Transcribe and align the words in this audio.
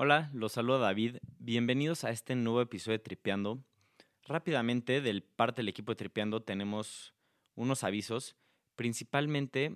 Hola, 0.00 0.30
los 0.32 0.52
saluda 0.52 0.78
David. 0.78 1.16
Bienvenidos 1.40 2.04
a 2.04 2.10
este 2.10 2.36
nuevo 2.36 2.60
episodio 2.60 2.98
de 2.98 3.02
Tripeando. 3.02 3.64
Rápidamente, 4.22 5.00
del 5.00 5.24
parte 5.24 5.56
del 5.56 5.68
equipo 5.68 5.90
de 5.90 5.96
Tripeando 5.96 6.40
tenemos 6.40 7.16
unos 7.56 7.82
avisos. 7.82 8.36
Principalmente, 8.76 9.74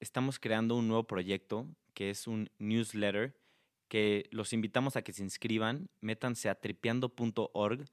estamos 0.00 0.40
creando 0.40 0.74
un 0.74 0.88
nuevo 0.88 1.06
proyecto 1.06 1.68
que 1.94 2.10
es 2.10 2.26
un 2.26 2.50
newsletter 2.58 3.38
que 3.86 4.28
los 4.32 4.52
invitamos 4.52 4.96
a 4.96 5.02
que 5.02 5.12
se 5.12 5.22
inscriban, 5.22 5.88
métanse 6.00 6.48
a 6.48 6.56
tripeando.org 6.56 7.84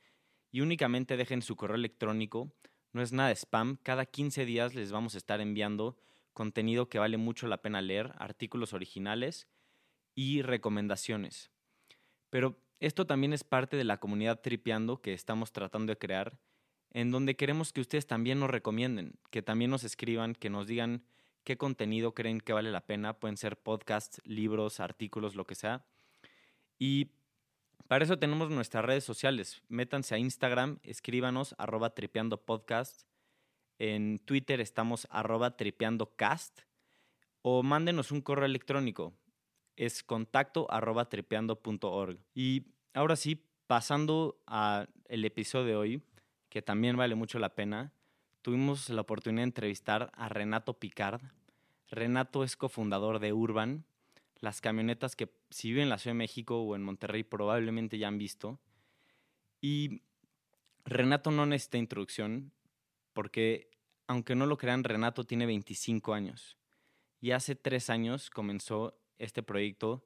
y 0.49 0.61
únicamente 0.61 1.15
dejen 1.15 1.43
su 1.43 1.55
correo 1.55 1.75
electrónico. 1.75 2.51
No 2.91 3.03
es 3.03 3.13
nada 3.13 3.29
spam. 3.35 3.77
Cada 3.83 4.07
15 4.07 4.45
días 4.45 4.73
les 4.73 4.91
vamos 4.91 5.13
a 5.13 5.19
estar 5.19 5.41
enviando 5.41 5.95
contenido 6.33 6.89
que 6.89 6.97
vale 6.97 7.17
mucho 7.17 7.45
la 7.45 7.61
pena 7.61 7.83
leer, 7.83 8.15
artículos 8.17 8.73
originales 8.73 9.47
y 10.19 10.41
recomendaciones. 10.41 11.49
Pero 12.29 12.59
esto 12.81 13.07
también 13.07 13.31
es 13.31 13.45
parte 13.45 13.77
de 13.77 13.85
la 13.85 14.01
comunidad 14.01 14.41
Tripeando 14.41 15.01
que 15.01 15.13
estamos 15.13 15.53
tratando 15.53 15.93
de 15.93 15.97
crear, 15.97 16.37
en 16.91 17.09
donde 17.09 17.37
queremos 17.37 17.71
que 17.71 17.79
ustedes 17.79 18.05
también 18.05 18.37
nos 18.37 18.49
recomienden, 18.49 19.17
que 19.29 19.41
también 19.41 19.71
nos 19.71 19.85
escriban, 19.85 20.35
que 20.35 20.49
nos 20.49 20.67
digan 20.67 21.05
qué 21.45 21.55
contenido 21.57 22.13
creen 22.13 22.41
que 22.41 22.51
vale 22.51 22.69
la 22.69 22.85
pena. 22.85 23.13
Pueden 23.13 23.37
ser 23.37 23.55
podcasts, 23.55 24.19
libros, 24.25 24.81
artículos, 24.81 25.35
lo 25.35 25.45
que 25.45 25.55
sea. 25.55 25.85
Y 26.77 27.11
para 27.87 28.03
eso 28.03 28.19
tenemos 28.19 28.49
nuestras 28.49 28.83
redes 28.83 29.05
sociales. 29.05 29.61
Métanse 29.69 30.15
a 30.15 30.17
Instagram, 30.17 30.79
escríbanos 30.83 31.55
arroba 31.57 31.95
tripeando 31.95 32.43
podcast. 32.43 33.03
En 33.77 34.19
Twitter 34.19 34.59
estamos 34.59 35.07
arroba 35.11 35.55
tripeandocast. 35.55 36.63
O 37.41 37.63
mándenos 37.63 38.11
un 38.11 38.19
correo 38.19 38.47
electrónico. 38.47 39.13
Es 39.79 40.03
contacto 40.03 40.67
arroba 40.69 41.07
tripeando.org. 41.07 42.19
Y 42.35 42.65
ahora 42.93 43.15
sí, 43.15 43.45
pasando 43.65 44.43
al 44.45 44.89
episodio 45.07 45.65
de 45.65 45.75
hoy, 45.77 46.03
que 46.49 46.61
también 46.61 46.97
vale 46.97 47.15
mucho 47.15 47.39
la 47.39 47.55
pena, 47.55 47.93
tuvimos 48.41 48.89
la 48.89 48.99
oportunidad 48.99 49.43
de 49.43 49.45
entrevistar 49.45 50.11
a 50.15 50.27
Renato 50.27 50.73
Picard. 50.73 51.21
Renato 51.87 52.43
es 52.43 52.57
cofundador 52.57 53.19
de 53.19 53.31
Urban, 53.31 53.85
las 54.41 54.59
camionetas 54.59 55.15
que 55.15 55.31
si 55.49 55.69
viven 55.69 55.83
en 55.83 55.89
la 55.89 55.97
Ciudad 55.97 56.13
de 56.13 56.17
México 56.17 56.61
o 56.61 56.75
en 56.75 56.83
Monterrey 56.83 57.23
probablemente 57.23 57.97
ya 57.97 58.09
han 58.09 58.17
visto. 58.17 58.59
Y 59.61 60.01
Renato 60.83 61.31
no 61.31 61.45
necesita 61.45 61.77
introducción 61.77 62.51
porque, 63.13 63.71
aunque 64.07 64.35
no 64.35 64.45
lo 64.45 64.57
crean, 64.57 64.83
Renato 64.83 65.23
tiene 65.23 65.45
25 65.45 66.13
años. 66.13 66.57
Y 67.21 67.31
hace 67.31 67.55
tres 67.55 67.89
años 67.89 68.29
comenzó 68.29 68.99
este 69.19 69.43
proyecto 69.43 70.03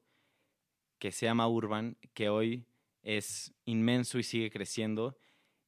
que 1.00 1.12
se 1.12 1.26
llama 1.26 1.48
Urban, 1.48 1.98
que 2.14 2.30
hoy 2.30 2.66
es 3.02 3.54
inmenso 3.66 4.20
y 4.20 4.24
sigue 4.24 4.50
creciendo. 4.50 5.18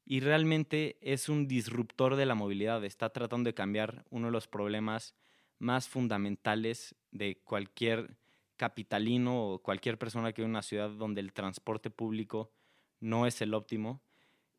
Y 0.06 0.20
realmente 0.20 0.98
es 1.02 1.30
un 1.30 1.48
disruptor 1.48 2.16
de 2.16 2.26
la 2.26 2.36
movilidad. 2.36 2.84
Está 2.84 3.10
tratando 3.10 3.48
de 3.48 3.54
cambiar 3.54 4.06
uno 4.10 4.28
de 4.28 4.32
los 4.32 4.48
problemas 4.48 5.16
más 5.60 5.88
fundamentales 5.88 6.96
de 7.12 7.42
cualquier 7.44 8.18
capitalino 8.58 9.50
o 9.50 9.62
cualquier 9.62 9.98
persona 9.98 10.32
que 10.32 10.42
vive 10.42 10.46
en 10.46 10.52
una 10.52 10.62
ciudad 10.62 10.90
donde 10.90 11.22
el 11.22 11.34
transporte 11.34 11.90
público 11.90 12.52
no 13.00 13.28
es 13.28 13.42
el 13.42 13.54
óptimo. 13.54 14.02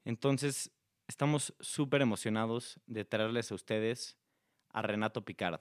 Entonces, 0.05 0.70
estamos 1.07 1.55
súper 1.61 2.03
emocionados 2.03 2.81
de 2.87 3.05
traerles 3.05 3.51
a 3.51 3.55
ustedes 3.55 4.17
a 4.70 4.83
Renato 4.83 5.25
Picard. 5.25 5.61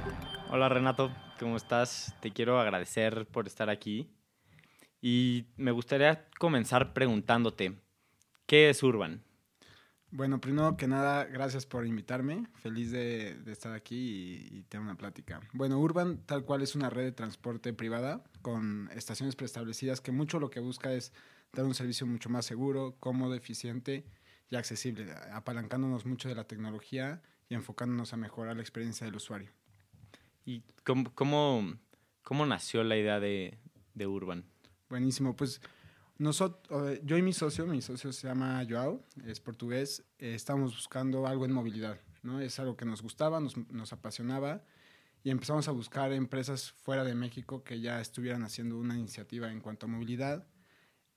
Hola 0.53 0.67
Renato, 0.67 1.15
¿cómo 1.39 1.55
estás? 1.55 2.13
Te 2.19 2.31
quiero 2.31 2.59
agradecer 2.59 3.25
por 3.25 3.47
estar 3.47 3.69
aquí. 3.69 4.11
Y 4.99 5.45
me 5.55 5.71
gustaría 5.71 6.27
comenzar 6.39 6.91
preguntándote, 6.91 7.79
¿qué 8.47 8.69
es 8.69 8.83
Urban? 8.83 9.23
Bueno, 10.09 10.41
primero 10.41 10.75
que 10.75 10.89
nada, 10.89 11.23
gracias 11.23 11.65
por 11.65 11.85
invitarme. 11.85 12.47
Feliz 12.55 12.91
de, 12.91 13.41
estar 13.49 13.71
aquí 13.71 14.45
y, 14.51 14.63
tener 14.63 14.83
una 14.83 14.97
plática. 14.97 15.39
Bueno, 15.53 15.79
Urban 15.79 16.17
tal 16.25 16.43
cual 16.43 16.63
es 16.63 16.75
una 16.75 16.89
red 16.89 17.05
de 17.05 17.11
transporte 17.13 17.71
privada 17.71 18.21
con 18.41 18.89
estaciones 18.93 19.37
preestablecidas 19.37 20.01
que 20.01 20.11
mucho 20.11 20.37
lo 20.37 20.49
que 20.49 20.59
busca 20.59 20.91
es 20.91 21.13
dar 21.53 21.63
un 21.63 21.75
servicio 21.75 22.05
mucho 22.05 22.27
más 22.27 22.45
seguro, 22.45 22.97
cómodo, 22.99 23.35
eficiente 23.35 24.05
y 24.49 24.57
accesible, 24.57 25.13
apalancándonos 25.31 26.05
mucho 26.05 26.27
de 26.27 26.35
la 26.35 26.43
tecnología 26.43 27.21
y 27.47 27.53
enfocándonos 27.53 28.11
a 28.11 28.17
mejorar 28.17 28.57
la 28.57 28.63
experiencia 28.63 29.05
del 29.05 29.15
usuario. 29.15 29.49
¿Y 30.45 30.63
cómo, 30.83 31.13
cómo, 31.13 31.75
cómo 32.23 32.45
nació 32.45 32.83
la 32.83 32.97
idea 32.97 33.19
de, 33.19 33.57
de 33.93 34.07
Urban? 34.07 34.45
Buenísimo, 34.89 35.35
pues 35.35 35.61
nosotros, 36.21 36.99
yo 37.03 37.17
y 37.17 37.23
mi 37.23 37.33
socio, 37.33 37.65
mi 37.65 37.81
socio 37.81 38.13
se 38.13 38.27
llama 38.27 38.63
Joao, 38.69 39.03
es 39.25 39.39
portugués, 39.39 40.03
eh, 40.19 40.35
estábamos 40.35 40.75
buscando 40.75 41.25
algo 41.25 41.45
en 41.45 41.51
movilidad, 41.51 41.99
¿no? 42.21 42.39
Es 42.39 42.59
algo 42.59 42.77
que 42.77 42.85
nos 42.85 43.01
gustaba, 43.01 43.39
nos, 43.39 43.57
nos, 43.71 43.91
apasionaba 43.91 44.63
y 45.23 45.31
empezamos 45.31 45.67
a 45.67 45.71
buscar 45.71 46.13
empresas 46.13 46.73
fuera 46.73 47.03
de 47.03 47.15
México 47.15 47.63
que 47.63 47.79
ya 47.79 47.99
estuvieran 47.99 48.43
haciendo 48.43 48.77
una 48.77 48.99
iniciativa 48.99 49.51
en 49.51 49.61
cuanto 49.61 49.87
a 49.87 49.89
movilidad. 49.89 50.45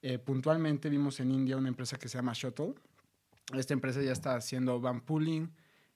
Eh, 0.00 0.18
puntualmente 0.18 0.88
vimos 0.88 1.20
en 1.20 1.30
India 1.30 1.58
una 1.58 1.68
empresa 1.68 1.98
que 1.98 2.08
se 2.08 2.16
llama 2.16 2.32
Shuttle. 2.34 2.74
Esta 3.54 3.74
empresa 3.74 4.00
ya 4.00 4.12
está 4.12 4.36
haciendo 4.36 4.80
van 4.80 5.02
pooling, 5.02 5.50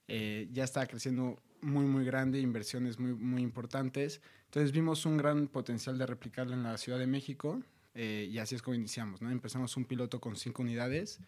eh, 0.07 0.49
ya 0.53 0.65
está 0.65 0.87
creciendo 0.87 1.43
muy, 1.61 1.85
muy 1.85 2.05
grande, 2.05 2.41
inversiones 2.41 2.99
muy, 2.99 3.15
muy 3.15 3.43
importantes. 3.43 4.21
Entonces 4.47 4.73
vimos 4.73 5.05
un 5.07 5.17
gran 5.17 5.49
potencial 5.49 5.99
de 5.99 6.07
replicarla 6.07 6.55
en 6.55 6.63
la 6.63 6.79
Ciudad 6.79 6.99
de 6.99 7.07
México 7.07 7.61
eh, 7.95 8.29
y 8.31 8.39
así 8.39 8.55
es 8.55 8.63
como 8.63 8.75
iniciamos, 8.75 9.21
¿no? 9.21 9.31
Empezamos 9.31 9.77
un 9.77 9.85
piloto 9.85 10.21
con 10.21 10.37
cinco 10.37 10.63
unidades 10.63 11.21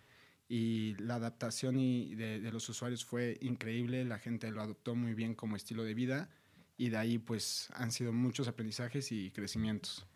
y 0.48 0.94
la 0.98 1.16
adaptación 1.16 1.78
y 1.78 2.14
de, 2.14 2.40
de, 2.40 2.52
los 2.52 2.68
usuarios 2.68 3.04
fue 3.04 3.38
increíble, 3.40 4.04
la 4.04 4.18
gente 4.18 4.50
lo 4.50 4.62
adoptó 4.62 4.94
muy 4.94 5.14
bien 5.14 5.34
como 5.34 5.56
estilo 5.56 5.84
de 5.84 5.94
vida 5.94 6.28
y 6.76 6.88
de 6.88 6.96
ahí 6.96 7.18
pues 7.18 7.68
han 7.74 7.92
sido 7.92 8.12
muchos 8.12 8.48
aprendizajes 8.48 9.12
y 9.12 9.30
crecimientos. 9.30 10.06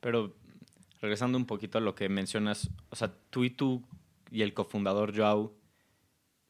Pero 0.00 0.34
regresando 1.00 1.38
un 1.38 1.46
poquito 1.46 1.78
a 1.78 1.80
lo 1.80 1.94
que 1.94 2.08
mencionas, 2.08 2.70
o 2.90 2.96
sea, 2.96 3.14
tú 3.30 3.44
y 3.44 3.50
tú 3.50 3.84
y 4.30 4.42
el 4.42 4.54
cofundador 4.54 5.16
Joao, 5.16 5.54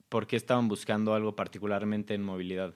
¿por 0.09 0.27
qué 0.27 0.37
estaban 0.37 0.69
buscando 0.69 1.15
algo 1.15 1.37
particularmente 1.37 2.15
en 2.15 2.23
movilidad? 2.23 2.75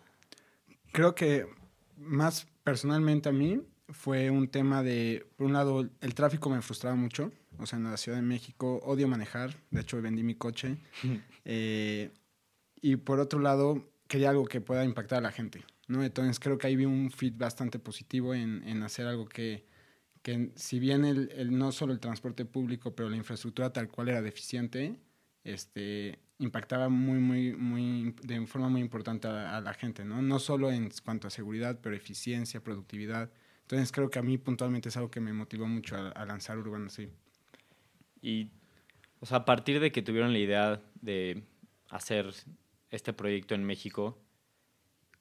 Creo 0.94 1.16
que 1.16 1.48
más 1.96 2.46
personalmente 2.62 3.28
a 3.28 3.32
mí 3.32 3.60
fue 3.88 4.30
un 4.30 4.46
tema 4.46 4.84
de, 4.84 5.26
por 5.34 5.48
un 5.48 5.52
lado, 5.52 5.90
el 6.00 6.14
tráfico 6.14 6.48
me 6.50 6.62
frustraba 6.62 6.94
mucho. 6.94 7.32
O 7.58 7.66
sea, 7.66 7.80
en 7.80 7.84
la 7.84 7.96
Ciudad 7.96 8.18
de 8.18 8.22
México 8.22 8.80
odio 8.84 9.08
manejar. 9.08 9.56
De 9.72 9.80
hecho, 9.80 10.00
vendí 10.00 10.22
mi 10.22 10.36
coche. 10.36 10.76
eh, 11.44 12.12
y 12.80 12.94
por 12.94 13.18
otro 13.18 13.40
lado, 13.40 13.90
quería 14.06 14.30
algo 14.30 14.44
que 14.44 14.60
pueda 14.60 14.84
impactar 14.84 15.18
a 15.18 15.22
la 15.22 15.32
gente. 15.32 15.64
¿no? 15.88 16.04
Entonces, 16.04 16.38
creo 16.38 16.58
que 16.58 16.68
ahí 16.68 16.76
vi 16.76 16.84
un 16.84 17.10
fit 17.10 17.36
bastante 17.36 17.80
positivo 17.80 18.32
en, 18.32 18.62
en 18.62 18.84
hacer 18.84 19.08
algo 19.08 19.26
que, 19.26 19.66
que 20.22 20.52
si 20.54 20.78
bien 20.78 21.04
el, 21.04 21.28
el, 21.32 21.58
no 21.58 21.72
solo 21.72 21.92
el 21.92 21.98
transporte 21.98 22.44
público, 22.44 22.94
pero 22.94 23.10
la 23.10 23.16
infraestructura 23.16 23.72
tal 23.72 23.88
cual 23.88 24.10
era 24.10 24.22
deficiente, 24.22 24.94
este, 25.42 26.20
impactaba 26.44 26.88
muy, 26.88 27.18
muy, 27.18 27.54
muy, 27.56 28.14
de 28.22 28.46
forma 28.46 28.68
muy 28.68 28.80
importante 28.80 29.28
a, 29.28 29.56
a 29.56 29.60
la 29.60 29.74
gente. 29.74 30.04
¿no? 30.04 30.22
no 30.22 30.38
solo 30.38 30.70
en 30.70 30.90
cuanto 31.04 31.28
a 31.28 31.30
seguridad, 31.30 31.78
pero 31.82 31.96
eficiencia, 31.96 32.62
productividad. 32.62 33.30
Entonces 33.62 33.90
creo 33.92 34.10
que 34.10 34.18
a 34.18 34.22
mí 34.22 34.38
puntualmente 34.38 34.88
es 34.88 34.96
algo 34.96 35.10
que 35.10 35.20
me 35.20 35.32
motivó 35.32 35.66
mucho 35.66 35.96
a, 35.96 36.10
a 36.10 36.24
lanzar 36.26 36.58
Urban 36.58 36.86
así. 36.86 37.08
Y, 38.22 38.50
o 39.20 39.26
sea, 39.26 39.38
a 39.38 39.44
partir 39.44 39.80
de 39.80 39.90
que 39.90 40.02
tuvieron 40.02 40.32
la 40.32 40.38
idea 40.38 40.82
de 41.00 41.44
hacer 41.88 42.32
este 42.90 43.12
proyecto 43.12 43.54
en 43.54 43.64
México, 43.64 44.18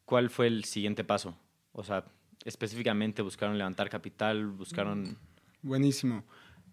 ¿cuál 0.06 0.30
fue 0.30 0.48
el 0.48 0.64
siguiente 0.66 1.04
paso? 1.04 1.38
O 1.72 1.84
sea, 1.84 2.06
específicamente 2.46 3.22
buscaron 3.22 3.58
levantar 3.58 3.90
capital, 3.90 4.48
buscaron... 4.48 5.18
Buenísimo. 5.62 6.24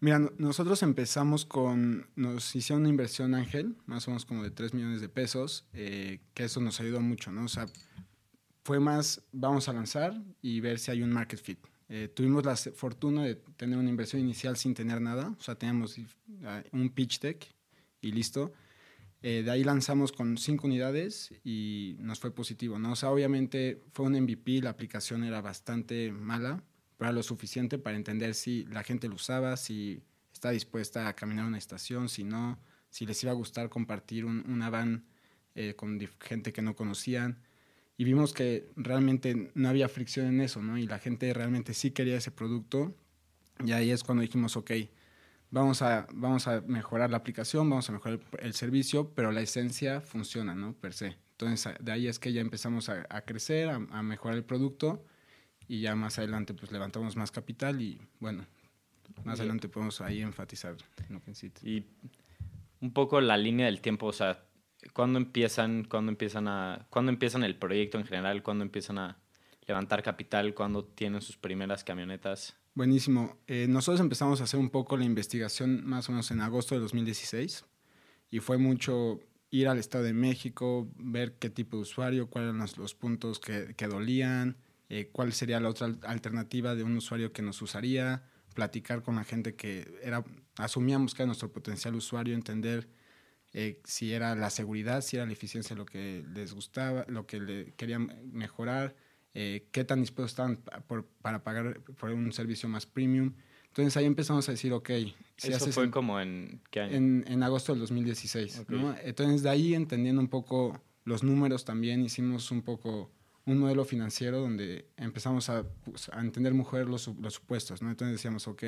Mira, 0.00 0.19
nosotros 0.38 0.82
empezamos 0.82 1.44
con, 1.44 2.08
nos 2.17 2.56
hicieron 2.56 2.82
una 2.82 2.88
inversión 2.88 3.35
ángel, 3.35 3.76
más 3.85 4.08
o 4.08 4.11
menos 4.11 4.25
como 4.25 4.43
de 4.43 4.50
3 4.50 4.73
millones 4.73 5.02
de 5.02 5.11
pesos, 5.11 5.67
eh, 5.75 6.20
que 6.32 6.44
eso 6.44 6.61
nos 6.61 6.81
ayudó 6.81 7.02
mucho, 7.02 7.31
¿no? 7.31 7.44
O 7.44 7.49
sea, 7.49 7.67
fue 8.64 8.81
más, 8.81 9.23
vamos 9.31 9.69
a 9.69 9.75
lanzar 9.75 10.19
y 10.41 10.61
ver 10.61 10.79
si 10.79 10.91
hay 10.91 11.02
un 11.02 11.12
market 11.12 11.38
fit. 11.38 11.58
Eh, 11.91 12.08
tuvimos 12.08 12.47
la 12.47 12.56
fortuna 12.56 13.25
de 13.25 13.35
tener 13.35 13.79
una 13.79 13.91
inversión 13.91 14.23
inicial 14.23 14.56
sin 14.56 14.73
tener 14.73 15.02
nada, 15.02 15.35
o 15.38 15.43
sea, 15.43 15.56
teníamos 15.56 15.97
ah, 16.44 16.62
un 16.73 16.88
pitch 16.88 17.20
deck 17.20 17.47
y 18.00 18.12
listo. 18.12 18.52
Eh, 19.23 19.43
de 19.44 19.50
ahí 19.50 19.64
lanzamos 19.64 20.12
con 20.12 20.38
cinco 20.38 20.67
unidades 20.67 21.35
y 21.44 21.97
nos 21.99 22.20
fue 22.20 22.35
positivo, 22.35 22.79
¿no? 22.79 22.93
O 22.93 22.97
sea, 22.97 23.11
obviamente 23.11 23.82
fue 23.93 24.06
un 24.06 24.14
MVP, 24.14 24.62
la 24.62 24.70
aplicación 24.70 25.25
era 25.25 25.43
bastante 25.43 26.11
mala, 26.11 26.62
pero 27.00 27.12
lo 27.12 27.23
suficiente 27.23 27.79
para 27.79 27.97
entender 27.97 28.35
si 28.35 28.64
la 28.67 28.82
gente 28.85 29.08
lo 29.08 29.14
usaba, 29.14 29.56
si 29.56 30.02
está 30.35 30.50
dispuesta 30.50 31.08
a 31.08 31.17
caminar 31.17 31.47
una 31.47 31.56
estación, 31.56 32.11
si 32.11 32.25
no, 32.25 32.58
si 32.91 33.06
les 33.06 33.23
iba 33.23 33.32
a 33.32 33.35
gustar 33.35 33.70
compartir 33.70 34.26
un- 34.26 34.44
una 34.47 34.69
van 34.69 35.06
eh, 35.55 35.75
con 35.76 35.99
gente 36.20 36.52
que 36.52 36.61
no 36.61 36.76
conocían. 36.76 37.38
Y 37.97 38.05
vimos 38.05 38.35
que 38.35 38.70
realmente 38.76 39.50
no 39.55 39.70
había 39.70 39.88
fricción 39.88 40.26
en 40.26 40.43
eso, 40.43 40.61
¿no? 40.62 40.76
Y 40.76 40.87
la 40.87 40.99
gente 40.99 41.32
realmente 41.32 41.73
sí 41.73 41.91
quería 41.91 42.19
ese 42.19 42.31
producto. 42.32 42.94
Y 43.64 43.73
ahí 43.73 43.91
es 43.93 44.05
cuando 44.05 44.20
dijimos, 44.20 44.56
ok, 44.58 44.70
vamos 45.50 45.81
a, 45.81 46.06
vamos 46.12 46.47
a 46.49 46.61
mejorar 46.62 47.11
la 47.11 47.17
aplicación, 47.17 47.70
vamos 47.70 47.88
a 47.88 47.93
mejorar 47.93 48.20
el, 48.41 48.52
servicio, 48.52 49.11
pero 49.14 49.32
la 49.32 49.41
esencia 49.41 50.02
funciona, 50.02 50.55
¿no? 50.55 50.75
Per 50.75 50.93
se. 50.93 51.17
Entonces, 51.32 51.75
de 51.81 51.93
ahí 51.93 52.08
es 52.08 52.19
que 52.19 52.35
ya 52.35 52.43
empezamos 52.43 52.91
a, 52.91 53.06
a 53.08 53.23
crecer, 53.23 53.70
a, 53.70 53.76
a 53.76 54.02
mejorar 54.02 54.37
el 54.37 54.44
producto 54.44 55.02
y 55.71 55.83
ya 55.83 55.95
más 55.95 56.19
adelante 56.19 56.53
pues 56.53 56.73
levantamos 56.73 57.15
más 57.15 57.31
capital 57.31 57.81
y 57.81 58.01
bueno, 58.19 58.45
más 59.25 59.39
Y- 59.39 59.43
adelante 59.43 59.69
podemos 59.69 60.01
ahí 60.01 60.21
enfatizar 60.21 60.77
en 61.09 61.15
lo 61.15 61.21
que 61.21 61.29
necesites. 61.31 61.63
Y 61.63 61.87
un 62.81 62.93
poco 62.93 63.21
la 63.21 63.37
línea 63.37 63.67
del 63.67 63.81
tiempo, 63.81 64.07
o 64.07 64.13
sea, 64.13 64.43
¿cuándo 64.93 65.19
empiezan, 65.21 65.85
cuándo 65.85 66.11
empiezan 66.11 66.49
a, 66.49 66.87
cuándo 66.91 67.13
empiezan 67.13 67.45
el 67.45 67.55
proyecto 67.55 67.99
en 67.99 68.05
general? 68.05 68.43
¿Cuándo 68.43 68.65
empiezan 68.65 68.99
a 68.99 69.19
levantar 69.69 70.03
capital? 70.03 70.55
¿Cuándo 70.55 70.85
tienen 70.85 71.21
sus 71.23 71.37
primeras 71.37 71.85
camionetas? 71.85 72.57
Buenísimo. 72.75 73.37
Eh, 73.47 73.67
nosotros 73.69 74.01
empezamos 74.01 74.41
a 74.41 74.45
hacer 74.45 74.59
un 74.59 74.71
poco 74.71 74.97
la 74.97 75.05
investigación 75.05 75.85
más 75.87 76.09
o 76.09 76.13
menos 76.13 76.33
en 76.33 76.41
agosto 76.41 76.75
de 76.75 76.81
2016 76.81 77.65
y 78.33 78.41
fue 78.41 78.59
mucho 78.59 79.21
ir 79.51 79.69
al 79.69 79.79
Estado 79.79 80.03
de 80.03 80.15
México, 80.15 80.89
ver 80.97 81.35
qué 81.39 81.49
tipo 81.51 81.77
de 81.77 81.83
usuario, 81.83 82.29
cuáles 82.29 82.49
eran 82.49 82.61
los, 82.61 82.77
los 82.77 82.95
puntos 82.95 83.39
que, 83.39 83.75
que 83.77 83.87
dolían, 83.87 84.57
eh, 84.91 85.09
cuál 85.13 85.33
sería 85.33 85.59
la 85.61 85.69
otra 85.71 85.87
al- 85.87 86.01
alternativa 86.05 86.75
de 86.75 86.83
un 86.83 86.97
usuario 86.97 87.33
que 87.33 87.41
nos 87.43 87.63
usaría, 87.63 88.23
platicar 88.55 89.03
con 89.03 89.15
la 89.17 89.25
gente 89.25 89.55
que 89.55 89.91
era, 90.03 90.25
asumíamos 90.57 91.15
que 91.15 91.23
era 91.23 91.27
nuestro 91.29 91.51
potencial 91.51 91.95
usuario, 91.95 92.35
entender 92.35 92.89
eh, 93.53 93.81
si 93.85 94.13
era 94.13 94.35
la 94.35 94.51
seguridad, 94.51 95.01
si 95.01 95.17
era 95.17 95.27
la 95.27 95.33
eficiencia 95.33 95.75
lo 95.75 95.87
que 95.87 96.25
les 96.35 96.53
gustaba, 96.53 97.05
lo 97.09 97.27
que 97.27 97.41
le 97.41 97.73
querían 97.77 98.13
mejorar, 98.33 98.95
eh, 99.35 99.67
qué 99.73 99.85
tan 99.85 100.01
dispuestos 100.01 100.33
estaban 100.33 100.57
por- 100.87 101.07
para 101.23 101.43
pagar 101.43 101.81
por 101.81 102.11
un 102.11 102.33
servicio 102.33 102.69
más 102.69 102.87
premium. 102.87 103.33
Entonces 103.69 103.97
ahí 103.97 104.05
empezamos 104.05 104.49
a 104.49 104.53
decir, 104.53 104.73
ok, 104.73 104.91
si 105.37 105.53
Eso 105.53 105.71
fue 105.73 105.85
en- 105.85 105.91
como 105.93 106.21
en 106.21 106.61
qué 106.73 106.81
año? 106.81 106.97
en, 106.97 107.25
en 107.29 107.43
agosto 107.45 107.73
del 107.73 107.81
2016. 107.81 108.59
Ok. 108.59 108.71
¿no? 108.71 108.97
Entonces, 109.03 109.43
de 109.45 109.51
ahí 109.51 109.75
entendiendo 109.75 110.21
un 110.21 110.29
poco 110.29 110.81
los 111.05 111.23
números 111.23 111.65
también, 111.65 112.05
hicimos 112.05 112.51
un 112.51 112.63
poco 112.63 113.13
un 113.50 113.58
modelo 113.58 113.85
financiero 113.85 114.41
donde 114.41 114.87
empezamos 114.97 115.50
a, 115.50 115.64
pues, 115.85 116.08
a 116.11 116.20
entender 116.20 116.55
mejor 116.55 116.88
los, 116.88 117.08
los 117.08 117.35
supuestos. 117.35 117.82
¿no? 117.82 117.91
Entonces 117.91 118.17
decíamos, 118.17 118.47
ok, 118.47 118.64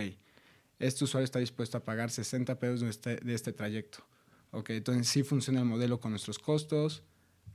este 0.79 1.05
usuario 1.05 1.25
está 1.25 1.39
dispuesto 1.39 1.79
a 1.79 1.85
pagar 1.85 2.11
60 2.11 2.59
pesos 2.59 2.81
de 2.81 2.91
este, 2.91 3.17
de 3.17 3.35
este 3.35 3.53
trayecto. 3.53 4.05
Ok, 4.51 4.71
entonces 4.71 5.09
sí 5.09 5.23
funciona 5.23 5.61
el 5.61 5.67
modelo 5.67 6.01
con 6.01 6.11
nuestros 6.11 6.39
costos, 6.39 7.03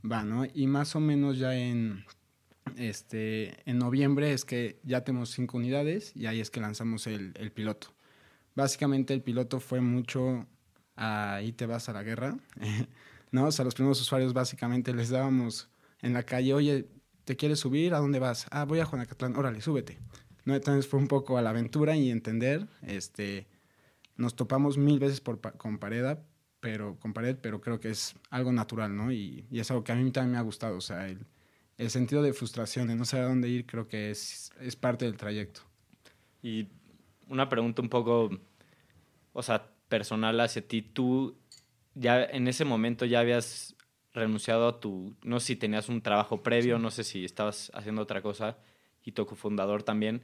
va, 0.10 0.24
¿no? 0.24 0.46
Y 0.52 0.66
más 0.66 0.96
o 0.96 1.00
menos 1.00 1.38
ya 1.38 1.56
en, 1.56 2.06
este, 2.76 3.70
en 3.70 3.78
noviembre 3.78 4.34
es 4.34 4.46
que 4.46 4.80
ya 4.84 5.04
tenemos 5.04 5.30
cinco 5.30 5.58
unidades 5.58 6.16
y 6.16 6.26
ahí 6.26 6.40
es 6.40 6.50
que 6.50 6.60
lanzamos 6.60 7.06
el, 7.06 7.34
piloto. 7.54 7.94
Básicamente 8.56 9.14
el 9.14 9.22
piloto 9.22 9.60
fue 9.60 9.82
mucho 9.82 10.48
ahí 10.96 11.52
te 11.52 11.68
vas 11.68 11.90
a 11.90 11.94
la 11.94 12.02
guerra, 12.02 12.38
¿no? 13.32 13.44
O 13.44 13.64
los 13.64 13.76
primeros 13.76 14.02
usuarios 14.02 14.34
básicamente 14.34 14.94
les 14.94 15.10
dábamos 15.10 15.70
en 16.02 16.14
la 16.14 16.24
calle, 16.24 16.54
oye, 16.54 16.88
¿te 17.28 17.36
quieres 17.36 17.60
subir? 17.60 17.94
¿A 17.94 18.00
dónde 18.00 18.20
vas? 18.20 18.48
Ah, 18.52 18.64
voy 18.64 18.80
a 18.80 18.86
Juanacatlán, 18.86 19.36
órale, 19.36 19.60
súbete. 19.60 20.00
¿No? 20.46 20.56
Entonces 20.56 20.88
fue 20.88 20.98
un 20.98 21.10
poco 21.10 21.38
a 21.38 21.42
la 21.42 21.50
aventura 21.50 21.94
y 21.98 22.10
entender, 22.10 22.66
este, 22.82 23.48
nos 24.16 24.38
topamos 24.38 24.78
mil 24.78 24.98
veces 24.98 25.22
con 25.58 25.78
pared, 25.78 26.18
pero 26.62 26.98
con 27.02 27.12
pared, 27.12 27.36
pero 27.42 27.60
creo 27.60 27.82
que 27.82 27.90
es 27.90 28.16
algo 28.30 28.54
natural, 28.54 28.96
¿no? 28.96 29.12
Y, 29.12 29.46
es 29.52 29.70
algo 29.72 29.84
que 29.84 29.92
a 29.92 29.96
mí 29.96 30.10
también 30.10 30.32
me 30.32 30.38
ha 30.38 30.42
gustado, 30.42 30.78
o 30.78 30.82
sea, 30.82 31.06
el, 31.10 31.26
el 31.78 31.90
sentido 31.90 32.22
de 32.22 32.32
frustración, 32.32 32.88
de 32.88 32.96
no 32.96 33.04
saber 33.04 33.26
a 33.26 33.30
dónde 33.30 33.50
ir, 33.50 33.66
creo 33.66 33.90
que 33.90 34.10
es, 34.10 34.54
es 34.62 34.78
parte 34.78 35.04
del 35.04 35.18
trayecto. 35.18 35.62
Y 36.42 36.70
una 37.28 37.50
pregunta 37.50 37.82
un 37.82 37.90
poco, 37.90 38.30
o 39.34 39.44
sea, 39.44 39.70
personal 39.90 40.40
hacia 40.40 40.66
ti. 40.66 40.82
Tú 40.82 41.36
ya 41.94 42.24
en 42.24 42.48
ese 42.48 42.64
momento 42.64 43.04
ya 43.04 43.20
habías 43.20 43.76
renunciado 44.18 44.68
a 44.68 44.80
tu, 44.80 45.16
no 45.24 45.40
sé 45.40 45.48
si 45.48 45.56
tenías 45.56 45.90
un 45.90 46.02
trabajo 46.02 46.44
previo, 46.44 46.80
no 46.80 46.92
sé 46.92 47.04
si 47.04 47.26
estabas 47.26 47.72
haciendo 47.74 48.02
otra 48.02 48.22
cosa 48.22 48.58
y 49.04 49.14
tu 49.14 49.26
cofundador 49.26 49.84
también, 49.84 50.24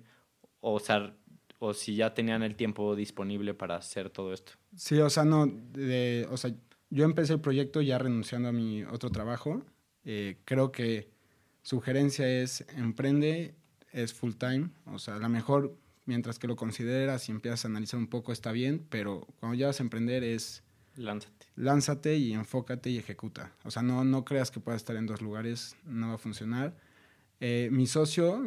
o 0.59 0.79
sea, 0.79 1.15
o 1.59 1.73
si 1.73 1.95
ya 1.95 2.13
tenían 2.13 2.43
el 2.43 2.55
tiempo 2.55 2.95
disponible 2.95 3.53
para 3.53 3.77
hacer 3.77 4.09
todo 4.09 4.33
esto. 4.33 4.53
Sí, 4.75 4.99
o 4.99 5.09
sea, 5.09 5.23
no, 5.23 5.47
de, 5.47 6.27
o 6.29 6.37
sea, 6.37 6.53
yo 6.89 7.05
empecé 7.05 7.33
el 7.33 7.39
proyecto 7.39 7.81
ya 7.81 7.97
renunciando 7.97 8.49
a 8.49 8.51
mi 8.51 8.83
otro 8.83 9.09
trabajo. 9.09 9.63
Eh, 10.03 10.37
creo 10.45 10.71
que 10.71 11.09
sugerencia 11.61 12.27
es 12.27 12.65
emprende, 12.75 13.55
es 13.91 14.13
full 14.13 14.33
time, 14.33 14.69
o 14.85 14.99
sea, 14.99 15.15
a 15.15 15.19
lo 15.19 15.29
mejor 15.29 15.77
mientras 16.05 16.37
que 16.37 16.47
lo 16.47 16.55
consideras 16.55 17.29
y 17.29 17.31
empiezas 17.31 17.63
a 17.63 17.67
analizar 17.69 17.97
un 17.99 18.07
poco 18.07 18.33
está 18.33 18.51
bien, 18.51 18.85
pero 18.89 19.27
cuando 19.39 19.57
ya 19.57 19.67
vas 19.67 19.79
a 19.79 19.83
emprender 19.83 20.23
es 20.23 20.63
Lánzate. 20.95 21.42
Lánzate 21.55 22.17
y 22.17 22.33
enfócate 22.33 22.89
y 22.89 22.97
ejecuta. 22.97 23.51
O 23.63 23.71
sea, 23.71 23.81
no, 23.81 24.03
no 24.03 24.25
creas 24.25 24.51
que 24.51 24.59
puedas 24.59 24.81
estar 24.81 24.95
en 24.95 25.05
dos 25.05 25.21
lugares, 25.21 25.75
no 25.85 26.09
va 26.09 26.15
a 26.15 26.17
funcionar. 26.17 26.75
Eh, 27.39 27.69
mi 27.71 27.87
socio, 27.87 28.41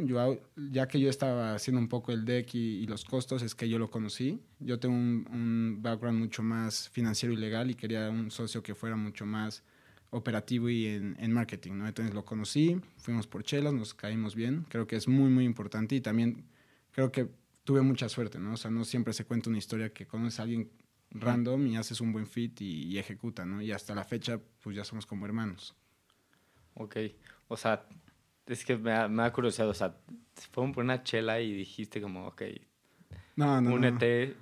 ya 0.56 0.88
que 0.88 0.98
yo 0.98 1.10
estaba 1.10 1.54
haciendo 1.54 1.80
un 1.80 1.88
poco 1.88 2.12
el 2.12 2.24
deck 2.24 2.54
y, 2.54 2.86
los 2.86 3.04
costos, 3.04 3.42
es 3.42 3.54
que 3.54 3.68
yo 3.68 3.78
lo 3.78 3.90
conocí. 3.90 4.40
Yo 4.58 4.78
tengo 4.78 4.94
un, 4.94 5.26
un 5.30 5.82
background 5.82 6.18
mucho 6.18 6.42
más 6.42 6.88
financiero 6.88 7.34
y 7.34 7.36
legal 7.36 7.70
y 7.70 7.74
quería 7.74 8.08
un 8.08 8.30
socio 8.30 8.62
que 8.62 8.74
fuera 8.74 8.96
mucho 8.96 9.26
más 9.26 9.62
operativo 10.10 10.70
y 10.70 10.86
en, 10.86 11.16
en 11.18 11.32
marketing, 11.32 11.72
¿no? 11.72 11.86
Entonces 11.86 12.14
lo 12.14 12.24
conocí, 12.24 12.80
fuimos 12.96 13.26
por 13.26 13.42
chelas, 13.42 13.74
nos 13.74 13.92
caímos 13.92 14.34
bien. 14.34 14.64
Creo 14.70 14.86
que 14.86 14.96
es 14.96 15.08
muy, 15.08 15.30
muy 15.30 15.44
importante 15.44 15.94
y 15.94 16.00
también 16.00 16.44
creo 16.92 17.12
que 17.12 17.28
tuve 17.64 17.82
mucha 17.82 18.08
suerte, 18.08 18.38
¿no? 18.38 18.54
O 18.54 18.56
sea, 18.56 18.70
no 18.70 18.84
siempre 18.84 19.12
se 19.12 19.24
cuenta 19.24 19.50
una 19.50 19.58
historia 19.58 19.90
que 19.90 20.06
conoces 20.06 20.40
a 20.40 20.44
alguien 20.44 20.70
random 21.10 21.66
y 21.66 21.76
haces 21.76 22.00
un 22.00 22.12
buen 22.12 22.26
fit 22.26 22.60
y, 22.60 22.84
y 22.86 22.98
ejecuta, 22.98 23.44
¿no? 23.44 23.62
Y 23.62 23.72
hasta 23.72 23.94
la 23.94 24.04
fecha, 24.04 24.40
pues 24.62 24.76
ya 24.76 24.84
somos 24.84 25.06
como 25.06 25.24
hermanos. 25.26 25.74
Ok. 26.74 26.96
O 27.48 27.56
sea, 27.56 27.86
es 28.46 28.64
que 28.64 28.76
me 28.76 28.90
da, 28.90 29.08
me 29.08 29.22
da 29.22 29.32
curiosidad, 29.32 29.68
o 29.68 29.74
sea, 29.74 29.96
fueron 30.52 30.72
por 30.72 30.84
una 30.84 31.02
chela 31.02 31.40
y 31.40 31.52
dijiste 31.52 32.00
como, 32.00 32.26
ok, 32.26 32.42
No, 33.36 33.60
no, 33.60 33.70
no. 33.70 33.76
únete. 33.76 34.34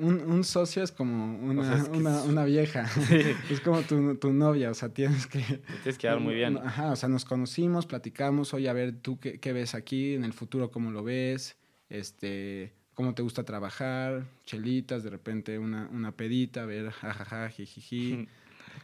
Un, 0.00 0.20
un 0.28 0.42
socio 0.42 0.82
es 0.82 0.90
como 0.90 1.36
una, 1.38 1.62
O 1.62 1.64
sea, 1.64 1.76
es 1.76 1.88
que 1.88 1.96
una, 1.98 2.18
es- 2.20 2.26
una 2.26 2.44
vieja. 2.44 2.90
es 3.50 3.60
como 3.60 3.80
tu, 3.82 4.16
tu 4.16 4.32
novia, 4.32 4.70
o 4.70 4.74
sea, 4.74 4.88
tienes 4.92 5.26
que... 5.28 5.38
Te 5.38 5.56
tienes 5.82 5.98
que 5.98 6.08
dar 6.08 6.18
muy 6.18 6.34
bien. 6.34 6.58
Ajá, 6.58 6.90
o 6.90 6.96
sea, 6.96 7.08
nos 7.08 7.24
conocimos, 7.24 7.86
platicamos, 7.86 8.52
oye, 8.54 8.68
a 8.68 8.72
ver, 8.72 8.92
¿tú 9.00 9.20
qué, 9.20 9.38
qué 9.38 9.52
ves 9.52 9.74
aquí? 9.76 10.14
En 10.14 10.24
el 10.24 10.32
futuro, 10.32 10.70
¿cómo 10.72 10.90
lo 10.90 11.04
ves? 11.04 11.56
Este, 11.88 12.74
¿Cómo 13.02 13.14
te 13.16 13.22
gusta 13.22 13.42
trabajar? 13.42 14.24
Chelitas, 14.46 15.02
de 15.02 15.10
repente 15.10 15.58
una, 15.58 15.88
una 15.90 16.12
pedita, 16.12 16.62
a 16.62 16.66
ver, 16.66 16.88
jajaja, 16.92 17.48
jijiji. 17.50 18.28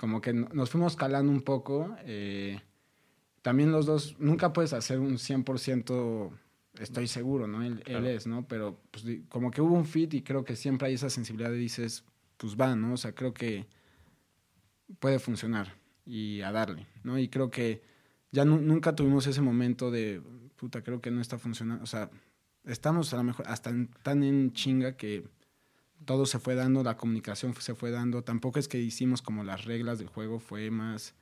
Como 0.00 0.20
que 0.20 0.32
no- 0.32 0.48
nos 0.52 0.70
fuimos 0.70 0.96
calando 0.96 1.30
un 1.30 1.42
poco. 1.42 1.94
eh, 2.00 2.60
también 3.42 3.70
los 3.70 3.86
dos, 3.86 4.16
nunca 4.18 4.52
puedes 4.52 4.72
hacer 4.72 4.98
un 4.98 5.18
100%, 5.18 6.32
estoy 6.80 7.06
seguro, 7.06 7.46
¿no? 7.46 7.62
Él, 7.62 7.80
él 7.86 8.06
es, 8.06 8.26
¿no? 8.26 8.44
Pero 8.48 8.80
pues, 8.90 9.04
como 9.28 9.52
que 9.52 9.60
hubo 9.62 9.76
un 9.76 9.86
fit 9.86 10.12
y 10.14 10.22
creo 10.22 10.44
que 10.44 10.56
siempre 10.56 10.88
hay 10.88 10.94
esa 10.94 11.10
sensibilidad 11.10 11.50
de 11.50 11.56
dices, 11.56 12.04
pues 12.38 12.56
va, 12.56 12.74
¿no? 12.74 12.94
O 12.94 12.96
sea, 12.96 13.14
creo 13.14 13.32
que 13.32 13.66
puede 14.98 15.20
funcionar 15.20 15.76
y 16.04 16.40
a 16.40 16.50
darle, 16.50 16.86
¿no? 17.04 17.20
Y 17.20 17.28
creo 17.28 17.50
que 17.50 17.82
ya 18.32 18.44
nu- 18.44 18.60
nunca 18.60 18.96
tuvimos 18.96 19.28
ese 19.28 19.42
momento 19.42 19.92
de, 19.92 20.20
puta, 20.56 20.82
creo 20.82 21.00
que 21.00 21.12
no 21.12 21.20
está 21.20 21.38
funcionando. 21.38 21.84
O 21.84 21.86
sea, 21.86 22.10
estamos 22.68 23.12
a 23.12 23.16
lo 23.18 23.24
mejor 23.24 23.46
hasta 23.48 23.70
en- 23.70 23.88
tan 24.02 24.22
en 24.22 24.52
chinga 24.52 24.96
que 24.96 25.28
todo 26.04 26.26
se 26.26 26.38
fue 26.38 26.54
dando, 26.54 26.82
la 26.82 26.96
comunicación 26.96 27.54
se 27.54 27.74
fue 27.74 27.90
dando. 27.90 28.22
Tampoco 28.22 28.58
es 28.58 28.68
que 28.68 28.78
hicimos 28.78 29.22
como 29.22 29.44
las 29.44 29.64
reglas 29.64 29.98
del 29.98 30.08
juego, 30.08 30.38
fue 30.38 30.70
más 30.70 31.14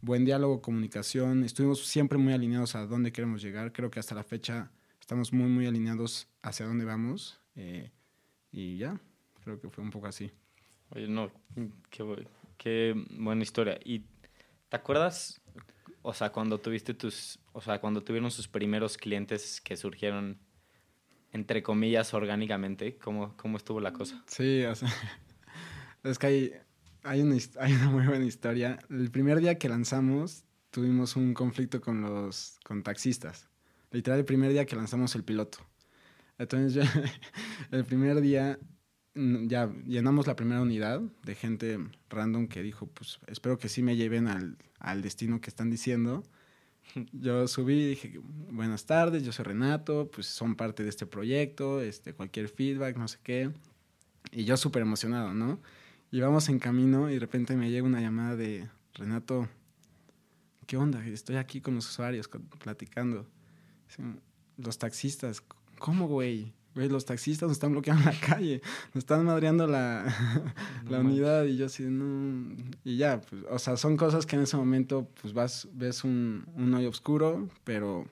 buen 0.00 0.24
diálogo, 0.24 0.62
comunicación. 0.62 1.44
Estuvimos 1.44 1.84
siempre 1.86 2.18
muy 2.18 2.32
alineados 2.32 2.74
a 2.74 2.86
dónde 2.86 3.12
queremos 3.12 3.42
llegar. 3.42 3.72
Creo 3.72 3.90
que 3.90 4.00
hasta 4.00 4.14
la 4.14 4.24
fecha 4.24 4.70
estamos 5.00 5.32
muy, 5.32 5.48
muy 5.48 5.66
alineados 5.66 6.28
hacia 6.42 6.66
dónde 6.66 6.84
vamos. 6.84 7.40
eh, 7.54 7.90
y 8.52 8.78
ya, 8.78 8.98
creo 9.44 9.60
que 9.60 9.68
fue 9.68 9.84
un 9.84 9.90
poco 9.90 10.06
así. 10.06 10.30
Oye, 10.90 11.08
no, 11.08 11.30
qué, 11.90 12.26
qué 12.56 12.94
buena 13.10 13.42
historia. 13.42 13.78
¿Y 13.84 14.04
te 14.68 14.76
acuerdas, 14.76 15.40
o 16.02 16.14
sea, 16.14 16.30
cuando 16.32 16.58
tuviste 16.58 16.94
tus, 16.94 17.38
o 17.52 17.60
sea, 17.60 17.80
cuando 17.80 18.02
tuvieron 18.02 18.30
sus 18.30 18.48
primeros 18.48 18.96
clientes 18.96 19.60
que 19.60 19.76
surgieron, 19.76 20.38
entre 21.36 21.62
comillas, 21.62 22.14
orgánicamente, 22.14 22.96
¿cómo, 22.96 23.36
cómo 23.36 23.58
estuvo 23.58 23.80
la 23.80 23.92
cosa? 23.92 24.24
Sí, 24.26 24.64
o 24.64 24.74
sea, 24.74 24.88
es 26.02 26.18
que 26.18 26.26
hay, 26.26 26.52
hay, 27.04 27.20
una, 27.20 27.36
hay 27.60 27.72
una 27.74 27.90
muy 27.90 28.06
buena 28.06 28.24
historia. 28.24 28.78
El 28.90 29.10
primer 29.10 29.38
día 29.40 29.58
que 29.58 29.68
lanzamos 29.68 30.44
tuvimos 30.70 31.14
un 31.14 31.34
conflicto 31.34 31.80
con 31.80 32.02
los 32.02 32.58
con 32.64 32.82
taxistas. 32.82 33.48
Literal, 33.92 34.18
el 34.18 34.24
primer 34.24 34.50
día 34.50 34.66
que 34.66 34.76
lanzamos 34.76 35.14
el 35.14 35.24
piloto. 35.24 35.58
Entonces, 36.38 36.84
el 37.70 37.84
primer 37.84 38.20
día 38.20 38.58
mm, 39.14 39.46
ya 39.46 39.70
llenamos 39.84 40.26
la 40.26 40.36
primera 40.36 40.62
unidad 40.62 41.00
de 41.22 41.34
gente 41.34 41.78
random 42.08 42.48
que 42.48 42.62
dijo, 42.62 42.86
pues 42.86 43.20
espero 43.26 43.58
que 43.58 43.68
sí 43.68 43.82
me 43.82 43.96
lleven 43.96 44.26
al, 44.26 44.56
al 44.80 45.02
destino 45.02 45.40
que 45.40 45.50
están 45.50 45.70
diciendo. 45.70 46.24
Yo 47.12 47.46
subí 47.48 47.74
y 47.74 47.88
dije, 47.88 48.20
buenas 48.50 48.86
tardes, 48.86 49.24
yo 49.24 49.32
soy 49.32 49.44
Renato, 49.44 50.10
pues 50.10 50.26
son 50.26 50.54
parte 50.54 50.82
de 50.82 50.88
este 50.88 51.06
proyecto, 51.06 51.80
este, 51.80 52.14
cualquier 52.14 52.48
feedback, 52.48 52.96
no 52.96 53.08
sé 53.08 53.18
qué. 53.22 53.50
Y 54.32 54.44
yo 54.44 54.56
súper 54.56 54.82
emocionado, 54.82 55.34
¿no? 55.34 55.60
Y 56.10 56.20
vamos 56.20 56.48
en 56.48 56.58
camino 56.58 57.10
y 57.10 57.14
de 57.14 57.20
repente 57.20 57.56
me 57.56 57.70
llega 57.70 57.86
una 57.86 58.00
llamada 58.00 58.36
de 58.36 58.68
Renato, 58.94 59.48
¿qué 60.66 60.76
onda? 60.76 61.04
Estoy 61.06 61.36
aquí 61.36 61.60
con 61.60 61.74
los 61.74 61.88
usuarios 61.88 62.28
platicando. 62.62 63.26
Los 64.56 64.78
taxistas, 64.78 65.42
¿cómo, 65.78 66.08
güey? 66.08 66.54
Güey, 66.76 66.90
los 66.90 67.06
taxistas 67.06 67.48
nos 67.48 67.56
están 67.56 67.72
bloqueando 67.72 68.04
la 68.04 68.20
calle, 68.20 68.60
nos 68.92 68.96
están 69.02 69.24
madreando 69.24 69.66
la, 69.66 70.04
la 70.90 71.00
unidad 71.00 71.44
y 71.46 71.56
yo 71.56 71.66
así, 71.66 71.84
no. 71.84 72.54
Y 72.84 72.98
ya, 72.98 73.22
pues, 73.22 73.44
o 73.50 73.58
sea, 73.58 73.78
son 73.78 73.96
cosas 73.96 74.26
que 74.26 74.36
en 74.36 74.42
ese 74.42 74.58
momento, 74.58 75.08
pues 75.22 75.32
vas, 75.32 75.68
ves 75.72 76.04
un, 76.04 76.44
un 76.54 76.74
hoyo 76.74 76.90
oscuro, 76.90 77.48
pero, 77.64 78.04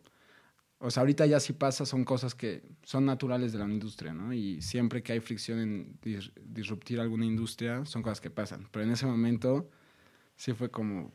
o 0.78 0.90
sea, 0.90 1.02
ahorita 1.02 1.26
ya 1.26 1.40
sí 1.40 1.52
pasa, 1.52 1.84
son 1.84 2.04
cosas 2.06 2.34
que 2.34 2.62
son 2.82 3.04
naturales 3.04 3.52
de 3.52 3.58
la 3.58 3.66
industria, 3.68 4.14
¿no? 4.14 4.32
Y 4.32 4.62
siempre 4.62 5.02
que 5.02 5.12
hay 5.12 5.20
fricción 5.20 5.58
en 5.58 6.00
dis- 6.00 6.32
disruptir 6.42 7.00
alguna 7.00 7.26
industria, 7.26 7.84
son 7.84 8.00
cosas 8.02 8.22
que 8.22 8.30
pasan. 8.30 8.66
Pero 8.70 8.86
en 8.86 8.92
ese 8.92 9.04
momento 9.04 9.68
sí 10.36 10.54
fue 10.54 10.70
como, 10.70 11.12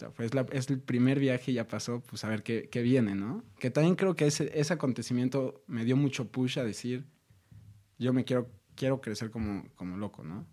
sea, 0.00 0.12
es, 0.18 0.34
la- 0.34 0.46
es 0.52 0.68
el 0.70 0.80
primer 0.80 1.18
viaje 1.20 1.52
y 1.52 1.54
ya 1.54 1.66
pasó, 1.68 2.00
pues 2.02 2.24
a 2.24 2.28
ver 2.28 2.42
qué, 2.42 2.68
qué 2.70 2.82
viene, 2.82 3.14
¿no? 3.14 3.44
Que 3.58 3.70
también 3.70 3.94
creo 3.96 4.16
que 4.16 4.26
ese, 4.26 4.50
ese 4.58 4.72
acontecimiento 4.72 5.62
me 5.66 5.84
dio 5.84 5.96
mucho 5.96 6.30
push 6.30 6.58
a 6.58 6.64
decir, 6.64 7.04
yo 7.98 8.12
me 8.12 8.24
quiero, 8.24 8.50
quiero 8.74 9.00
crecer 9.00 9.30
como, 9.30 9.68
como 9.74 9.96
loco, 9.96 10.24
¿no? 10.24 10.46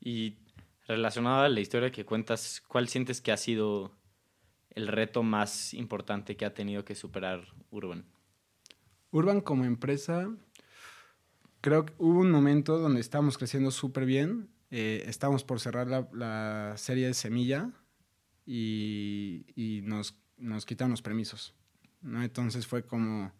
Y 0.00 0.36
relacionado 0.86 1.42
a 1.42 1.48
la 1.48 1.60
historia 1.60 1.90
que 1.90 2.04
cuentas, 2.04 2.62
¿cuál 2.68 2.88
sientes 2.88 3.20
que 3.20 3.32
ha 3.32 3.36
sido 3.36 3.96
el 4.70 4.88
reto 4.88 5.22
más 5.22 5.72
importante 5.74 6.36
que 6.36 6.44
ha 6.44 6.52
tenido 6.54 6.84
que 6.84 6.94
superar 6.94 7.46
Urban? 7.70 8.04
Urban 9.12 9.40
como 9.40 9.64
empresa, 9.64 10.28
creo 11.60 11.86
que 11.86 11.94
hubo 11.98 12.18
un 12.20 12.30
momento 12.30 12.78
donde 12.78 13.00
estábamos 13.00 13.38
creciendo 13.38 13.70
súper 13.70 14.04
bien. 14.06 14.50
Eh, 14.70 15.04
estábamos 15.06 15.44
por 15.44 15.60
cerrar 15.60 15.86
la, 15.86 16.08
la 16.12 16.74
serie 16.76 17.06
de 17.06 17.14
Semilla 17.14 17.70
y, 18.46 19.46
y 19.56 19.82
nos, 19.82 20.16
nos 20.36 20.66
quitaron 20.66 20.90
los 20.90 21.02
permisos. 21.02 21.54
¿no? 22.02 22.22
Entonces 22.22 22.66
fue 22.66 22.84
como... 22.84 23.32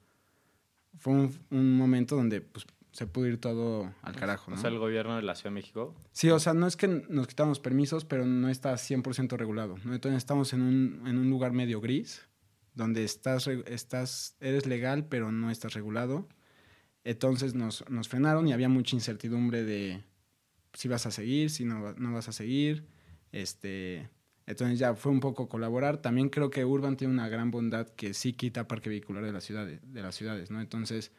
Fue 0.97 1.13
un, 1.13 1.37
un 1.51 1.77
momento 1.77 2.15
donde 2.15 2.41
pues, 2.41 2.67
se 2.93 3.09
pudo 3.09 3.27
ir 3.27 3.41
todo 3.41 3.93
al 4.03 4.15
carajo. 4.15 4.53
O 4.53 4.55
¿no? 4.55 4.61
sea, 4.61 4.71
el 4.71 4.79
gobierno 4.79 5.17
de 5.17 5.23
la 5.23 5.35
Ciudad 5.35 5.51
de 5.51 5.55
México. 5.57 5.97
Sí, 6.13 6.31
o 6.31 6.39
sea, 6.39 6.55
no 6.55 6.69
es 6.69 6.77
que 6.77 6.87
nos 6.87 7.27
quitaron 7.27 7.49
los 7.49 7.59
permisos, 7.59 8.05
pero 8.05 8.25
no 8.25 8.49
está 8.49 8.73
100% 8.75 9.37
regulado. 9.37 9.75
¿no? 9.85 9.95
Entonces 9.95 10.19
estamos 10.19 10.53
en 10.53 10.63
un, 10.63 11.03
en 11.05 11.19
un 11.19 11.29
lugar 11.29 11.53
medio 11.53 11.81
gris, 11.81 12.23
donde 12.75 13.03
estás, 13.03 13.49
estás, 13.49 14.37
eres 14.39 14.67
legal, 14.67 15.07
pero 15.09 15.33
no 15.33 15.51
estás 15.51 15.75
regulado. 15.75 16.29
Entonces 17.03 17.55
nos, 17.55 17.89
nos 17.91 18.09
frenaron 18.09 18.47
y 18.47 18.53
había 18.53 18.69
mucha 18.69 18.95
incertidumbre 18.95 19.65
de 19.65 20.05
si 20.73 20.87
vas 20.87 21.05
a 21.07 21.11
seguir, 21.11 21.51
si 21.51 21.65
no, 21.65 21.95
no 21.95 22.13
vas 22.13 22.29
a 22.29 22.33
seguir. 22.33 22.87
Este, 23.33 24.09
entonces 24.47 24.79
ya 24.79 24.95
fue 24.95 25.13
un 25.13 25.21
poco 25.21 25.49
colaborar. 25.49 25.99
También 25.99 26.29
creo 26.29 26.51
que 26.51 26.65
Urban 26.65 26.97
tiene 26.97 27.15
una 27.15 27.29
gran 27.29 27.51
bondad 27.51 27.89
que 27.89 28.15
sí 28.15 28.33
quita 28.33 28.69
parque 28.69 28.89
vehicular 28.89 29.25
de 29.25 29.33
las 29.33 29.45
ciudades, 29.45 29.81
de 29.83 30.03
las 30.03 30.15
ciudades 30.15 30.51
¿no? 30.51 30.61
Entonces 30.61 31.13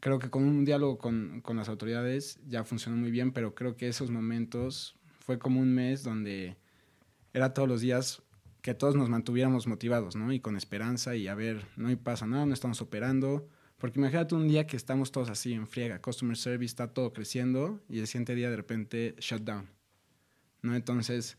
creo 0.00 0.18
que 0.18 0.30
con 0.30 0.44
un 0.44 0.64
diálogo 0.64 0.98
con, 0.98 1.40
con 1.42 1.56
las 1.56 1.68
autoridades 1.68 2.40
ya 2.48 2.64
funcionó 2.64 2.96
muy 2.96 3.10
bien, 3.10 3.32
pero 3.32 3.54
creo 3.54 3.76
que 3.76 3.88
esos 3.88 4.10
momentos 4.10 4.96
fue 5.18 5.38
como 5.38 5.60
un 5.60 5.74
mes 5.74 6.02
donde 6.02 6.56
era 7.32 7.52
todos 7.52 7.68
los 7.68 7.80
días 7.80 8.22
que 8.62 8.74
todos 8.74 8.94
nos 8.94 9.08
mantuviéramos 9.08 9.66
motivados, 9.66 10.16
¿no? 10.16 10.32
Y 10.32 10.40
con 10.40 10.56
esperanza 10.56 11.16
y 11.16 11.28
a 11.28 11.34
ver, 11.34 11.66
no 11.76 11.94
pasa 11.98 12.26
nada, 12.26 12.46
no 12.46 12.54
estamos 12.54 12.80
operando. 12.82 13.48
Porque 13.78 13.98
imagínate 13.98 14.34
un 14.34 14.46
día 14.46 14.66
que 14.66 14.76
estamos 14.76 15.10
todos 15.10 15.30
así 15.30 15.54
en 15.54 15.66
friega, 15.66 16.02
customer 16.02 16.36
service 16.36 16.66
está 16.66 16.92
todo 16.92 17.14
creciendo 17.14 17.80
y 17.88 18.00
el 18.00 18.06
siguiente 18.06 18.34
día 18.34 18.50
de 18.50 18.56
repente 18.56 19.14
shutdown, 19.18 19.70
¿no? 20.60 20.74
Entonces 20.74 21.38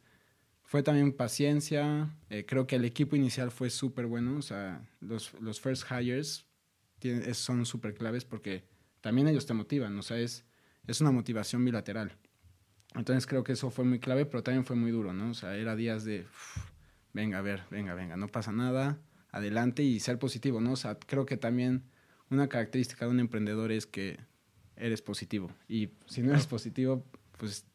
fue 0.72 0.84
también 0.84 1.12
paciencia, 1.12 2.16
eh, 2.30 2.46
creo 2.48 2.66
que 2.66 2.78
el 2.78 2.86
equipo 2.86 3.18
inicial 3.18 3.52
fue 3.52 3.70
súper 3.70 4.06
bueno, 4.06 4.38
o 4.38 4.42
sea, 4.42 4.82
los, 5.02 5.34
los 5.42 5.60
first 5.60 5.84
hires 5.92 6.46
tienen- 6.98 7.36
son 7.36 7.66
súper 7.66 7.94
claves 7.94 8.24
porque 8.24 8.64
también 9.02 9.28
ellos 9.28 9.46
te 9.46 9.54
motivan, 9.54 10.00
o 10.00 10.02
sea, 10.02 10.18
es, 10.18 10.46
es 10.88 11.02
una 11.02 11.12
motivación 11.12 11.66
bilateral. 11.66 12.16
Entonces 12.96 13.28
creo 13.28 13.44
que 13.44 13.52
eso 13.52 13.70
fue 13.70 13.84
muy 13.84 14.00
clave, 14.00 14.26
pero 14.26 14.44
también 14.44 14.64
fue 14.64 14.78
muy 14.78 14.92
duro, 14.92 15.12
¿no? 15.12 15.32
O 15.32 15.34
sea, 15.34 15.58
era 15.58 15.76
días 15.76 16.06
de, 16.06 16.22
"Uf, 16.22 16.70
venga, 17.12 17.40
a 17.40 17.42
ver, 17.42 17.64
venga, 17.70 17.94
venga, 17.94 18.16
no 18.16 18.30
pasa 18.30 18.54
nada, 18.54 18.98
adelante 19.30 19.84
y 19.84 20.00
ser 20.00 20.20
positivo, 20.20 20.62
¿no? 20.62 20.72
O 20.72 20.78
sea, 20.78 20.96
creo 20.98 21.26
que 21.26 21.36
también 21.36 21.84
una 22.30 22.48
característica 22.48 23.04
de 23.04 23.12
un 23.12 23.20
emprendedor 23.20 23.74
es 23.74 23.86
que 23.88 24.22
eres 24.78 25.02
positivo. 25.02 25.52
Y 25.68 25.90
si 26.06 26.22
no 26.22 26.32
eres 26.32 26.48
positivo, 26.48 27.06
pues, 27.38 27.66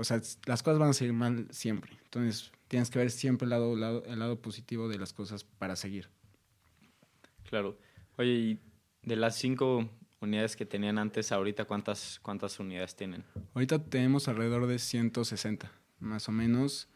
o 0.00 0.04
sea, 0.04 0.20
las 0.46 0.62
cosas 0.62 0.78
van 0.78 0.90
a 0.90 0.92
salir 0.92 1.12
mal 1.12 1.46
siempre. 1.50 1.92
Entonces, 2.04 2.50
tienes 2.68 2.90
que 2.90 2.98
ver 2.98 3.10
siempre 3.10 3.44
el 3.46 3.50
lado, 3.50 3.76
lado- 3.76 4.04
el 4.06 4.18
lado 4.18 4.40
positivo 4.40 4.88
de 4.88 4.98
las 4.98 5.12
cosas 5.12 5.44
para 5.44 5.76
seguir. 5.76 6.08
Claro. 7.48 7.78
Oye, 8.16 8.30
y 8.32 8.60
de 9.02 9.16
las 9.16 9.36
cinco 9.36 9.88
unidades 10.20 10.56
que 10.56 10.66
tenían 10.66 10.98
antes, 10.98 11.32
ahorita, 11.32 11.64
¿cuántas, 11.64 12.18
cuántas 12.22 12.58
unidades 12.60 12.94
tienen? 12.94 13.24
Ahorita 13.54 13.82
tenemos 13.84 14.28
alrededor 14.28 14.66
de 14.66 14.78
160, 14.78 15.72
más 15.98 16.28
o 16.28 16.32
menos. 16.32 16.88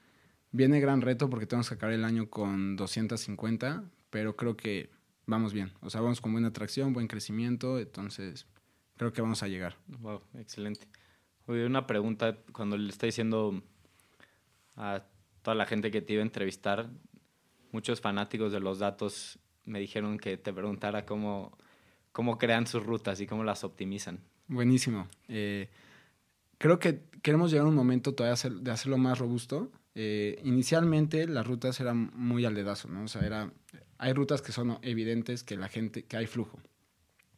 Viene 0.53 0.81
gran 0.81 1.01
reto 1.01 1.29
porque 1.31 1.47
tenemos 1.47 1.69
que 1.69 1.75
acabar 1.75 1.95
el 1.95 2.05
año 2.05 2.29
con 2.31 2.77
250, 2.77 3.85
pero 4.11 4.37
creo 4.37 4.57
que 4.57 4.91
vamos 5.27 5.53
bien. 5.53 5.73
O 5.81 5.91
sea, 5.91 6.01
vamos 6.01 6.21
con 6.21 6.33
buena 6.33 6.49
atracción, 6.49 6.93
buen 6.93 7.09
crecimiento, 7.09 7.79
entonces 7.81 8.47
creo 8.97 9.13
que 9.13 9.21
vamos 9.23 9.43
a 9.43 9.49
llegar. 9.49 9.77
Wow, 9.89 10.23
excelente. 10.35 10.87
Oye, 11.47 11.67
una 11.67 11.87
pregunta, 11.87 12.39
cuando 12.53 12.77
le 12.77 12.89
estoy 12.89 13.09
diciendo 13.09 13.63
a 14.77 15.05
toda 15.43 15.55
la 15.55 15.67
gente 15.67 15.91
que 15.91 16.01
te 16.01 16.15
iba 16.15 16.23
a 16.23 16.27
entrevistar, 16.27 16.89
muchos 17.71 18.01
fanáticos 18.01 18.53
de 18.53 18.61
los 18.61 18.79
datos 18.79 19.39
me 19.65 19.79
dijeron 19.79 20.19
que 20.19 20.37
te 20.37 20.53
preguntara 20.53 21.05
cómo, 21.05 21.57
cómo 22.13 22.39
crean 22.39 22.67
sus 22.67 22.85
rutas 22.85 23.21
y 23.21 23.27
cómo 23.27 23.45
las 23.45 23.65
optimizan. 23.65 24.21
Buenísimo. 24.49 25.09
Eh, 25.29 25.69
creo 26.59 26.79
que 26.79 27.03
queremos 27.23 27.51
llegar 27.51 27.67
a 27.67 27.69
un 27.69 27.75
momento 27.75 28.15
todavía 28.15 28.41
de 28.51 28.71
hacerlo 28.71 28.97
más 28.97 29.19
robusto. 29.19 29.71
Eh, 29.95 30.41
inicialmente 30.45 31.27
las 31.29 31.47
rutas 31.47 31.79
eran 31.81 32.11
muy 32.15 32.45
al 32.45 32.55
dedazo, 32.55 32.89
¿no? 32.89 33.05
O 33.05 33.09
sea, 33.09 33.23
era, 33.23 33.53
hay 33.99 34.13
rutas 34.13 34.43
que 34.43 34.53
son 34.53 34.79
evidentes 34.83 35.45
que 35.45 35.57
la 35.57 35.69
gente, 35.69 36.05
que 36.05 36.17
hay 36.17 36.27
flujo. 36.27 36.59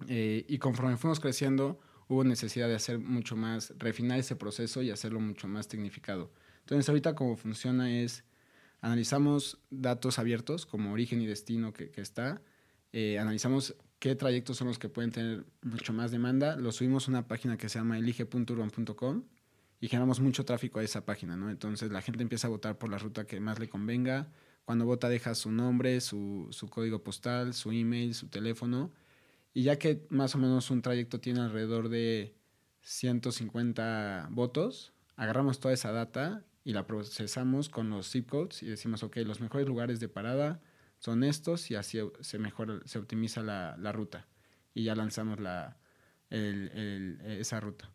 Eh, 0.09 0.45
y 0.49 0.59
conforme 0.59 0.97
fuimos 0.97 1.21
creciendo, 1.21 1.81
hubo 2.09 2.25
necesidad 2.25 2.69
de 2.69 2.75
hacer 2.75 2.99
mucho 2.99 3.37
más, 3.37 3.73
refinar 3.79 4.19
ese 4.19 4.37
proceso 4.37 4.83
y 4.83 4.91
hacerlo 4.91 5.21
mucho 5.21 5.49
más 5.49 5.69
tecnificado. 5.69 6.31
Entonces, 6.61 6.89
ahorita 6.89 7.15
como 7.15 7.37
funciona 7.37 7.91
es, 7.91 8.25
analizamos 8.81 9.59
datos 9.71 10.19
abiertos 10.19 10.67
como 10.67 10.93
origen 10.93 11.21
y 11.21 11.27
destino 11.27 11.73
que, 11.73 11.91
está, 11.97 12.41
eh, 12.93 13.19
analizamos 13.19 13.77
qué 13.99 14.15
trayectos 14.15 14.57
son 14.57 14.69
los 14.69 14.79
que 14.79 14.89
pueden 14.89 15.11
tener 15.11 15.45
mucho 15.63 15.93
más 15.93 16.11
demanda, 16.11 16.57
lo 16.57 16.73
subimos 16.73 17.09
a 17.09 17.11
una 17.11 17.27
página 17.27 17.57
que 17.57 17.69
se 17.69 17.79
llama 17.79 17.99
elige.urban.com 17.99 19.25
y 19.81 19.89
generamos 19.89 20.21
mucho 20.21 20.45
tráfico 20.45 20.79
a 20.79 20.85
esa 20.85 21.05
página. 21.05 21.35
Entonces 21.51 21.91
la 21.91 22.03
gente 22.03 22.23
empieza 22.23 22.47
a 22.47 22.51
votar 22.51 22.79
por 22.79 22.91
la 22.91 22.99
ruta 22.99 23.27
que 23.27 23.41
más 23.41 23.59
le 23.59 23.69
convenga. 23.69 24.29
Cuando 24.65 24.85
vota 24.85 25.09
deja 25.09 25.35
su 25.35 25.53
nombre, 25.53 26.01
su 26.01 26.51
código 26.71 27.05
postal, 27.05 27.55
su 27.55 27.73
email, 27.73 28.15
su 28.15 28.29
teléfono. 28.29 28.91
Y 29.57 29.63
ya 29.63 29.79
que 29.79 30.07
más 30.11 30.35
o 30.35 30.39
menos 30.39 30.71
un 30.71 30.83
trayecto 30.83 31.19
tiene 31.19 31.41
alrededor 31.41 31.89
de 31.89 32.35
150 32.83 34.29
votos, 34.31 34.93
agarramos 35.17 35.61
toda 35.61 35.73
esa 35.73 35.93
data 35.93 36.45
y 36.63 36.75
la 36.75 36.87
procesamos 36.87 37.71
con 37.71 37.89
los 37.89 38.11
zip 38.13 38.29
codes 38.29 38.63
y 38.63 38.67
decimos, 38.67 39.03
ok, 39.03 39.17
los 39.25 39.41
mejores 39.41 39.67
lugares 39.67 39.99
de 39.99 40.11
parada 40.11 40.61
son 40.99 41.25
estos 41.25 41.71
y 41.71 41.75
así 41.75 41.99
se 42.21 42.39
mejora, 42.39 42.81
se 42.85 42.99
optimiza 42.99 43.43
la, 43.43 43.79
la 43.79 43.93
ruta. 43.93 44.29
Y 44.75 44.85
ya 44.85 44.95
lanzamos 44.95 45.41
la, 45.41 45.79
el- 46.29 46.69
el- 46.75 47.21
esa 47.41 47.59
ruta. 47.59 47.91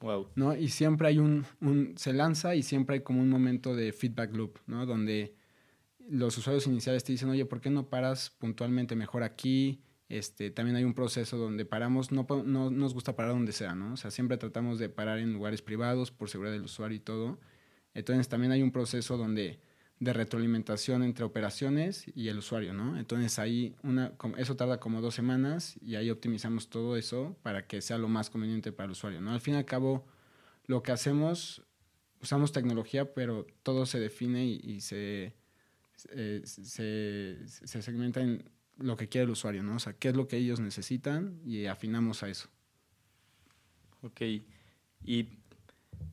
Wow. 0.00 0.30
¿no? 0.36 0.56
Y 0.56 0.68
siempre 0.68 1.08
hay 1.08 1.18
un, 1.18 1.44
un- 1.60 1.92
se 1.98 2.14
lanza 2.14 2.54
y 2.54 2.62
siempre 2.62 2.94
hay 2.94 3.02
como 3.02 3.20
un 3.20 3.28
momento 3.28 3.76
de 3.76 3.92
feedback 3.92 4.34
loop, 4.34 4.58
¿no? 4.66 4.86
Donde 4.86 5.34
los 6.08 6.38
usuarios 6.38 6.66
iniciales 6.66 7.04
te 7.04 7.12
dicen, 7.12 7.28
oye, 7.28 7.44
¿por 7.44 7.60
qué 7.60 7.68
no 7.68 7.90
paras 7.90 8.30
puntualmente 8.30 8.96
mejor 8.96 9.22
aquí? 9.22 9.82
Este, 10.10 10.50
también 10.50 10.76
hay 10.76 10.82
un 10.82 10.92
proceso 10.92 11.38
donde 11.38 11.64
paramos, 11.64 12.10
no, 12.10 12.26
no 12.44 12.68
nos 12.68 12.94
gusta 12.94 13.14
parar 13.14 13.30
donde 13.30 13.52
sea, 13.52 13.76
¿no? 13.76 13.92
O 13.94 13.96
sea, 13.96 14.10
siempre 14.10 14.36
tratamos 14.36 14.80
de 14.80 14.88
parar 14.88 15.20
en 15.20 15.32
lugares 15.32 15.62
privados 15.62 16.10
por 16.10 16.28
seguridad 16.28 16.52
del 16.52 16.64
usuario 16.64 16.96
y 16.96 17.00
todo. 17.00 17.38
Entonces 17.94 18.28
también 18.28 18.50
hay 18.50 18.60
un 18.60 18.72
proceso 18.72 19.16
donde 19.16 19.60
de 20.00 20.12
retroalimentación 20.12 21.04
entre 21.04 21.24
operaciones 21.24 22.06
y 22.12 22.26
el 22.26 22.38
usuario, 22.38 22.72
¿no? 22.72 22.98
Entonces 22.98 23.38
ahí 23.38 23.76
una, 23.84 24.12
eso 24.36 24.56
tarda 24.56 24.80
como 24.80 25.00
dos 25.00 25.14
semanas 25.14 25.76
y 25.80 25.94
ahí 25.94 26.10
optimizamos 26.10 26.70
todo 26.70 26.96
eso 26.96 27.36
para 27.42 27.68
que 27.68 27.80
sea 27.80 27.96
lo 27.96 28.08
más 28.08 28.30
conveniente 28.30 28.72
para 28.72 28.86
el 28.86 28.92
usuario, 28.92 29.20
¿no? 29.20 29.30
Al 29.30 29.40
fin 29.40 29.54
y 29.54 29.58
al 29.58 29.64
cabo, 29.64 30.06
lo 30.66 30.82
que 30.82 30.90
hacemos, 30.90 31.62
usamos 32.20 32.50
tecnología, 32.50 33.14
pero 33.14 33.46
todo 33.62 33.86
se 33.86 34.00
define 34.00 34.44
y, 34.44 34.60
y 34.64 34.80
se, 34.80 35.34
eh, 36.08 36.42
se, 36.44 37.46
se 37.46 37.82
segmenta 37.82 38.22
en 38.22 38.42
lo 38.80 38.96
que 38.96 39.08
quiere 39.08 39.24
el 39.24 39.30
usuario, 39.30 39.62
¿no? 39.62 39.76
O 39.76 39.78
sea, 39.78 39.92
qué 39.92 40.08
es 40.08 40.16
lo 40.16 40.26
que 40.26 40.36
ellos 40.36 40.60
necesitan 40.60 41.40
y 41.44 41.66
afinamos 41.66 42.22
a 42.22 42.28
eso. 42.28 42.48
Ok. 44.02 44.22
Y 45.04 45.28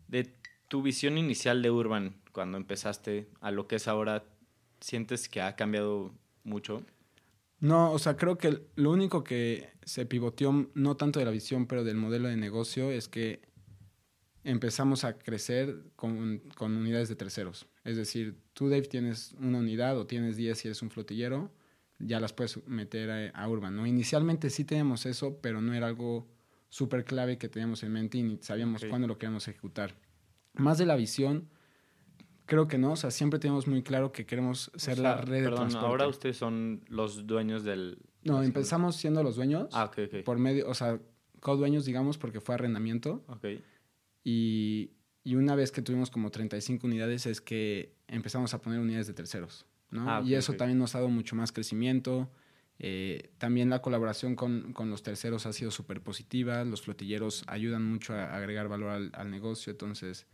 de 0.08 0.34
tu 0.68 0.82
visión 0.82 1.18
inicial 1.18 1.62
de 1.62 1.72
Urban, 1.72 2.16
cuando 2.32 2.58
empezaste, 2.58 3.30
a 3.42 3.52
lo 3.52 3.68
que 3.68 3.78
es 3.78 3.88
ahora, 3.88 4.24
¿sientes 4.82 5.30
que 5.30 5.42
ha 5.42 5.56
cambiado 5.56 6.14
mucho? 6.44 6.84
No, 7.60 7.92
o 7.92 8.00
sea, 8.00 8.18
creo 8.18 8.38
que 8.38 8.62
lo 8.76 8.92
único 8.92 9.24
que 9.24 9.70
se 9.84 10.06
pivoteó, 10.06 10.70
no 10.76 10.98
tanto 10.98 11.20
de 11.20 11.26
la 11.26 11.32
visión, 11.32 11.66
pero 11.66 11.84
del 11.84 11.98
modelo 11.98 12.28
de 12.28 12.38
negocio, 12.38 12.92
es 12.92 13.08
que 13.08 13.42
empezamos 14.44 15.04
a 15.04 15.18
crecer 15.18 15.84
con, 15.96 16.40
con 16.56 16.78
unidades 16.78 17.10
de 17.10 17.16
terceros. 17.16 17.68
Es 17.84 17.98
decir, 17.98 18.38
tú, 18.54 18.70
Dave, 18.70 18.84
tienes 18.84 19.34
una 19.40 19.58
unidad 19.60 19.98
o 19.98 20.06
tienes 20.06 20.38
10 20.38 20.58
si 20.58 20.68
eres 20.68 20.82
un 20.82 20.92
flotillero, 20.92 21.52
ya 22.00 22.20
las 22.20 22.34
puedes 22.34 22.66
meter 22.68 23.10
a, 23.10 23.30
a 23.44 23.50
Urban, 23.50 23.76
¿no? 23.76 23.86
Inicialmente 23.88 24.50
sí 24.50 24.64
teníamos 24.64 25.06
eso, 25.06 25.40
pero 25.42 25.62
no 25.62 25.74
era 25.74 25.88
algo 25.88 26.28
súper 26.70 27.06
clave 27.06 27.38
que 27.38 27.50
teníamos 27.50 27.82
en 27.84 27.92
mente 27.94 28.18
y 28.18 28.24
ni 28.24 28.38
sabíamos 28.42 28.84
Ok. 28.84 28.90
cuándo 28.90 29.08
lo 29.08 29.18
queríamos 29.18 29.48
ejecutar. 29.48 29.96
Más 30.54 30.78
de 30.78 30.86
la 30.86 30.96
visión, 30.96 31.50
creo 32.46 32.68
que 32.68 32.78
no, 32.78 32.92
o 32.94 32.96
sea, 32.96 33.12
siempre 33.12 33.40
tenemos 33.40 33.68
muy 33.68 33.84
claro 33.84 34.12
que 34.12 34.26
queremos 34.26 34.70
O 34.76 34.80
ser 34.80 34.96
sea, 34.96 35.04
la 35.04 35.18
red 35.22 35.38
de 35.38 35.44
perdón, 35.44 35.60
transporte. 35.70 35.88
ahora 35.88 36.08
ustedes 36.08 36.38
son 36.38 36.82
los 36.88 37.26
dueños 37.28 37.64
del... 37.64 37.98
No, 38.24 38.44
empezamos 38.44 38.96
siendo 38.98 39.24
los 39.24 39.36
dueños. 39.38 39.70
Ah, 39.72 39.86
ok, 39.86 39.98
ok. 40.08 40.24
Por 40.24 40.38
medio, 40.40 40.68
o 40.70 40.74
sea, 40.74 41.00
co-dueños, 41.40 41.86
digamos, 41.86 42.18
porque 42.18 42.42
fue 42.42 42.56
arrendamiento. 42.56 43.24
Ok. 43.28 43.46
Y, 44.24 44.92
y 45.24 45.36
una 45.36 45.56
vez 45.56 45.72
que 45.72 45.82
tuvimos 45.82 46.10
como 46.12 46.30
35 46.32 46.86
unidades 46.86 47.26
es 47.26 47.40
que 47.40 47.96
empezamos 48.08 48.54
a 48.54 48.62
poner 48.62 48.80
unidades 48.80 49.08
de 49.08 49.14
terceros. 49.14 49.66
¿No? 49.92 50.10
Ah, 50.10 50.22
y 50.26 50.34
eso 50.36 50.54
también 50.54 50.80
nos 50.80 50.96
ha 50.96 51.00
dado 51.00 51.10
mucho 51.10 51.36
más 51.36 51.52
crecimiento. 51.52 52.30
Eh, 52.80 53.32
también 53.38 53.70
la 53.70 53.82
colaboración 53.82 54.36
con, 54.36 54.74
con 54.74 54.90
los 54.90 55.02
terceros 55.02 55.46
ha 55.46 55.54
sido 55.54 55.72
súper 55.72 56.02
positiva. 56.02 56.64
Los 56.64 56.82
flotilleros 56.82 57.44
ayudan 57.48 57.86
mucho 57.86 58.14
a 58.14 58.36
agregar 58.36 58.68
valor 58.68 58.90
al, 58.90 59.12
al 59.14 59.32
negocio. 59.32 59.72
Entonces, 59.72 60.28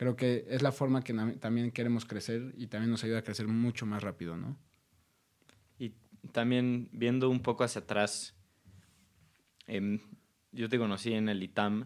creo 0.00 0.16
que 0.16 0.46
es 0.48 0.62
la 0.62 0.72
forma 0.72 1.02
que 1.02 1.12
también 1.40 1.70
queremos 1.72 2.06
crecer 2.06 2.54
y 2.56 2.68
también 2.68 2.90
nos 2.90 3.04
ayuda 3.04 3.18
a 3.18 3.22
crecer 3.22 3.48
mucho 3.48 3.84
más 3.84 4.02
rápido, 4.02 4.36
¿no? 4.36 4.56
Y 5.78 5.92
también 6.32 6.88
viendo 6.92 7.28
un 7.28 7.40
poco 7.40 7.64
hacia 7.64 7.82
atrás, 7.82 8.34
em, 9.66 10.00
yo 10.52 10.68
te 10.68 10.78
conocí 10.78 11.12
en 11.12 11.28
el 11.28 11.42
ITAM 11.42 11.84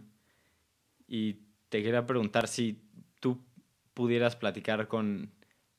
y 1.08 1.40
te 1.68 1.82
quería 1.82 2.06
preguntar 2.06 2.46
si 2.46 2.80
tú 3.18 3.44
pudieras 3.94 4.36
platicar 4.36 4.86
con 4.86 5.33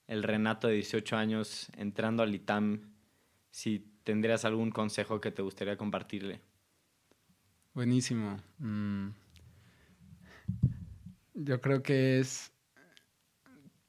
el 0.08 0.24
Renato 0.24 0.68
de 0.68 0.76
18 0.76 1.18
años 1.18 1.68
entrando 1.78 2.24
al 2.24 2.34
ITAM, 2.34 2.94
si 3.52 3.80
tendrías 4.04 4.46
algún 4.46 4.72
consejo 4.72 5.20
que 5.20 5.32
te 5.32 5.42
gustaría 5.42 5.78
compartirle. 5.78 6.42
Buenísimo. 7.74 8.38
Mm. 8.60 9.10
Yo 11.34 11.60
creo 11.60 11.84
que 11.84 12.20
es, 12.20 12.52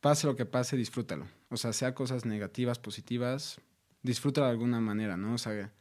pase 0.01 0.27
lo 0.27 0.35
que 0.35 0.47
pase, 0.47 0.77
disfrútalo. 0.77 1.29
O 1.51 1.57
sea, 1.57 1.73
sea 1.73 1.95
cosas 1.95 2.25
negativas, 2.25 2.79
positivas, 2.79 3.61
disfrútalo 4.03 4.47
de 4.47 4.53
alguna 4.53 4.81
manera, 4.81 5.17
¿no? 5.17 5.35
O 5.35 5.39
sea, 5.39 5.73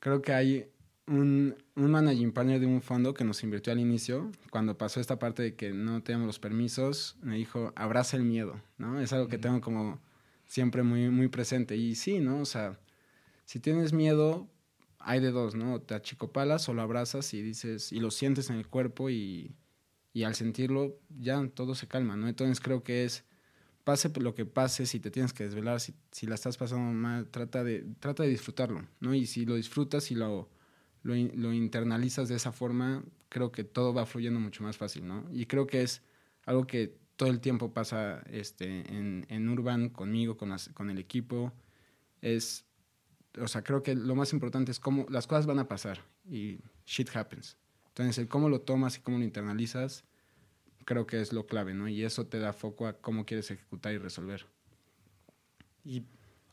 creo 0.00 0.20
que 0.20 0.32
hay 0.32 0.70
un, 1.10 1.56
un 1.74 1.90
managing 1.90 2.32
partner 2.32 2.60
de 2.60 2.66
un 2.66 2.80
fondo 2.80 3.14
que 3.14 3.24
nos 3.24 3.42
invirtió 3.42 3.72
al 3.72 3.80
inicio, 3.80 4.30
cuando 4.50 4.78
pasó 4.78 5.00
esta 5.00 5.18
parte 5.18 5.42
de 5.42 5.54
que 5.56 5.72
no 5.72 6.02
teníamos 6.04 6.28
los 6.28 6.38
permisos, 6.38 7.16
me 7.20 7.36
dijo, 7.36 7.72
abraza 7.74 8.16
el 8.16 8.22
miedo, 8.22 8.60
¿no? 8.78 9.00
Es 9.00 9.12
algo 9.12 9.26
que 9.26 9.36
tengo 9.36 9.60
como 9.60 10.00
siempre 10.46 10.84
muy, 10.84 11.10
muy 11.10 11.26
presente. 11.26 11.76
Y 11.76 11.96
sí, 11.96 12.20
¿no? 12.20 12.40
O 12.40 12.44
sea, 12.44 12.78
si 13.44 13.58
tienes 13.58 13.92
miedo, 13.92 14.48
hay 15.00 15.18
de 15.18 15.32
dos, 15.32 15.56
¿no? 15.56 15.80
Te 15.80 15.94
achicopalas 15.94 16.68
o 16.68 16.74
lo 16.74 16.82
abrazas 16.82 17.34
y 17.34 17.42
dices, 17.42 17.90
y 17.92 17.98
lo 17.98 18.12
sientes 18.12 18.48
en 18.48 18.56
el 18.56 18.68
cuerpo 18.68 19.10
y, 19.10 19.56
y 20.12 20.22
al 20.22 20.36
sentirlo 20.36 20.96
ya 21.18 21.44
todo 21.48 21.74
se 21.74 21.88
calma, 21.88 22.16
¿no? 22.16 22.28
Entonces 22.28 22.60
creo 22.60 22.84
que 22.84 23.04
es, 23.04 23.24
pase 23.82 24.12
lo 24.20 24.36
que 24.36 24.46
pase, 24.46 24.86
si 24.86 25.00
te 25.00 25.10
tienes 25.10 25.32
que 25.32 25.42
desvelar, 25.42 25.80
si, 25.80 25.92
si 26.12 26.26
la 26.26 26.36
estás 26.36 26.56
pasando 26.56 26.92
mal, 26.92 27.26
trata 27.26 27.64
de, 27.64 27.84
trata 27.98 28.22
de 28.22 28.28
disfrutarlo, 28.28 28.86
¿no? 29.00 29.12
Y 29.12 29.26
si 29.26 29.44
lo 29.44 29.56
disfrutas 29.56 30.12
y 30.12 30.14
lo, 30.14 30.48
lo, 31.02 31.14
in- 31.16 31.32
lo 31.40 31.52
internalizas 31.52 32.28
de 32.28 32.36
esa 32.36 32.52
forma, 32.52 33.02
creo 33.28 33.52
que 33.52 33.64
todo 33.64 33.94
va 33.94 34.06
fluyendo 34.06 34.40
mucho 34.40 34.62
más 34.62 34.76
fácil, 34.76 35.06
¿no? 35.06 35.26
Y 35.32 35.46
creo 35.46 35.66
que 35.66 35.82
es 35.82 36.02
algo 36.44 36.66
que 36.66 36.98
todo 37.16 37.28
el 37.28 37.40
tiempo 37.40 37.72
pasa 37.72 38.22
este, 38.30 38.80
en, 38.96 39.26
en 39.28 39.48
Urban, 39.48 39.88
conmigo, 39.90 40.36
con, 40.36 40.50
las- 40.50 40.68
con 40.70 40.90
el 40.90 40.98
equipo, 40.98 41.52
es 42.20 42.66
o 43.40 43.46
sea, 43.46 43.62
creo 43.62 43.82
que 43.82 43.94
lo 43.94 44.14
más 44.16 44.32
importante 44.32 44.72
es 44.72 44.80
cómo 44.80 45.06
las 45.08 45.26
cosas 45.28 45.46
van 45.46 45.60
a 45.60 45.68
pasar 45.68 46.00
y 46.28 46.58
shit 46.84 47.14
happens. 47.14 47.56
Entonces, 47.88 48.18
el 48.18 48.28
cómo 48.28 48.48
lo 48.48 48.62
tomas 48.62 48.96
y 48.96 49.00
cómo 49.00 49.18
lo 49.18 49.24
internalizas, 49.24 50.04
creo 50.84 51.06
que 51.06 51.20
es 51.20 51.32
lo 51.32 51.46
clave, 51.46 51.72
¿no? 51.74 51.86
Y 51.88 52.02
eso 52.02 52.26
te 52.26 52.40
da 52.40 52.52
foco 52.52 52.86
a 52.88 52.94
cómo 53.00 53.26
quieres 53.26 53.50
ejecutar 53.50 53.92
y 53.92 53.98
resolver. 53.98 54.46
Y 55.84 56.02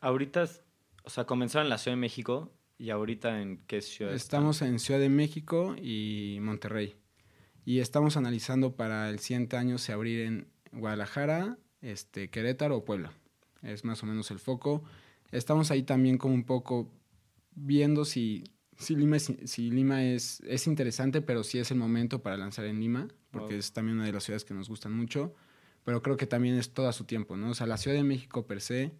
ahorita, 0.01 0.47
o 1.03 1.09
sea, 1.09 1.25
comenzaron 1.25 1.65
en 1.65 1.69
la 1.69 1.77
Ciudad 1.77 1.95
de 1.97 2.01
México 2.01 2.51
y 2.77 2.89
ahorita 2.89 3.41
en 3.41 3.57
qué 3.67 3.81
ciudad 3.81 4.13
están? 4.13 4.25
Estamos 4.41 4.61
en 4.61 4.79
Ciudad 4.79 4.99
de 4.99 5.09
México 5.09 5.75
y 5.81 6.37
Monterrey. 6.41 6.95
Y 7.65 7.79
estamos 7.79 8.15
analizando 8.17 8.75
para 8.75 9.09
el 9.09 9.19
siguiente 9.19 9.57
año 9.57 9.77
si 9.77 9.91
abrir 9.91 10.21
en 10.21 10.47
Guadalajara, 10.71 11.57
este, 11.81 12.29
Querétaro 12.29 12.77
o 12.77 12.85
Puebla. 12.85 13.11
Es 13.61 13.83
más 13.83 14.01
o 14.03 14.05
menos 14.05 14.31
el 14.31 14.39
foco. 14.39 14.83
Estamos 15.31 15.71
ahí 15.71 15.83
también 15.83 16.17
como 16.17 16.33
un 16.33 16.45
poco 16.45 16.89
viendo 17.55 18.05
si, 18.05 18.43
si 18.77 18.95
Lima, 18.95 19.17
es, 19.17 19.33
si 19.45 19.69
Lima 19.69 20.03
es, 20.05 20.41
es 20.47 20.67
interesante, 20.67 21.21
pero 21.21 21.43
si 21.43 21.59
es 21.59 21.71
el 21.71 21.77
momento 21.77 22.21
para 22.21 22.37
lanzar 22.37 22.65
en 22.65 22.79
Lima, 22.79 23.07
porque 23.31 23.53
Wow. 23.55 23.59
es 23.59 23.73
también 23.73 23.97
una 23.97 24.05
de 24.05 24.13
las 24.13 24.23
ciudades 24.23 24.45
que 24.45 24.53
nos 24.53 24.69
gustan 24.69 24.93
mucho. 24.93 25.33
Pero 25.83 26.01
creo 26.01 26.17
que 26.17 26.27
también 26.27 26.55
es 26.55 26.73
todo 26.73 26.87
a 26.87 26.93
su 26.93 27.05
tiempo, 27.05 27.37
¿no? 27.37 27.49
O 27.49 27.53
sea, 27.53 27.65
la 27.65 27.77
Ciudad 27.77 27.97
de 27.97 28.03
México 28.03 28.45
per 28.45 28.61
se 28.61 28.91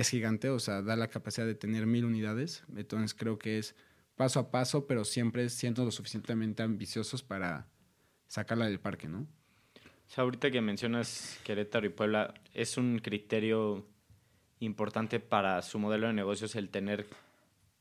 es 0.00 0.10
gigante, 0.10 0.48
o 0.50 0.58
sea, 0.58 0.82
da 0.82 0.96
la 0.96 1.08
capacidad 1.08 1.46
de 1.46 1.54
tener 1.54 1.86
mil 1.86 2.04
unidades. 2.04 2.64
Entonces 2.76 3.14
creo 3.14 3.38
que 3.38 3.58
es 3.58 3.74
paso 4.16 4.40
a 4.40 4.50
paso, 4.50 4.86
pero 4.86 5.04
siempre 5.04 5.48
siendo 5.48 5.84
lo 5.84 5.90
suficientemente 5.90 6.62
ambiciosos 6.62 7.22
para 7.22 7.68
sacarla 8.26 8.66
del 8.66 8.80
parque, 8.80 9.08
¿no? 9.08 9.20
O 9.20 10.10
sea, 10.10 10.24
ahorita 10.24 10.50
que 10.50 10.60
mencionas 10.60 11.38
Querétaro 11.44 11.86
y 11.86 11.90
Puebla, 11.90 12.34
¿es 12.54 12.76
un 12.78 12.98
criterio 12.98 13.86
importante 14.60 15.20
para 15.20 15.60
su 15.62 15.78
modelo 15.78 16.06
de 16.06 16.14
negocios 16.14 16.56
el 16.56 16.70
tener 16.70 17.06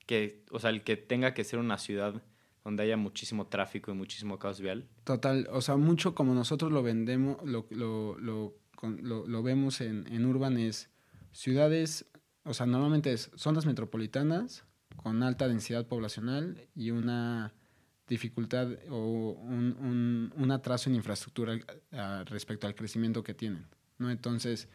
que, 0.05 0.43
o 0.51 0.59
sea, 0.59 0.69
el 0.69 0.83
que 0.83 0.97
tenga 0.97 1.33
que 1.33 1.43
ser 1.43 1.59
una 1.59 1.77
ciudad 1.77 2.21
donde 2.63 2.83
haya 2.83 2.97
muchísimo 2.97 3.47
tráfico 3.47 3.91
y 3.91 3.93
muchísimo 3.93 4.39
caos 4.39 4.59
vial? 4.59 4.87
Total, 5.05 5.47
o 5.51 5.61
sea, 5.61 5.77
mucho 5.77 6.15
como 6.15 6.33
nosotros 6.33 6.71
lo 6.71 6.83
vendemos, 6.83 7.37
lo, 7.45 7.65
lo, 7.69 8.17
lo, 8.19 8.57
lo 9.27 9.43
vemos 9.43 9.81
en, 9.81 10.05
en 10.11 10.25
Urban 10.25 10.57
es 10.57 10.89
ciudades, 11.31 12.05
o 12.43 12.53
sea, 12.53 12.65
normalmente 12.65 13.13
es 13.13 13.31
zonas 13.35 13.65
metropolitanas 13.65 14.63
con 14.95 15.21
alta 15.23 15.47
densidad 15.47 15.85
poblacional 15.87 16.67
y 16.75 16.91
una 16.91 17.53
dificultad 18.07 18.69
o 18.89 19.31
un, 19.31 19.75
un- 19.79 20.33
un 20.35 20.51
atraso 20.51 20.89
en 20.89 20.95
infraestructura 20.95 21.57
respecto 22.25 22.65
al 22.67 22.75
crecimiento 22.75 23.23
que 23.23 23.33
tienen, 23.33 23.65
¿no? 23.97 24.09
Entonces, 24.09 24.69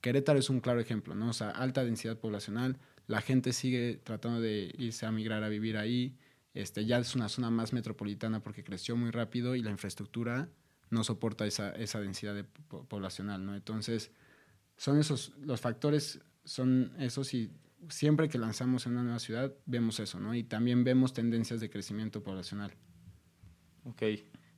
Querétaro 0.00 0.38
es 0.38 0.48
un 0.48 0.60
claro 0.60 0.80
ejemplo, 0.80 1.14
¿no? 1.14 1.28
O 1.30 1.32
sea, 1.32 1.50
alta 1.50 1.84
densidad 1.84 2.16
poblacional, 2.18 2.78
la 3.06 3.20
gente 3.20 3.52
sigue 3.52 4.00
tratando 4.02 4.40
de 4.40 4.72
irse 4.78 5.06
a 5.06 5.12
migrar 5.12 5.42
a 5.42 5.48
vivir 5.48 5.76
ahí, 5.76 6.16
este, 6.54 6.86
ya 6.86 6.98
es 6.98 7.14
una 7.14 7.28
zona 7.28 7.50
más 7.50 7.72
metropolitana 7.72 8.40
porque 8.42 8.64
creció 8.64 8.96
muy 8.96 9.10
rápido 9.10 9.54
y 9.54 9.62
la 9.62 9.70
infraestructura 9.70 10.48
no 10.90 11.04
soporta 11.04 11.46
esa, 11.46 11.70
esa 11.72 12.00
densidad 12.00 12.34
de 12.34 12.44
po- 12.44 12.84
poblacional, 12.84 13.44
¿no? 13.44 13.54
Entonces, 13.54 14.10
son 14.78 14.98
esos, 14.98 15.34
los 15.40 15.60
factores 15.60 16.20
son 16.44 16.94
esos 16.98 17.34
y 17.34 17.50
siempre 17.90 18.28
que 18.28 18.38
lanzamos 18.38 18.86
en 18.86 18.92
una 18.92 19.02
nueva 19.02 19.18
ciudad 19.18 19.52
vemos 19.66 20.00
eso, 20.00 20.18
¿no? 20.18 20.34
Y 20.34 20.44
también 20.44 20.84
vemos 20.84 21.12
tendencias 21.12 21.60
de 21.60 21.68
crecimiento 21.68 22.22
poblacional. 22.22 22.72
Ok, 23.84 24.02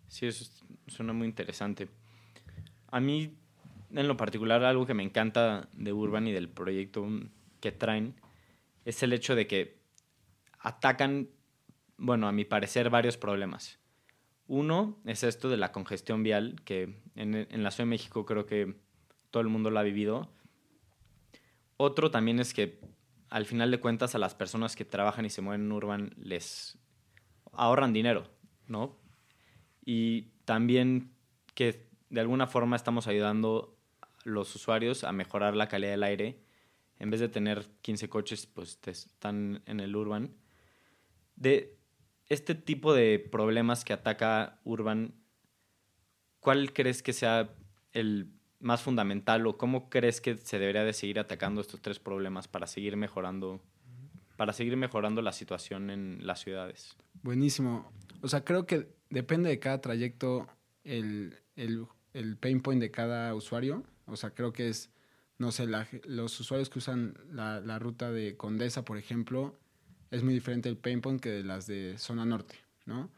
sí, 0.09 0.27
eso 0.27 0.45
es- 0.45 0.65
suena 0.95 1.13
muy 1.13 1.27
interesante. 1.27 1.89
A 2.89 3.01
mí, 3.01 3.37
en 3.91 4.07
lo 4.09 4.17
particular, 4.17 4.63
algo 4.65 4.87
que 4.87 4.95
me 4.95 5.03
encanta 5.03 5.69
de 5.73 5.93
Urban 5.93 6.27
y 6.29 6.33
del 6.33 6.49
proyecto 6.49 7.07
que 7.61 7.73
traen 7.73 8.15
es 8.85 9.03
el 9.03 9.13
hecho 9.13 9.35
de 9.35 9.47
que 9.47 9.81
atacan, 10.59 11.29
bueno, 11.97 12.29
a 12.29 12.33
mi 12.33 12.45
parecer, 12.45 12.91
varios 12.91 13.17
problemas. 13.17 13.79
Uno 14.47 15.01
es 15.05 15.23
esto 15.23 15.49
de 15.49 15.57
la 15.57 15.73
congestión 15.73 16.23
vial, 16.23 16.57
que 16.65 17.03
en, 17.15 17.35
en 17.35 17.63
la 17.63 17.71
Ciudad 17.71 17.87
de 17.87 17.91
México 17.91 18.27
creo 18.27 18.47
que 18.47 18.77
todo 19.31 19.43
el 19.43 19.49
mundo 19.49 19.71
lo 19.71 19.79
ha 19.79 19.83
vivido. 19.83 20.29
Otro 21.77 22.11
también 22.11 22.41
es 22.41 22.53
que 22.53 22.81
al 23.31 23.47
final 23.47 23.71
de 23.71 23.81
cuentas 23.81 24.15
a 24.15 24.19
las 24.19 24.35
personas 24.35 24.77
que 24.77 24.85
trabajan 24.85 25.25
y 25.25 25.31
se 25.31 25.41
mueven 25.41 25.63
en 25.63 25.73
Urban 25.73 26.15
les 26.19 26.79
ahorran 27.53 27.93
dinero, 27.93 28.27
¿no? 28.67 28.97
Y 29.85 30.33
también 30.45 31.13
que 31.55 31.89
de 32.11 32.21
alguna 32.21 32.47
forma 32.47 32.77
estamos 32.77 33.07
ayudando 33.07 33.79
a 34.03 34.09
los 34.25 34.55
usuarios 34.55 35.05
a 35.05 35.13
mejorar 35.13 35.57
la 35.57 35.69
calidad 35.69 35.93
del 35.93 36.03
aire. 36.03 36.41
En 36.99 37.11
vez 37.11 37.21
de 37.21 37.29
tener 37.29 37.67
15 37.83 38.09
coches, 38.09 38.47
pues 38.47 38.79
están 38.87 39.63
en 39.67 39.81
el 39.81 39.95
Urban. 39.97 40.35
De 41.37 41.79
este 42.29 42.55
tipo 42.55 42.93
de 42.93 43.19
problemas 43.19 43.85
que 43.85 43.93
ataca 43.93 44.61
Urban, 44.65 45.15
¿cuál 46.41 46.73
crees 46.73 47.03
que 47.03 47.13
sea 47.13 47.55
el 47.93 48.40
más 48.61 48.83
fundamental 48.83 49.47
o 49.47 49.57
cómo 49.57 49.89
crees 49.89 50.21
que 50.21 50.37
se 50.37 50.59
debería 50.59 50.85
de 50.85 50.93
seguir 50.93 51.19
atacando 51.19 51.61
estos 51.61 51.81
tres 51.81 51.99
problemas 51.99 52.47
para 52.47 52.67
seguir 52.67 52.97
mejorando 52.97 53.61
para 54.37 54.55
seguir 54.55 54.75
mejorando 54.79 55.21
la 55.21 55.33
situación 55.33 55.91
en 55.91 56.27
las 56.27 56.41
ciudades? 56.41 56.97
Buenísimo. 57.23 57.93
O 58.23 58.29
sea, 58.29 58.43
creo 58.43 58.65
que 58.65 58.89
depende 59.11 59.51
de 59.51 59.59
cada 59.59 59.83
trayecto 59.83 60.49
el, 60.83 61.37
el, 61.57 61.87
el 62.15 62.39
pain 62.39 62.63
point 62.63 62.81
de 62.81 62.91
cada 62.91 63.35
usuario. 63.35 63.85
O 64.07 64.17
sea, 64.17 64.31
creo 64.31 64.55
que 64.55 64.71
es, 64.71 64.91
no 65.37 65.53
sé, 65.53 65.67
la, 65.67 65.87
los 66.05 66.41
usuarios 66.41 66.71
que 66.71 66.79
usan 66.79 67.19
la, 67.31 67.61
la, 67.61 67.79
ruta 67.79 68.11
de 68.11 68.39
Condesa, 68.39 68.83
por 68.83 68.97
ejemplo, 68.97 69.59
es 70.11 70.23
muy 70.23 70.33
diferente 70.33 70.71
el 70.71 70.79
pain 70.79 71.03
point 71.03 71.21
que 71.21 71.29
de 71.29 71.45
las 71.45 71.67
de 71.67 71.99
zona 71.99 72.25
norte, 72.25 72.55
¿no? 72.87 73.11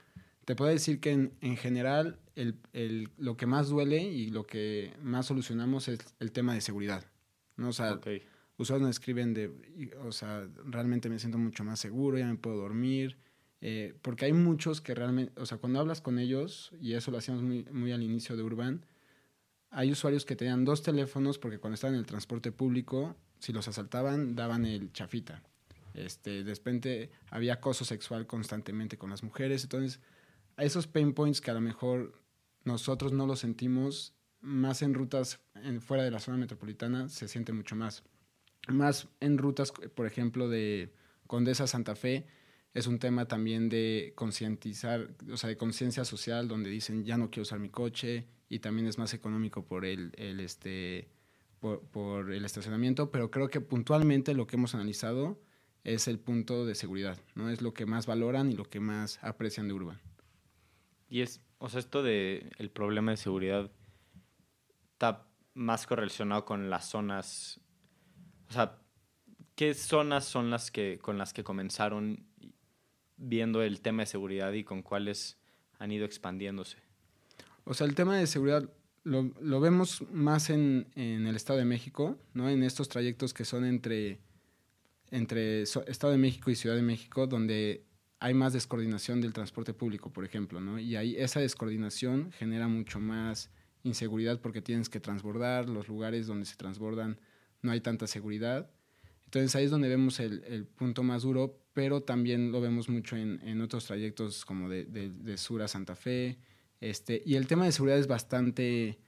Te 0.44 0.56
puedo 0.56 0.70
decir 0.70 1.00
que 1.00 1.12
en, 1.12 1.32
en 1.40 1.56
general 1.56 2.18
el, 2.34 2.56
el, 2.72 3.08
lo 3.16 3.36
que 3.36 3.46
más 3.46 3.68
duele 3.68 4.02
y 4.02 4.30
lo 4.30 4.44
que 4.44 4.92
más 5.02 5.26
solucionamos 5.26 5.88
es 5.88 6.00
el 6.18 6.32
tema 6.32 6.54
de 6.54 6.60
seguridad, 6.60 7.04
¿no? 7.56 7.68
O 7.68 7.72
sea, 7.72 7.92
Okay. 7.92 8.22
usuarios 8.56 8.88
nos 8.88 8.96
escriben 8.96 9.34
de, 9.34 9.50
o 10.04 10.12
sea, 10.12 10.48
realmente 10.64 11.08
me 11.08 11.18
siento 11.18 11.38
mucho 11.38 11.64
más 11.64 11.78
seguro, 11.78 12.18
ya 12.18 12.26
me 12.26 12.36
puedo 12.36 12.56
dormir, 12.56 13.16
eh, 13.60 13.94
porque 14.02 14.24
hay 14.24 14.32
muchos 14.32 14.80
que 14.80 14.94
realmente, 14.94 15.32
o 15.40 15.46
sea, 15.46 15.58
cuando 15.58 15.78
hablas 15.78 16.00
con 16.00 16.18
ellos, 16.18 16.72
y 16.80 16.94
eso 16.94 17.12
lo 17.12 17.18
hacíamos 17.18 17.44
muy, 17.44 17.64
muy 17.70 17.92
al 17.92 18.02
inicio 18.02 18.36
de 18.36 18.42
Urban, 18.42 18.84
hay 19.70 19.90
usuarios 19.90 20.24
que 20.24 20.36
tenían 20.36 20.64
dos 20.64 20.82
teléfonos 20.82 21.38
porque 21.38 21.58
cuando 21.58 21.74
estaban 21.74 21.94
en 21.94 22.00
el 22.00 22.06
transporte 22.06 22.52
público, 22.52 23.16
si 23.38 23.52
los 23.52 23.68
asaltaban, 23.68 24.34
daban 24.34 24.66
el 24.66 24.92
chafita. 24.92 25.42
Este, 25.94 26.44
de 26.44 26.54
repente 26.54 27.10
había 27.30 27.54
acoso 27.54 27.84
sexual 27.84 28.26
constantemente 28.26 28.98
con 28.98 29.10
las 29.10 29.22
mujeres, 29.22 29.62
entonces 29.62 30.00
a 30.56 30.64
esos 30.64 30.86
pain 30.86 31.12
points 31.12 31.40
que 31.40 31.50
a 31.50 31.54
lo 31.54 31.60
mejor 31.60 32.20
nosotros 32.64 33.12
no 33.12 33.26
los 33.26 33.40
sentimos, 33.40 34.14
más 34.40 34.82
en 34.82 34.94
rutas 34.94 35.40
en, 35.54 35.80
fuera 35.80 36.02
de 36.02 36.10
la 36.10 36.18
zona 36.18 36.36
metropolitana 36.36 37.08
se 37.08 37.28
siente 37.28 37.52
mucho 37.52 37.76
más. 37.76 38.02
Más 38.68 39.08
en 39.20 39.38
rutas, 39.38 39.72
por 39.72 40.06
ejemplo, 40.06 40.48
de 40.48 40.94
Condesa 41.26 41.66
Santa 41.66 41.96
Fe, 41.96 42.26
es 42.74 42.86
un 42.86 42.98
tema 42.98 43.26
también 43.26 43.68
de 43.68 44.12
concientizar, 44.14 45.10
o 45.30 45.36
sea, 45.36 45.48
de 45.48 45.56
conciencia 45.56 46.04
social, 46.04 46.48
donde 46.48 46.70
dicen 46.70 47.04
ya 47.04 47.18
no 47.18 47.30
quiero 47.30 47.42
usar 47.42 47.58
mi 47.58 47.68
coche 47.68 48.26
y 48.48 48.60
también 48.60 48.86
es 48.86 48.98
más 48.98 49.14
económico 49.14 49.64
por 49.64 49.84
el, 49.84 50.12
el 50.16 50.40
este, 50.40 51.08
por 51.60 52.32
el 52.32 52.44
estacionamiento, 52.44 53.10
pero 53.10 53.30
creo 53.30 53.48
que 53.48 53.60
puntualmente 53.60 54.34
lo 54.34 54.46
que 54.46 54.56
hemos 54.56 54.74
analizado 54.74 55.40
es 55.84 56.08
el 56.08 56.18
punto 56.18 56.64
de 56.64 56.74
seguridad, 56.74 57.18
¿no? 57.34 57.50
Es 57.50 57.60
lo 57.60 57.74
que 57.74 57.86
más 57.86 58.06
valoran 58.06 58.50
y 58.50 58.54
lo 58.54 58.64
que 58.64 58.80
más 58.80 59.18
aprecian 59.22 59.68
de 59.68 59.74
Urban. 59.74 60.00
Y 61.12 61.20
es, 61.20 61.42
o 61.58 61.68
sea, 61.68 61.78
esto 61.78 62.02
de 62.02 62.50
el 62.56 62.70
problema 62.70 63.10
de 63.10 63.18
seguridad 63.18 63.70
está 64.92 65.26
más 65.52 65.86
correlacionado 65.86 66.46
con 66.46 66.70
las 66.70 66.88
zonas, 66.88 67.60
o 68.48 68.52
sea, 68.54 68.78
¿qué 69.54 69.74
zonas 69.74 70.24
son 70.24 70.48
las 70.48 70.70
que 70.70 70.98
con 71.02 71.18
las 71.18 71.34
que 71.34 71.44
comenzaron 71.44 72.24
viendo 73.18 73.60
el 73.60 73.82
tema 73.82 74.04
de 74.04 74.06
seguridad 74.06 74.54
y 74.54 74.64
con 74.64 74.80
cuáles 74.80 75.36
han 75.78 75.92
ido 75.92 76.06
expandiéndose? 76.06 76.78
O 77.64 77.74
sea, 77.74 77.86
el 77.86 77.94
tema 77.94 78.16
de 78.16 78.26
seguridad 78.26 78.70
lo, 79.04 79.34
lo 79.38 79.60
vemos 79.60 80.10
más 80.10 80.48
en, 80.48 80.90
en, 80.94 81.26
el 81.26 81.36
Estado 81.36 81.58
de 81.58 81.66
México, 81.66 82.18
¿no? 82.32 82.48
En 82.48 82.62
estos 82.62 82.88
trayectos 82.88 83.34
que 83.34 83.44
son 83.44 83.66
entre, 83.66 84.18
entre 85.10 85.60
Estado 85.60 86.12
de 86.12 86.18
México 86.18 86.50
y 86.50 86.56
Ciudad 86.56 86.74
de 86.74 86.80
México, 86.80 87.26
donde 87.26 87.84
hay 88.22 88.34
más 88.34 88.52
descoordinación 88.52 89.20
del 89.20 89.32
transporte 89.32 89.74
público, 89.74 90.12
por 90.12 90.24
ejemplo, 90.24 90.60
¿no? 90.60 90.78
Y 90.78 90.94
ahí 90.94 91.16
esa 91.16 91.40
descoordinación 91.40 92.30
genera 92.30 92.68
mucho 92.68 93.00
más 93.00 93.50
inseguridad 93.82 94.40
porque 94.40 94.62
tienes 94.62 94.88
que 94.88 95.00
transbordar, 95.00 95.68
los 95.68 95.88
lugares 95.88 96.28
donde 96.28 96.46
se 96.46 96.54
transbordan 96.54 97.18
no 97.62 97.72
hay 97.72 97.80
tanta 97.80 98.06
seguridad. 98.06 98.70
Entonces 99.24 99.56
ahí 99.56 99.64
es 99.64 99.72
donde 99.72 99.88
vemos 99.88 100.20
el, 100.20 100.66
punto 100.66 101.02
más 101.02 101.22
duro, 101.22 101.58
pero 101.72 102.02
también 102.02 102.52
lo 102.52 102.60
vemos 102.60 102.88
mucho 102.88 103.16
en, 103.16 103.60
otros 103.60 103.86
trayectos 103.86 104.44
como 104.44 104.68
de, 104.68 105.36
sur 105.36 105.60
a 105.62 105.66
Santa 105.66 105.96
Fe. 105.96 106.38
Este, 106.80 107.24
y 107.26 107.34
el 107.34 107.48
tema 107.48 107.64
de 107.64 107.72
seguridad 107.72 107.98
es 107.98 108.06
bastante 108.06 109.00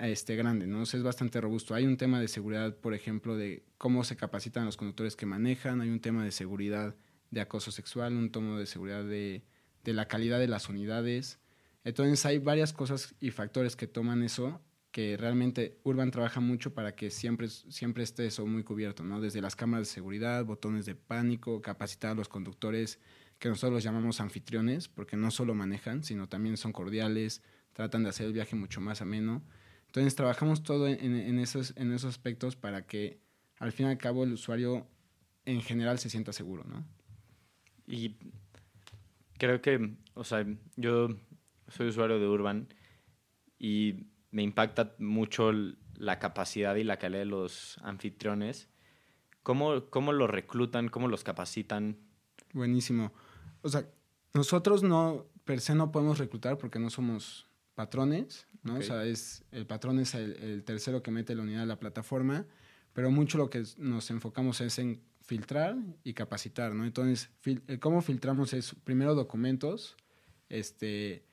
este, 0.00 0.36
grande, 0.36 0.68
¿no? 0.68 0.84
Es 0.84 1.02
bastante 1.02 1.40
robusto. 1.40 1.74
Hay 1.74 1.84
un 1.84 1.96
tema 1.96 2.20
de 2.20 2.28
seguridad, 2.28 2.76
por 2.76 2.94
ejemplo, 2.94 3.36
de 3.36 3.64
cómo 3.76 4.04
se 4.04 4.14
capacitan 4.14 4.66
los 4.66 4.76
conductores 4.76 5.16
que 5.16 5.26
manejan, 5.26 5.80
hay 5.80 5.88
un 5.88 6.00
tema 6.00 6.22
de 6.22 6.30
seguridad 6.30 6.94
de 7.30 7.40
acoso 7.40 7.70
sexual, 7.70 8.14
un 8.14 8.30
tomo 8.30 8.58
de 8.58 8.66
seguridad 8.66 9.04
de, 9.04 9.44
de, 9.84 9.92
la 9.92 10.08
calidad 10.08 10.38
de 10.38 10.48
las 10.48 10.68
unidades. 10.68 11.38
Entonces 11.84 12.24
hay 12.26 12.38
varias 12.38 12.72
cosas 12.72 13.14
y 13.20 13.30
factores 13.30 13.76
que 13.76 13.86
toman 13.86 14.22
eso 14.22 14.60
que 14.96 15.18
realmente 15.18 15.78
Urban 15.82 16.10
trabaja 16.10 16.40
mucho 16.40 16.72
para 16.72 16.96
que 16.96 17.10
siempre, 17.10 17.50
siempre 17.50 18.02
esté 18.02 18.24
eso 18.24 18.46
muy 18.46 18.64
cubierto, 18.64 19.04
¿no? 19.04 19.20
Desde 19.20 19.42
las 19.42 19.54
cámaras 19.54 19.88
de 19.88 19.92
seguridad, 19.92 20.42
botones 20.46 20.86
de 20.86 20.94
pánico, 20.94 21.60
capacitar 21.60 22.12
a 22.12 22.14
los 22.14 22.30
conductores, 22.30 22.98
que 23.38 23.50
nosotros 23.50 23.74
los 23.74 23.84
llamamos 23.84 24.22
anfitriones, 24.22 24.88
porque 24.88 25.18
no 25.18 25.30
solo 25.30 25.54
manejan, 25.54 26.02
sino 26.02 26.30
también 26.30 26.56
son 26.56 26.72
cordiales, 26.72 27.42
tratan 27.74 28.04
de 28.04 28.08
hacer 28.08 28.24
el 28.24 28.32
viaje 28.32 28.56
mucho 28.56 28.80
más 28.80 29.02
ameno. 29.02 29.44
Entonces 29.84 30.14
trabajamos 30.14 30.62
todo 30.62 30.88
en, 30.88 31.14
en, 31.14 31.38
esos, 31.40 31.74
en 31.76 31.92
esos 31.92 32.08
aspectos 32.08 32.56
para 32.56 32.86
que 32.86 33.20
al 33.58 33.72
fin 33.72 33.88
y 33.88 33.90
al 33.90 33.98
cabo 33.98 34.24
el 34.24 34.32
usuario 34.32 34.86
en 35.44 35.60
general 35.60 35.98
se 35.98 36.08
sienta 36.08 36.32
seguro, 36.32 36.64
¿no? 36.64 36.86
Y 37.86 38.16
creo 39.38 39.60
que, 39.60 39.96
o 40.14 40.24
sea, 40.24 40.44
yo 40.76 41.08
soy 41.68 41.88
usuario 41.88 42.18
de 42.18 42.26
Urban 42.26 42.68
y 43.58 44.06
me 44.30 44.42
impacta 44.42 44.94
mucho 44.98 45.52
la 45.94 46.18
capacidad 46.18 46.74
y 46.76 46.84
la 46.84 46.98
calidad 46.98 47.20
de 47.20 47.26
los 47.26 47.78
anfitriones. 47.82 48.68
¿Cómo, 49.42 49.86
cómo 49.90 50.12
los 50.12 50.28
reclutan? 50.28 50.88
¿Cómo 50.88 51.08
los 51.08 51.24
capacitan? 51.24 51.96
Buenísimo. 52.52 53.12
O 53.62 53.68
sea, 53.68 53.88
nosotros 54.34 54.82
no, 54.82 55.26
per 55.44 55.60
se 55.60 55.74
no 55.74 55.92
podemos 55.92 56.18
reclutar 56.18 56.58
porque 56.58 56.78
no 56.78 56.90
somos 56.90 57.46
patrones, 57.74 58.48
¿no? 58.62 58.74
Okay. 58.74 58.84
O 58.84 58.86
sea, 58.86 59.04
es, 59.04 59.44
el 59.52 59.66
patrón 59.66 60.00
es 60.00 60.14
el, 60.14 60.36
el, 60.36 60.64
tercero 60.64 61.02
que 61.02 61.10
mete 61.10 61.34
la 61.34 61.42
unidad 61.42 61.62
a 61.62 61.66
la 61.66 61.78
plataforma, 61.78 62.46
pero 62.92 63.10
mucho 63.10 63.38
lo 63.38 63.50
que 63.50 63.62
nos 63.78 64.10
enfocamos 64.10 64.60
es 64.60 64.78
en 64.78 65.00
filtrar 65.26 65.76
y 66.04 66.14
capacitar, 66.14 66.74
¿no? 66.74 66.84
Entonces, 66.84 67.30
fil 67.40 67.62
¿cómo 67.80 68.00
filtramos 68.00 68.52
es 68.52 68.74
primero 68.84 69.14
documentos, 69.14 69.96
este, 70.48 71.24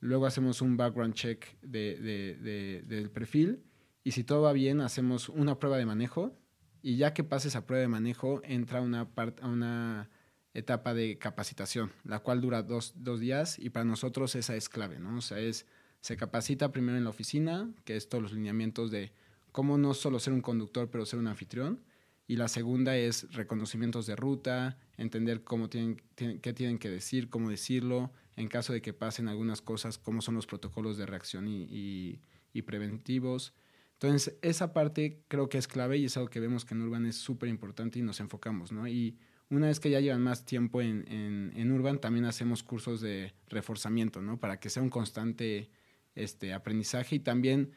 luego 0.00 0.26
hacemos 0.26 0.60
un 0.62 0.76
background 0.76 1.14
check 1.14 1.46
de, 1.62 1.96
de, 1.96 2.36
de, 2.36 2.82
del 2.82 3.10
perfil 3.10 3.62
y 4.04 4.12
si 4.12 4.22
todo 4.22 4.42
va 4.42 4.52
bien 4.52 4.80
hacemos 4.80 5.28
una 5.28 5.58
prueba 5.58 5.78
de 5.78 5.86
manejo 5.86 6.38
y 6.82 6.96
ya 6.96 7.14
que 7.14 7.24
pase 7.24 7.48
esa 7.48 7.66
prueba 7.66 7.80
de 7.80 7.88
manejo 7.88 8.40
entra 8.44 8.80
una, 8.82 9.08
part, 9.08 9.42
una 9.42 10.10
etapa 10.54 10.92
de 10.92 11.18
capacitación, 11.18 11.90
la 12.04 12.20
cual 12.20 12.40
dura 12.40 12.62
dos, 12.62 12.92
dos, 12.96 13.20
días 13.20 13.58
y 13.58 13.70
para 13.70 13.84
nosotros 13.84 14.34
esa 14.34 14.56
es 14.56 14.68
clave, 14.68 14.98
¿no? 14.98 15.18
O 15.18 15.20
sea, 15.20 15.38
es, 15.38 15.66
se 16.00 16.16
capacita 16.16 16.70
primero 16.70 16.98
en 16.98 17.04
la 17.04 17.10
oficina, 17.10 17.70
que 17.84 17.96
es 17.96 18.08
todos 18.08 18.22
los 18.22 18.32
lineamientos 18.32 18.90
de 18.90 19.12
cómo 19.52 19.78
no 19.78 19.94
solo 19.94 20.20
ser 20.20 20.32
un 20.32 20.42
conductor, 20.42 20.90
pero 20.90 21.06
ser 21.06 21.18
un 21.18 21.26
anfitrión, 21.26 21.80
y 22.28 22.36
la 22.36 22.46
segunda 22.46 22.94
es 22.94 23.32
reconocimientos 23.32 24.06
de 24.06 24.14
ruta, 24.14 24.78
entender 24.98 25.42
cómo 25.42 25.70
tienen, 25.70 26.00
qué 26.14 26.52
tienen 26.52 26.78
que 26.78 26.90
decir, 26.90 27.30
cómo 27.30 27.48
decirlo, 27.48 28.12
en 28.36 28.48
caso 28.48 28.74
de 28.74 28.82
que 28.82 28.92
pasen 28.92 29.28
algunas 29.28 29.62
cosas, 29.62 29.96
cómo 29.96 30.20
son 30.20 30.34
los 30.34 30.46
protocolos 30.46 30.98
de 30.98 31.06
reacción 31.06 31.48
y, 31.48 31.62
y, 31.62 32.20
y 32.52 32.62
preventivos. 32.62 33.54
Entonces, 33.94 34.38
esa 34.42 34.74
parte 34.74 35.22
creo 35.28 35.48
que 35.48 35.56
es 35.56 35.66
clave 35.66 35.96
y 35.96 36.04
es 36.04 36.18
algo 36.18 36.28
que 36.28 36.38
vemos 36.38 36.66
que 36.66 36.74
en 36.74 36.82
Urban 36.82 37.06
es 37.06 37.16
súper 37.16 37.48
importante 37.48 37.98
y 37.98 38.02
nos 38.02 38.20
enfocamos, 38.20 38.72
¿no? 38.72 38.86
Y 38.86 39.16
una 39.48 39.68
vez 39.68 39.80
que 39.80 39.88
ya 39.88 40.00
llevan 40.00 40.22
más 40.22 40.44
tiempo 40.44 40.82
en, 40.82 41.10
en, 41.10 41.52
en, 41.56 41.72
Urban, 41.72 41.98
también 41.98 42.26
hacemos 42.26 42.62
cursos 42.62 43.00
de 43.00 43.32
reforzamiento, 43.48 44.20
¿no? 44.20 44.38
Para 44.38 44.60
que 44.60 44.68
sea 44.68 44.82
un 44.82 44.90
constante 44.90 45.70
este, 46.14 46.52
aprendizaje 46.52 47.16
y 47.16 47.20
también 47.20 47.72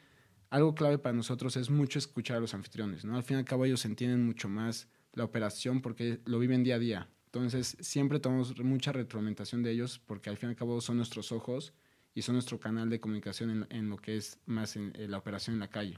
algo 0.52 0.74
clave 0.74 0.98
para 0.98 1.14
nosotros 1.14 1.56
es 1.56 1.70
mucho 1.70 1.98
escuchar 1.98 2.36
a 2.36 2.40
los 2.40 2.52
anfitriones, 2.52 3.06
¿no? 3.06 3.16
Al 3.16 3.22
fin 3.22 3.38
y 3.38 3.40
al 3.40 3.46
cabo 3.46 3.64
ellos 3.64 3.86
entienden 3.86 4.26
mucho 4.26 4.50
más 4.50 4.86
la 5.14 5.24
operación 5.24 5.80
porque 5.80 6.20
lo 6.26 6.38
viven 6.38 6.62
día 6.62 6.74
a 6.74 6.78
día. 6.78 7.08
Entonces, 7.24 7.74
siempre 7.80 8.20
tomamos 8.20 8.58
mucha 8.62 8.92
retroalimentación 8.92 9.62
de 9.62 9.70
ellos 9.70 9.98
porque 9.98 10.28
al 10.28 10.36
fin 10.36 10.50
y 10.50 10.52
al 10.52 10.56
cabo 10.56 10.78
son 10.82 10.98
nuestros 10.98 11.32
ojos 11.32 11.72
y 12.14 12.20
son 12.20 12.34
nuestro 12.34 12.60
canal 12.60 12.90
de 12.90 13.00
comunicación 13.00 13.66
en, 13.70 13.88
lo 13.88 13.96
que 13.96 14.18
es 14.18 14.38
más 14.44 14.76
en 14.76 14.92
la 15.10 15.16
operación 15.16 15.54
en 15.54 15.60
la 15.60 15.70
calle. 15.70 15.96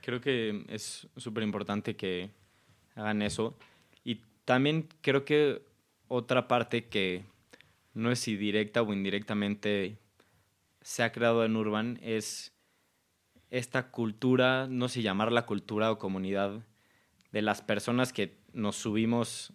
Creo 0.00 0.20
que 0.20 0.64
es 0.68 1.08
súper 1.16 1.42
importante 1.42 1.96
que 1.96 2.30
hagan 2.94 3.22
eso. 3.22 3.58
Y 4.04 4.20
también 4.44 4.88
creo 5.00 5.24
que 5.24 5.62
otra 6.06 6.46
parte 6.46 6.84
que 6.84 7.24
no 7.92 8.12
es 8.12 8.20
si 8.20 8.36
directa 8.36 8.82
o 8.82 8.92
indirectamente 8.92 9.98
se 10.82 11.02
ha 11.02 11.12
creado 11.12 11.44
en 11.44 11.56
Urban 11.56 11.98
es 12.02 12.52
esta 13.50 13.90
cultura, 13.90 14.66
no 14.68 14.88
sé 14.88 15.02
llamarla 15.02 15.46
cultura 15.46 15.90
o 15.90 15.98
comunidad, 15.98 16.66
de 17.32 17.42
las 17.42 17.62
personas 17.62 18.12
que 18.12 18.38
nos 18.52 18.76
subimos 18.76 19.52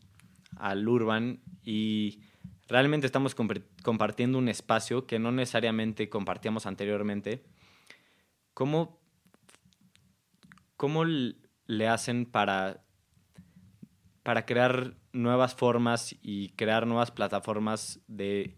al 0.55 0.87
Urban 0.87 1.41
y 1.63 2.19
realmente 2.67 3.05
estamos 3.05 3.35
compartiendo 3.35 4.37
un 4.37 4.49
espacio 4.49 5.05
que 5.05 5.19
no 5.19 5.31
necesariamente 5.31 6.09
compartíamos 6.09 6.65
anteriormente. 6.65 7.43
¿Cómo, 8.53 8.99
cómo 10.75 11.05
le 11.05 11.87
hacen 11.87 12.25
para, 12.25 12.83
para 14.23 14.45
crear 14.45 14.95
nuevas 15.11 15.55
formas 15.55 16.15
y 16.21 16.49
crear 16.49 16.87
nuevas 16.87 17.11
plataformas 17.11 17.99
de 18.07 18.57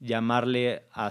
llamarle 0.00 0.86
a, 0.92 1.10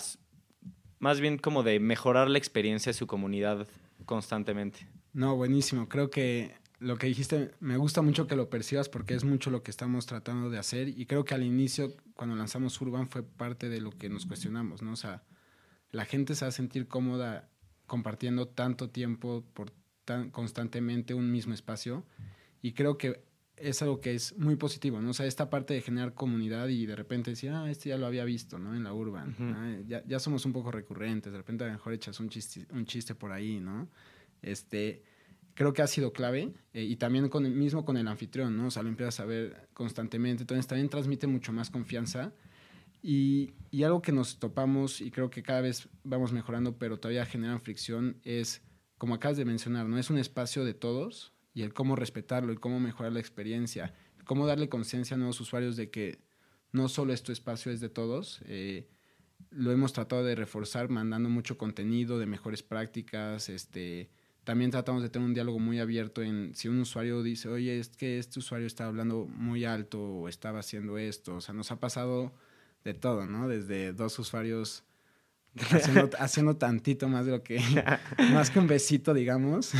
más 1.01 1.19
bien 1.19 1.37
como 1.37 1.63
de 1.63 1.79
mejorar 1.79 2.29
la 2.29 2.37
experiencia 2.37 2.91
de 2.91 2.97
su 2.97 3.07
comunidad 3.07 3.67
constantemente. 4.05 4.87
No, 5.13 5.35
buenísimo. 5.35 5.89
Creo 5.89 6.09
que 6.09 6.53
lo 6.79 6.97
que 6.97 7.07
dijiste 7.07 7.51
me 7.59 7.75
gusta 7.75 8.01
mucho 8.01 8.27
que 8.27 8.35
lo 8.35 8.49
percibas 8.49 8.87
porque 8.87 9.15
es 9.15 9.23
mucho 9.23 9.49
lo 9.51 9.63
que 9.63 9.71
estamos 9.71 10.05
tratando 10.05 10.49
de 10.49 10.59
hacer 10.59 10.87
y 10.87 11.05
creo 11.07 11.25
que 11.25 11.33
al 11.33 11.43
inicio 11.43 11.95
cuando 12.15 12.35
lanzamos 12.35 12.79
Urban 12.79 13.09
fue 13.09 13.23
parte 13.23 13.67
de 13.67 13.81
lo 13.81 13.91
que 13.91 14.09
nos 14.09 14.25
cuestionamos, 14.25 14.81
¿no? 14.81 14.93
O 14.93 14.95
sea, 14.95 15.23
la 15.91 16.05
gente 16.05 16.35
se 16.35 16.45
va 16.45 16.49
a 16.49 16.51
sentir 16.51 16.87
cómoda 16.87 17.49
compartiendo 17.87 18.47
tanto 18.47 18.89
tiempo 18.89 19.43
por 19.53 19.73
tan 20.05 20.29
constantemente 20.29 21.13
un 21.13 21.31
mismo 21.31 21.53
espacio 21.53 22.05
y 22.61 22.73
creo 22.73 22.97
que 22.97 23.23
es 23.62 23.82
algo 23.82 24.00
que 24.00 24.13
es 24.13 24.38
muy 24.38 24.56
positivo, 24.56 25.02
¿no? 25.02 25.12
O 25.12 25.13
sea, 25.13 25.26
esta 25.26 25.50
parte 25.50 25.74
de 25.74 25.82
generar 25.82 26.13
comunidad 26.13 26.67
y 26.67 26.86
de 26.86 26.95
repente 26.95 27.32
decir, 27.32 27.52
ah, 27.52 27.69
este 27.69 27.89
ya 27.89 27.97
lo 27.97 28.06
había 28.06 28.26
visto, 28.26 28.58
¿no? 28.60 28.76
En 28.76 28.84
la 28.84 28.93
urban. 28.93 29.36
ah, 29.39 29.78
ya, 29.88 30.04
ya, 30.06 30.19
somos 30.19 30.45
un 30.45 30.54
poco 30.54 30.71
recurrentes, 30.71 31.32
de 31.32 31.38
repente 31.38 31.63
a 31.63 31.67
lo 31.67 31.74
mejor 31.74 31.93
echas 31.93 32.19
un 32.19 32.30
chiste, 32.30 32.65
un 32.71 32.86
chiste 32.86 33.15
por 33.15 33.32
ahí, 33.32 33.60
¿no? 33.60 33.89
Este, 34.41 35.04
creo 35.54 35.74
que 35.74 35.82
ha 35.82 35.88
sido 35.88 36.13
clave 36.13 36.54
eh, 36.74 36.84
y 36.84 36.95
también 36.95 37.30
con 37.30 37.45
el 37.45 37.54
mismo 37.54 37.86
con 37.86 37.97
el 37.97 38.08
anfitrión, 38.08 38.58
¿no? 38.58 38.67
O 38.67 38.71
sea, 38.71 38.84
lo 38.84 38.89
empiezas 38.89 39.19
a 39.19 39.26
ver 39.26 39.69
constantemente, 39.74 40.43
entonces 40.43 40.67
también 40.67 40.89
transmite 40.89 41.28
mucho 41.28 41.54
más 41.54 41.69
confianza. 41.69 42.34
Y, 43.04 43.54
y 43.71 43.82
algo 43.82 44.02
que 44.02 44.12
nos 44.12 44.38
topamos 44.38 45.02
y 45.02 45.10
creo 45.10 45.32
que 45.32 45.41
cada 45.41 45.62
vez 45.62 45.89
vamos 46.04 46.32
mejorando, 46.34 46.78
pero 46.78 47.00
todavía 47.00 47.26
generan 47.26 47.60
fricción, 47.62 48.17
es, 48.24 48.62
como 49.00 49.15
acabas 49.15 49.38
de 49.38 49.45
mencionar, 49.45 49.88
¿no? 49.88 49.97
Es 49.97 50.12
un 50.12 50.19
espacio 50.19 50.63
de 50.63 50.76
todos, 50.76 51.34
y 51.53 51.63
el 51.63 51.73
cómo 51.73 51.95
respetarlo, 51.95 52.53
y 52.53 52.57
cómo 52.57 52.79
mejorar 52.79 53.11
la 53.13 53.19
experiencia, 53.19 53.93
cómo 54.25 54.47
darle 54.47 54.69
conciencia 54.69 55.15
a 55.15 55.17
nuevos 55.17 55.39
usuarios 55.41 55.75
de 55.75 55.89
que 55.89 56.19
no 56.71 56.87
solo 56.87 57.13
es 57.13 57.23
tu 57.23 57.31
espacio, 57.31 57.71
es 57.71 57.81
de 57.81 57.89
todos. 57.89 58.41
Eh, 58.45 58.87
lo 59.49 59.71
hemos 59.71 59.93
tratado 59.93 60.23
de 60.23 60.35
reforzar 60.35 60.89
mandando 60.89 61.29
mucho 61.29 61.57
contenido 61.57 62.19
de 62.19 62.25
mejores 62.25 62.63
prácticas. 62.63 63.49
Este, 63.49 64.09
también 64.43 64.71
tratamos 64.71 65.03
de 65.03 65.09
tener 65.09 65.27
un 65.27 65.33
diálogo 65.33 65.59
muy 65.59 65.79
abierto 65.79 66.21
en 66.21 66.55
si 66.55 66.67
un 66.67 66.79
usuario 66.79 67.23
dice, 67.23 67.49
oye, 67.49 67.79
es 67.79 67.89
que 67.89 68.19
este 68.19 68.39
usuario 68.39 68.67
está 68.67 68.85
hablando 68.85 69.25
muy 69.25 69.65
alto 69.65 70.01
o 70.01 70.27
estaba 70.29 70.59
haciendo 70.59 70.97
esto. 70.97 71.35
O 71.35 71.41
sea, 71.41 71.53
nos 71.53 71.71
ha 71.71 71.79
pasado 71.79 72.33
de 72.83 72.93
todo, 72.93 73.25
¿no? 73.25 73.47
Desde 73.47 73.93
dos 73.93 74.17
usuarios 74.19 74.83
haciendo, 75.71 76.09
haciendo, 76.17 76.55
tantito 76.57 77.07
más 77.09 77.25
de 77.25 77.31
lo 77.31 77.43
que, 77.43 77.59
más 78.31 78.49
que 78.49 78.59
un 78.59 78.67
besito, 78.67 79.13
digamos. 79.13 79.71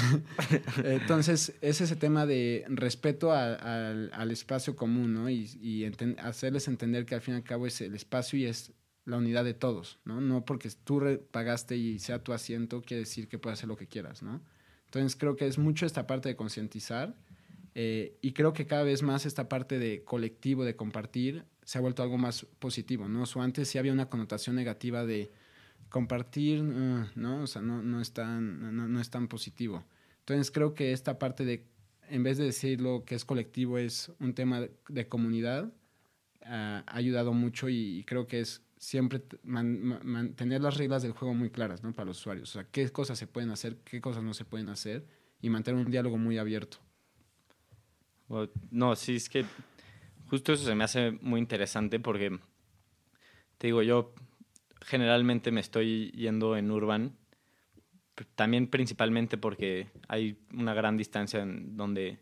Entonces, 0.84 1.54
es 1.62 1.82
ese 1.82 1.96
tema 1.96 2.26
de 2.26 2.66
respeto 2.68 3.32
a, 3.32 3.54
a, 3.54 3.90
al 3.90 4.32
espacio 4.32 4.76
común, 4.76 5.14
¿no? 5.14 5.30
Y, 5.30 5.50
y 5.62 5.86
hacerles 6.20 6.68
entender 6.68 7.06
que 7.06 7.16
al 7.16 7.22
fin 7.22 7.36
y 7.36 7.38
al 7.38 7.44
cabo 7.44 7.68
es 7.68 7.80
el 7.82 7.96
espacio 7.96 8.38
y 8.38 8.46
es 8.46 8.74
la 9.06 9.18
unidad 9.18 9.44
de 9.44 9.54
todos, 9.54 10.00
¿no? 10.06 10.22
No 10.22 10.46
porque 10.46 10.70
tú 10.84 11.02
pagaste 11.32 11.76
y 11.76 12.00
sea 12.00 12.24
tu 12.24 12.34
asiento, 12.34 12.82
quiere 12.82 13.02
decir 13.02 13.28
que 13.28 13.40
puedes 13.40 13.60
hacer 13.60 13.70
lo 13.70 13.78
que 13.78 13.88
quieras, 13.88 14.22
¿no? 14.22 14.42
Entonces, 14.86 15.16
creo 15.16 15.36
que 15.36 15.48
es 15.48 15.58
mucho 15.58 15.86
esta 15.86 16.06
parte 16.06 16.30
de 16.30 16.36
concientizar 16.36 17.16
eh, 17.74 18.18
y 18.22 18.34
creo 18.34 18.54
que 18.54 18.68
cada 18.68 18.84
vez 18.84 19.02
más 19.02 19.26
esta 19.26 19.48
parte 19.48 19.80
de 19.80 20.04
colectivo, 20.04 20.66
de 20.66 20.76
compartir, 20.76 21.46
se 21.64 21.78
ha 21.78 21.82
vuelto 21.82 22.04
algo 22.04 22.18
más 22.18 22.46
positivo, 22.60 23.08
¿no? 23.08 23.24
O 23.24 23.42
antes 23.42 23.70
sí 23.70 23.78
había 23.78 23.94
una 23.94 24.10
connotación 24.10 24.56
negativa 24.56 25.06
de 25.06 25.32
compartir, 25.92 26.62
uh, 26.62 27.06
¿no? 27.14 27.44
O 27.44 27.48
sea, 27.48 27.62
no, 27.62 27.84
no, 27.84 28.02
es 28.02 28.14
tan, 28.14 28.76
no, 28.76 28.88
no, 28.88 29.00
es 29.00 29.12
tan 29.12 29.28
positivo. 29.28 29.84
Entonces 30.20 30.50
creo 30.50 30.74
que 30.74 30.94
esta 30.94 31.20
parte 31.20 31.46
de, 31.46 31.68
en 32.10 32.24
vez 32.24 32.38
de 32.38 32.46
decirlo 32.46 33.04
que 33.06 33.14
es 33.14 33.26
colectivo, 33.26 33.78
es 33.78 34.12
un 34.20 34.34
tema 34.34 34.68
de, 34.88 35.08
comunidad, 35.08 35.66
uh, 35.66 35.72
ha 36.46 36.84
ayudado 36.88 37.34
mucho 37.34 37.70
y, 37.70 38.00
y, 38.00 38.04
creo 38.06 38.26
que 38.26 38.40
es 38.40 38.64
siempre 38.78 39.22
mantener 39.44 40.62
las 40.62 40.78
reglas 40.78 41.04
del 41.04 41.12
juego 41.12 41.36
muy 41.36 41.52
claras, 41.52 41.84
¿no? 41.84 41.94
Para 41.94 42.06
los 42.06 42.20
usuarios. 42.20 42.50
O 42.50 42.54
sea, 42.54 42.64
qué 42.72 42.90
cosas 42.90 43.20
se 43.20 43.28
pueden 43.28 43.52
hacer, 43.52 43.78
qué 43.84 44.02
cosas 44.02 44.24
no 44.24 44.34
se 44.34 44.46
pueden 44.46 44.70
hacer 44.70 45.06
y 45.42 45.50
mantener 45.50 45.86
un 45.86 45.92
diálogo 45.92 46.18
muy 46.18 46.40
abierto. 46.40 46.78
Well, 48.30 48.50
no, 48.72 48.96
sí, 48.96 49.18
es 49.18 49.30
que 49.30 49.46
justo 50.30 50.54
eso 50.54 50.64
se 50.64 50.74
me 50.74 50.86
hace 50.86 51.12
muy 51.22 51.40
interesante 51.42 52.00
porque, 52.00 52.40
te 53.58 53.68
digo, 53.68 53.84
yo 53.84 54.16
generalmente 54.82 55.52
me 55.52 55.62
estoy 55.62 56.12
yendo 56.12 56.58
en 56.58 56.72
urban, 56.72 57.16
también 58.36 58.68
principalmente 58.68 59.38
porque 59.38 59.88
hay 60.08 60.38
una 60.54 60.74
gran 60.74 60.98
distancia 60.98 61.42
en 61.42 61.78
donde 61.78 62.20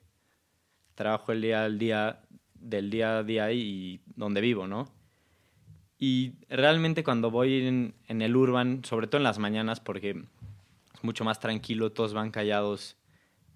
trabajo 0.95 1.32
el 1.32 1.41
día 1.41 1.63
al 1.63 1.80
día, 1.80 2.22
del 2.54 2.89
día 2.89 3.19
a 3.19 3.24
día 3.24 3.52
y 3.52 4.02
donde 4.15 4.41
vivo, 4.41 4.67
¿no? 4.67 4.91
Y 5.98 6.36
realmente 6.50 7.04
cuando 7.04 7.30
voy 7.30 7.67
en, 7.67 7.93
en 8.08 8.22
el 8.22 8.36
urban, 8.36 8.84
sobre 8.86 9.08
todo 9.08 9.17
en 9.17 9.24
las 9.24 9.39
mañanas, 9.39 9.80
porque 9.82 10.12
es 10.93 11.04
mucho 11.04 11.26
más 11.26 11.39
tranquilo, 11.39 11.91
todos 11.91 12.13
van 12.13 12.32
callados, 12.32 12.95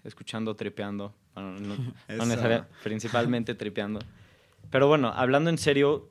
escuchando, 0.04 0.54
tripeando. 0.54 1.14
Bueno, 1.34 1.52
no, 1.58 1.76
no 1.76 1.94
necesariamente, 2.26 2.74
principalmente 2.82 3.54
tripeando. 3.54 4.00
Pero 4.70 4.88
bueno, 4.88 5.12
hablando 5.14 5.50
en 5.50 5.58
serio, 5.58 6.10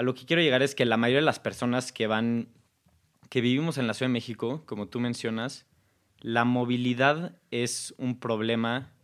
a 0.00 0.02
lo 0.02 0.14
que 0.14 0.24
quiero 0.24 0.40
llegar 0.40 0.62
es 0.62 0.74
que 0.74 0.86
la 0.86 0.96
mayoría 0.96 1.20
de 1.20 1.26
las 1.26 1.40
personas 1.40 1.92
que 1.92 2.06
van, 2.06 2.48
que 3.28 3.42
vivimos 3.42 3.76
en 3.76 3.86
la 3.86 3.92
Ciudad 3.92 4.08
de 4.08 4.14
México, 4.14 4.62
como 4.64 4.88
tú 4.88 4.98
mencionas, 4.98 5.66
la 6.20 6.46
movilidad 6.46 7.38
es 7.50 7.92
un 7.98 8.18
problema 8.18 8.94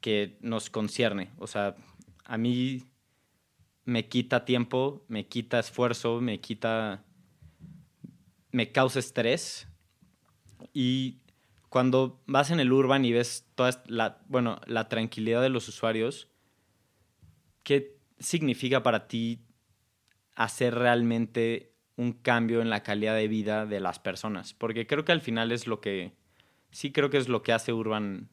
que 0.00 0.38
nos 0.40 0.70
concierne. 0.70 1.30
O 1.38 1.46
sea, 1.46 1.76
a 2.24 2.36
mí 2.36 2.82
me 3.84 4.08
quita 4.08 4.44
tiempo, 4.44 5.04
me 5.06 5.28
quita 5.28 5.60
esfuerzo, 5.60 6.20
me 6.20 6.40
quita, 6.40 7.04
me 8.50 8.72
causa 8.72 8.98
estrés. 8.98 9.68
Y 10.72 11.18
cuando 11.68 12.20
vas 12.26 12.50
en 12.50 12.58
el 12.58 12.72
urban 12.72 13.04
y 13.04 13.12
ves 13.12 13.46
toda 13.54 13.84
la, 13.86 14.20
bueno, 14.26 14.60
la 14.66 14.88
tranquilidad 14.88 15.42
de 15.42 15.48
los 15.48 15.68
usuarios, 15.68 16.26
¿qué 17.62 17.96
significa 18.18 18.82
para 18.82 19.06
ti 19.06 19.38
hacer 20.34 20.74
realmente 20.74 21.72
un 21.96 22.12
cambio 22.12 22.62
en 22.62 22.70
la 22.70 22.82
calidad 22.82 23.14
de 23.14 23.28
vida 23.28 23.66
de 23.66 23.80
las 23.80 23.98
personas. 23.98 24.54
Porque 24.54 24.86
creo 24.86 25.04
que 25.04 25.12
al 25.12 25.20
final 25.20 25.52
es 25.52 25.66
lo 25.66 25.80
que, 25.80 26.12
sí 26.70 26.92
creo 26.92 27.10
que 27.10 27.18
es 27.18 27.28
lo 27.28 27.42
que 27.42 27.52
hace 27.52 27.72
Urban 27.72 28.28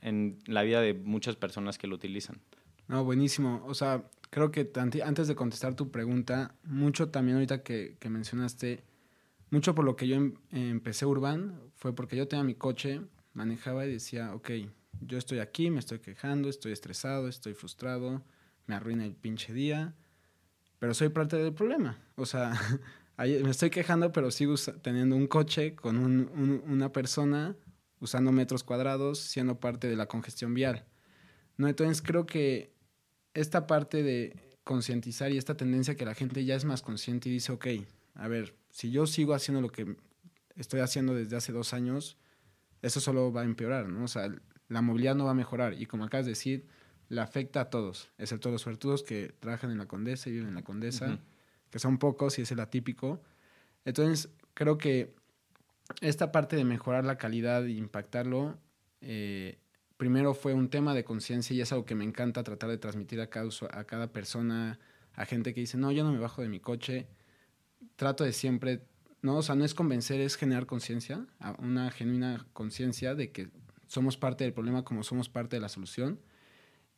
en 0.00 0.38
la 0.46 0.62
vida 0.62 0.80
de 0.80 0.94
muchas 0.94 1.36
personas 1.36 1.78
que 1.78 1.86
lo 1.86 1.96
utilizan. 1.96 2.40
No, 2.86 3.04
buenísimo. 3.04 3.62
O 3.66 3.74
sea, 3.74 4.04
creo 4.30 4.50
que 4.50 4.70
antes 4.74 5.28
de 5.28 5.34
contestar 5.34 5.74
tu 5.74 5.90
pregunta, 5.90 6.54
mucho 6.64 7.10
también 7.10 7.36
ahorita 7.36 7.62
que, 7.62 7.96
mencionaste, 8.08 8.84
mucho 9.50 9.74
por 9.74 9.84
lo 9.84 9.96
que 9.96 10.06
yo 10.06 10.16
em, 10.16 10.34
empecé 10.50 11.06
Urban 11.06 11.58
fue 11.74 11.94
porque 11.94 12.16
yo 12.16 12.28
tenía 12.28 12.44
mi 12.44 12.54
coche, 12.54 13.00
manejaba 13.32 13.86
y 13.86 13.92
decía, 13.92 14.34
ok, 14.34 14.50
yo 15.00 15.18
estoy 15.18 15.38
aquí, 15.38 15.70
me 15.70 15.78
estoy 15.78 16.00
quejando, 16.00 16.48
estoy 16.48 16.72
estresado, 16.72 17.28
estoy 17.28 17.54
frustrado, 17.54 18.22
me 18.66 18.74
arruina 18.74 19.04
el 19.04 19.14
pinche 19.14 19.52
día 19.52 19.94
pero 20.78 20.94
soy 20.94 21.08
parte 21.08 21.36
del 21.36 21.52
problema. 21.52 21.98
O 22.16 22.26
sea, 22.26 22.52
me 23.18 23.50
estoy 23.50 23.70
quejando, 23.70 24.12
pero 24.12 24.30
sigo 24.30 24.54
teniendo 24.82 25.16
un 25.16 25.26
coche 25.26 25.74
con 25.74 25.98
un, 25.98 26.30
un, 26.34 26.62
una 26.66 26.92
persona 26.92 27.56
usando 28.00 28.32
metros 28.32 28.62
cuadrados, 28.62 29.18
siendo 29.18 29.58
parte 29.58 29.88
de 29.88 29.96
la 29.96 30.06
congestión 30.06 30.54
vial. 30.54 30.84
¿No? 31.56 31.68
Entonces 31.68 32.02
creo 32.02 32.26
que 32.26 32.72
esta 33.34 33.66
parte 33.66 34.02
de 34.02 34.58
concientizar 34.64 35.32
y 35.32 35.38
esta 35.38 35.56
tendencia 35.56 35.96
que 35.96 36.04
la 36.04 36.14
gente 36.14 36.44
ya 36.44 36.54
es 36.54 36.64
más 36.64 36.82
consciente 36.82 37.28
y 37.28 37.32
dice, 37.32 37.52
ok, 37.52 37.66
a 38.14 38.28
ver, 38.28 38.54
si 38.70 38.90
yo 38.90 39.06
sigo 39.06 39.34
haciendo 39.34 39.60
lo 39.60 39.70
que 39.70 39.96
estoy 40.56 40.80
haciendo 40.80 41.14
desde 41.14 41.36
hace 41.36 41.52
dos 41.52 41.72
años, 41.72 42.18
eso 42.82 43.00
solo 43.00 43.32
va 43.32 43.40
a 43.40 43.44
empeorar, 43.44 43.88
¿no? 43.88 44.04
O 44.04 44.08
sea, 44.08 44.28
la 44.68 44.82
movilidad 44.82 45.14
no 45.14 45.24
va 45.24 45.32
a 45.32 45.34
mejorar. 45.34 45.80
Y 45.80 45.86
como 45.86 46.04
acabas 46.04 46.26
de 46.26 46.32
decir, 46.32 46.66
le 47.08 47.20
afecta 47.20 47.62
a 47.62 47.70
todos, 47.70 48.10
excepto 48.18 48.48
a 48.48 48.52
los 48.52 48.62
suertudos 48.62 49.02
que 49.02 49.34
trabajan 49.40 49.70
en 49.70 49.78
la 49.78 49.86
Condesa 49.86 50.28
y 50.28 50.32
viven 50.32 50.48
en 50.48 50.54
la 50.54 50.62
Condesa, 50.62 51.18
que 51.70 51.78
son 51.78 51.98
pocos 51.98 52.38
y 52.38 52.42
es 52.42 52.52
el 52.52 52.60
atípico. 52.60 53.22
Entonces, 53.84 54.30
creo 54.54 54.76
que 54.78 55.14
esta 56.00 56.32
parte 56.32 56.56
de 56.56 56.64
mejorar 56.64 57.04
la 57.04 57.16
calidad 57.16 57.64
e 57.64 57.72
impactarlo, 57.72 58.58
eh, 59.00 59.58
primero 59.96 60.34
fue 60.34 60.52
un 60.54 60.68
tema 60.68 60.94
de 60.94 61.04
conciencia 61.04 61.54
y 61.56 61.60
es 61.60 61.72
algo 61.72 61.86
que 61.86 61.94
me 61.94 62.04
encanta 62.04 62.42
tratar 62.42 62.68
de 62.70 62.78
transmitir 62.78 63.20
a 63.20 63.28
cada, 63.28 63.48
a 63.72 63.84
cada 63.84 64.12
persona, 64.12 64.78
a 65.14 65.24
gente 65.24 65.54
que 65.54 65.60
dice, 65.60 65.78
no, 65.78 65.90
yo 65.90 66.04
no 66.04 66.12
me 66.12 66.18
bajo 66.18 66.42
de 66.42 66.48
mi 66.48 66.60
coche. 66.60 67.08
Trato 67.96 68.22
de 68.22 68.32
siempre, 68.32 68.82
no, 69.22 69.38
o 69.38 69.42
sea, 69.42 69.54
no 69.54 69.64
es 69.64 69.74
convencer, 69.74 70.20
es 70.20 70.36
generar 70.36 70.66
conciencia, 70.66 71.26
una 71.58 71.90
genuina 71.90 72.46
conciencia 72.52 73.14
de 73.14 73.32
que 73.32 73.48
somos 73.86 74.16
parte 74.16 74.44
del 74.44 74.52
problema 74.52 74.84
como 74.84 75.02
somos 75.02 75.28
parte 75.28 75.56
de 75.56 75.60
la 75.60 75.68
solución. 75.68 76.20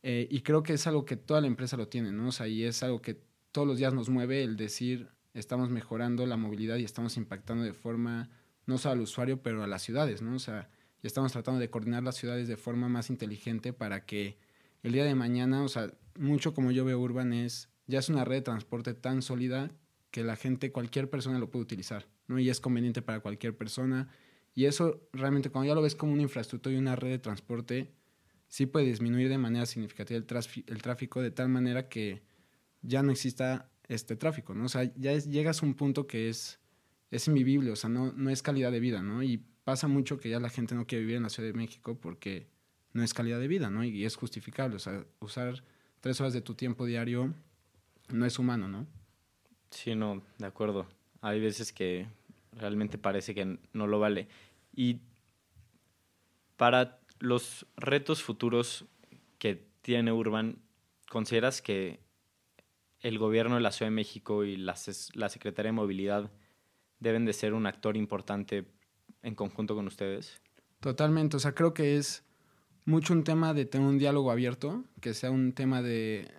Eh, 0.03 0.27
y 0.29 0.41
creo 0.41 0.63
que 0.63 0.73
es 0.73 0.87
algo 0.87 1.05
que 1.05 1.15
toda 1.15 1.41
la 1.41 1.47
empresa 1.47 1.77
lo 1.77 1.87
tiene, 1.87 2.11
¿no? 2.11 2.29
O 2.29 2.31
sea, 2.31 2.47
y 2.47 2.63
es 2.63 2.81
algo 2.83 3.01
que 3.01 3.21
todos 3.51 3.67
los 3.67 3.77
días 3.77 3.93
nos 3.93 4.09
mueve 4.09 4.43
el 4.43 4.57
decir, 4.57 5.09
estamos 5.33 5.69
mejorando 5.69 6.25
la 6.25 6.37
movilidad 6.37 6.77
y 6.77 6.83
estamos 6.83 7.17
impactando 7.17 7.63
de 7.63 7.73
forma, 7.73 8.29
no 8.65 8.77
solo 8.77 8.93
al 8.93 9.01
usuario, 9.01 9.41
pero 9.41 9.63
a 9.63 9.67
las 9.67 9.83
ciudades, 9.83 10.21
¿no? 10.21 10.35
O 10.35 10.39
sea, 10.39 10.69
y 11.03 11.07
estamos 11.07 11.31
tratando 11.31 11.59
de 11.59 11.69
coordinar 11.69 12.03
las 12.03 12.15
ciudades 12.15 12.47
de 12.47 12.57
forma 12.57 12.89
más 12.89 13.09
inteligente 13.09 13.73
para 13.73 14.05
que 14.05 14.37
el 14.83 14.93
día 14.93 15.03
de 15.03 15.15
mañana, 15.15 15.63
o 15.63 15.67
sea, 15.67 15.93
mucho 16.17 16.53
como 16.53 16.71
yo 16.71 16.85
veo 16.85 16.99
Urban 16.99 17.33
es, 17.33 17.69
ya 17.87 17.99
es 17.99 18.09
una 18.09 18.25
red 18.25 18.37
de 18.37 18.41
transporte 18.41 18.93
tan 18.93 19.21
sólida 19.21 19.71
que 20.11 20.23
la 20.23 20.35
gente, 20.35 20.71
cualquier 20.71 21.09
persona 21.09 21.39
lo 21.39 21.49
puede 21.49 21.63
utilizar, 21.63 22.07
¿no? 22.27 22.39
Y 22.39 22.49
es 22.49 22.59
conveniente 22.59 23.01
para 23.01 23.21
cualquier 23.21 23.55
persona. 23.55 24.09
Y 24.53 24.65
eso 24.65 25.01
realmente 25.13 25.49
cuando 25.49 25.69
ya 25.69 25.75
lo 25.75 25.81
ves 25.81 25.95
como 25.95 26.13
una 26.13 26.21
infraestructura 26.21 26.75
y 26.75 26.77
una 26.77 26.95
red 26.95 27.11
de 27.11 27.19
transporte, 27.19 27.91
sí 28.51 28.65
puede 28.65 28.85
disminuir 28.87 29.29
de 29.29 29.37
manera 29.37 29.65
significativa 29.65 30.17
el, 30.19 30.25
el 30.67 30.81
tráfico 30.81 31.21
de 31.21 31.31
tal 31.31 31.47
manera 31.47 31.87
que 31.87 32.21
ya 32.81 33.01
no 33.01 33.11
exista 33.13 33.71
este 33.87 34.17
tráfico, 34.17 34.53
¿no? 34.53 34.65
O 34.65 34.69
sea, 34.69 34.83
ya 34.95 35.13
es- 35.13 35.29
llegas 35.29 35.63
a 35.63 35.65
un 35.65 35.73
punto 35.75 36.05
que 36.05 36.29
es, 36.29 36.59
es 37.11 37.27
invivible, 37.29 37.71
o 37.71 37.77
sea, 37.77 37.89
no, 37.89 38.11
no 38.13 38.29
es 38.29 38.43
calidad 38.43 38.71
de 38.73 38.81
vida, 38.81 39.01
¿no? 39.01 39.23
Y 39.23 39.37
pasa 39.63 39.87
mucho 39.87 40.19
que 40.19 40.29
ya 40.29 40.41
la 40.41 40.49
gente 40.49 40.75
no 40.75 40.85
quiere 40.85 41.01
vivir 41.03 41.15
en 41.17 41.23
la 41.23 41.29
Ciudad 41.29 41.47
de 41.49 41.53
México 41.57 41.97
porque 41.99 42.49
no 42.93 43.03
es 43.03 43.13
calidad 43.13 43.39
de 43.39 43.47
vida, 43.47 43.69
¿no? 43.69 43.85
Y 43.85 44.03
es 44.05 44.17
justificable, 44.17 44.75
o 44.75 44.79
sea, 44.79 45.05
usar 45.21 45.63
tres 46.01 46.19
horas 46.19 46.33
de 46.33 46.41
tu 46.41 46.55
tiempo 46.55 46.85
diario 46.85 47.33
no 48.09 48.25
es 48.25 48.37
humano, 48.37 48.67
¿no? 48.67 48.85
Sí, 49.69 49.95
no, 49.95 50.21
de 50.37 50.45
acuerdo. 50.45 50.87
Hay 51.21 51.39
veces 51.39 51.71
que 51.71 52.07
realmente 52.53 52.97
parece 52.97 53.33
que 53.33 53.57
no 53.73 53.87
lo 53.87 53.99
vale. 53.99 54.27
Y 54.75 54.99
para 56.57 56.99
los 57.21 57.65
retos 57.77 58.21
futuros 58.21 58.85
que 59.39 59.65
tiene 59.81 60.11
Urban, 60.11 60.61
¿consideras 61.09 61.61
que 61.61 61.99
el 62.99 63.17
gobierno 63.17 63.55
de 63.55 63.61
la 63.61 63.71
Ciudad 63.71 63.89
de 63.89 63.95
México 63.95 64.43
y 64.43 64.57
la, 64.57 64.75
Secretaría 64.75 65.69
de 65.69 65.73
Movilidad 65.73 66.31
deben 66.99 67.25
de 67.25 67.33
ser 67.33 67.53
un 67.53 67.65
actor 67.65 67.95
importante 67.95 68.65
en 69.23 69.35
conjunto 69.35 69.75
con 69.75 69.87
ustedes? 69.87 70.41
Totalmente, 70.79 71.37
o 71.37 71.39
sea, 71.39 71.53
creo 71.53 71.73
que 71.73 71.97
es 71.97 72.23
mucho 72.85 73.13
un 73.13 73.23
tema 73.23 73.53
de 73.53 73.65
tener 73.65 73.87
un 73.87 73.97
diálogo 73.97 74.31
abierto, 74.31 74.83
que 74.99 75.13
sea 75.13 75.31
un 75.31 75.53
tema 75.53 75.81
de 75.81 76.31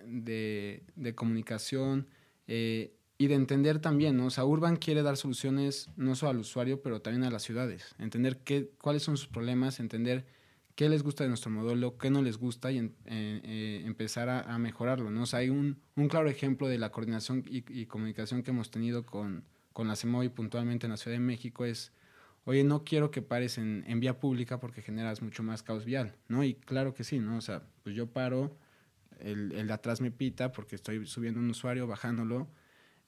comunicación 1.15 2.07
eh, 2.47 2.95
y 3.17 3.27
de 3.27 3.35
entender 3.35 3.79
también, 3.79 4.17
¿no? 4.17 4.25
O 4.25 4.29
sea, 4.29 4.45
Urban 4.45 4.75
quiere 4.75 5.01
dar 5.01 5.17
soluciones 5.17 5.89
no 5.95 6.15
solo 6.15 6.31
al 6.31 6.37
usuario, 6.39 6.81
pero 6.81 7.01
también 7.01 7.23
a 7.23 7.31
las 7.31 7.43
ciudades. 7.43 7.95
Entender 7.99 8.39
qué, 8.43 8.71
cuáles 8.81 9.03
son 9.03 9.17
sus 9.17 9.27
problemas, 9.27 9.79
entender 9.79 10.25
qué 10.75 10.89
les 10.89 11.03
gusta 11.03 11.23
de 11.23 11.29
nuestro 11.29 11.51
modelo, 11.51 11.97
qué 11.97 12.09
no 12.09 12.21
les 12.21 12.37
gusta 12.37 12.71
y 12.71 12.79
eh, 12.79 12.91
eh, 13.05 13.83
empezar 13.85 14.29
a, 14.29 14.57
mejorarlo, 14.57 15.09
¿no? 15.09 15.23
Hay 15.33 15.49
un, 15.49 15.81
claro 16.09 16.29
ejemplo 16.29 16.67
de 16.67 16.77
la 16.77 16.91
coordinación 16.91 17.43
y, 17.47 17.63
y 17.67 17.85
comunicación 17.85 18.43
que 18.43 18.51
hemos 18.51 18.71
tenido 18.71 19.05
con, 19.05 19.43
con 19.73 19.87
la 19.87 19.95
CEMOVI 19.95 20.29
puntualmente 20.29 20.85
en 20.85 20.91
la 20.91 20.97
Ciudad 20.97 21.15
de 21.15 21.23
México 21.23 21.65
es 21.65 21.93
oye, 22.45 22.63
no 22.63 22.83
quiero 22.83 23.11
que 23.11 23.21
pares 23.21 23.57
en, 23.57 23.83
en 23.87 23.99
vía 23.99 24.19
pública 24.19 24.59
porque 24.59 24.81
generas 24.81 25.21
mucho 25.21 25.43
más 25.43 25.63
caos 25.63 25.85
vial, 25.85 26.15
¿no? 26.27 26.43
Y 26.43 26.55
claro 26.55 26.93
que 26.93 27.03
sí, 27.03 27.19
¿no? 27.19 27.37
O 27.37 27.41
sea, 27.41 27.63
pues 27.83 27.95
yo 27.95 28.07
paro, 28.07 28.57
el, 29.19 29.51
el 29.53 29.67
de 29.67 29.73
atrás 29.73 30.01
me 30.01 30.11
pita 30.11 30.51
porque 30.51 30.75
estoy 30.75 31.05
subiendo 31.05 31.39
un 31.39 31.49
usuario, 31.49 31.87
bajándolo. 31.87 32.49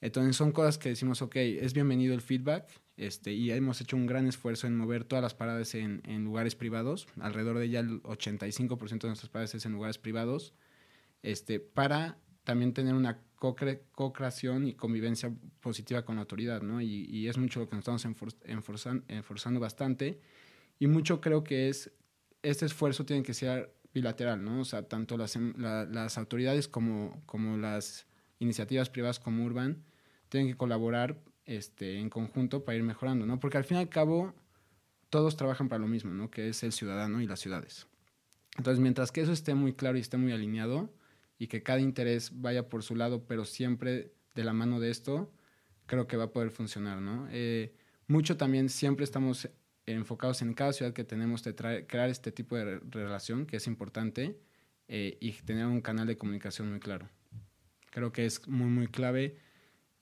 Entonces 0.00 0.36
son 0.36 0.52
cosas 0.52 0.78
que 0.78 0.90
decimos, 0.90 1.22
ok, 1.22 1.36
es 1.36 1.72
bienvenido 1.72 2.14
el 2.14 2.20
feedback, 2.20 2.68
este, 2.96 3.32
y 3.32 3.50
hemos 3.50 3.80
hecho 3.80 3.96
un 3.96 4.06
gran 4.06 4.26
esfuerzo 4.26 4.66
en 4.66 4.76
mover 4.76 5.04
todas 5.04 5.22
las 5.22 5.34
paradas 5.34 5.74
en, 5.74 6.02
en 6.06 6.24
lugares 6.24 6.54
privados, 6.54 7.06
alrededor 7.20 7.58
de 7.58 7.68
ya 7.70 7.80
el 7.80 8.02
85% 8.02 9.00
de 9.02 9.08
nuestras 9.08 9.30
paradas 9.30 9.54
es 9.54 9.64
en 9.66 9.72
lugares 9.72 9.98
privados, 9.98 10.52
este, 11.22 11.60
para 11.60 12.18
también 12.44 12.72
tener 12.74 12.94
una 12.94 13.22
co-cre- 13.38 13.80
co-creación 13.92 14.66
y 14.68 14.74
convivencia 14.74 15.32
positiva 15.60 16.04
con 16.04 16.16
la 16.16 16.22
autoridad, 16.22 16.62
¿no? 16.62 16.80
Y, 16.80 17.06
y 17.10 17.28
es 17.28 17.38
mucho 17.38 17.60
lo 17.60 17.68
que 17.68 17.74
nos 17.76 17.82
estamos 17.82 18.06
enfor- 18.06 18.36
enforzan- 18.46 19.02
enforzando 19.08 19.58
bastante. 19.60 20.20
Y 20.78 20.86
mucho 20.86 21.20
creo 21.20 21.42
que 21.42 21.68
es, 21.68 21.90
este 22.42 22.66
esfuerzo 22.66 23.04
tiene 23.04 23.22
que 23.24 23.34
ser 23.34 23.74
bilateral, 23.92 24.44
¿no? 24.44 24.60
O 24.60 24.64
sea, 24.64 24.86
tanto 24.86 25.16
las, 25.16 25.34
em- 25.36 25.54
la- 25.58 25.84
las 25.86 26.18
autoridades 26.18 26.68
como, 26.68 27.20
como 27.26 27.56
las 27.56 28.06
iniciativas 28.38 28.90
privadas 28.90 29.18
como 29.18 29.44
Urban 29.44 29.82
tienen 30.28 30.50
que 30.50 30.56
colaborar 30.56 31.18
este, 31.44 31.98
en 31.98 32.10
conjunto 32.10 32.64
para 32.64 32.76
ir 32.76 32.82
mejorando, 32.82 33.26
¿no? 33.26 33.38
Porque 33.38 33.58
al 33.58 33.64
fin 33.64 33.76
y 33.76 33.80
al 33.80 33.88
cabo 33.88 34.34
todos 35.10 35.36
trabajan 35.36 35.68
para 35.68 35.80
lo 35.80 35.86
mismo, 35.86 36.12
¿no? 36.12 36.30
Que 36.30 36.48
es 36.48 36.62
el 36.62 36.72
ciudadano 36.72 37.20
y 37.20 37.26
las 37.26 37.40
ciudades. 37.40 37.86
Entonces, 38.58 38.80
mientras 38.80 39.12
que 39.12 39.20
eso 39.20 39.32
esté 39.32 39.54
muy 39.54 39.72
claro 39.72 39.96
y 39.98 40.00
esté 40.00 40.16
muy 40.16 40.32
alineado 40.32 40.92
y 41.38 41.46
que 41.46 41.62
cada 41.62 41.80
interés 41.80 42.40
vaya 42.40 42.68
por 42.68 42.82
su 42.82 42.96
lado, 42.96 43.24
pero 43.26 43.44
siempre 43.44 44.12
de 44.34 44.44
la 44.44 44.52
mano 44.52 44.80
de 44.80 44.90
esto, 44.90 45.32
creo 45.86 46.06
que 46.06 46.16
va 46.16 46.24
a 46.24 46.30
poder 46.32 46.50
funcionar, 46.50 47.00
¿no? 47.00 47.28
Eh, 47.30 47.74
mucho 48.08 48.36
también 48.36 48.68
siempre 48.68 49.04
estamos 49.04 49.48
enfocados 49.86 50.42
en 50.42 50.54
cada 50.54 50.72
ciudad 50.72 50.92
que 50.92 51.04
tenemos 51.04 51.44
de 51.44 51.54
crear 51.54 52.10
este 52.10 52.32
tipo 52.32 52.56
de 52.56 52.64
re- 52.64 52.80
relación, 52.90 53.46
que 53.46 53.58
es 53.58 53.66
importante, 53.68 54.36
eh, 54.88 55.16
y 55.20 55.32
tener 55.32 55.66
un 55.66 55.80
canal 55.80 56.06
de 56.06 56.16
comunicación 56.16 56.70
muy 56.70 56.80
claro. 56.80 57.08
Creo 57.96 58.12
que 58.12 58.26
es 58.26 58.46
muy, 58.46 58.66
muy 58.68 58.88
clave 58.88 59.38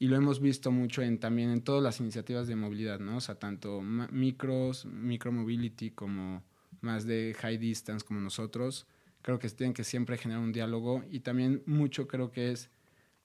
y 0.01 0.09
lo 0.09 0.17
hemos 0.17 0.41
visto 0.41 0.73
mucho 0.73 1.01
en, 1.01 1.21
también 1.21 1.51
en 1.51 1.63
todas 1.63 1.81
las 1.81 2.01
iniciativas 2.01 2.49
de 2.49 2.57
movilidad, 2.57 2.99
¿no? 2.99 3.19
O 3.19 3.21
sea, 3.21 3.37
tanto 3.37 3.81
micros, 3.83 4.85
micromobility 4.85 5.93
como 5.93 6.43
más 6.81 7.07
de 7.07 7.37
high 7.39 7.57
distance 7.57 8.05
como 8.05 8.19
nosotros, 8.19 8.89
creo 9.23 9.39
que 9.39 9.49
tienen 9.49 9.75
que 9.75 9.85
siempre 9.85 10.19
generar 10.19 10.43
un 10.43 10.51
diálogo 10.51 11.05
y 11.09 11.21
también 11.21 11.63
mucho 11.67 12.09
creo 12.09 12.33
que 12.33 12.51
es, 12.51 12.69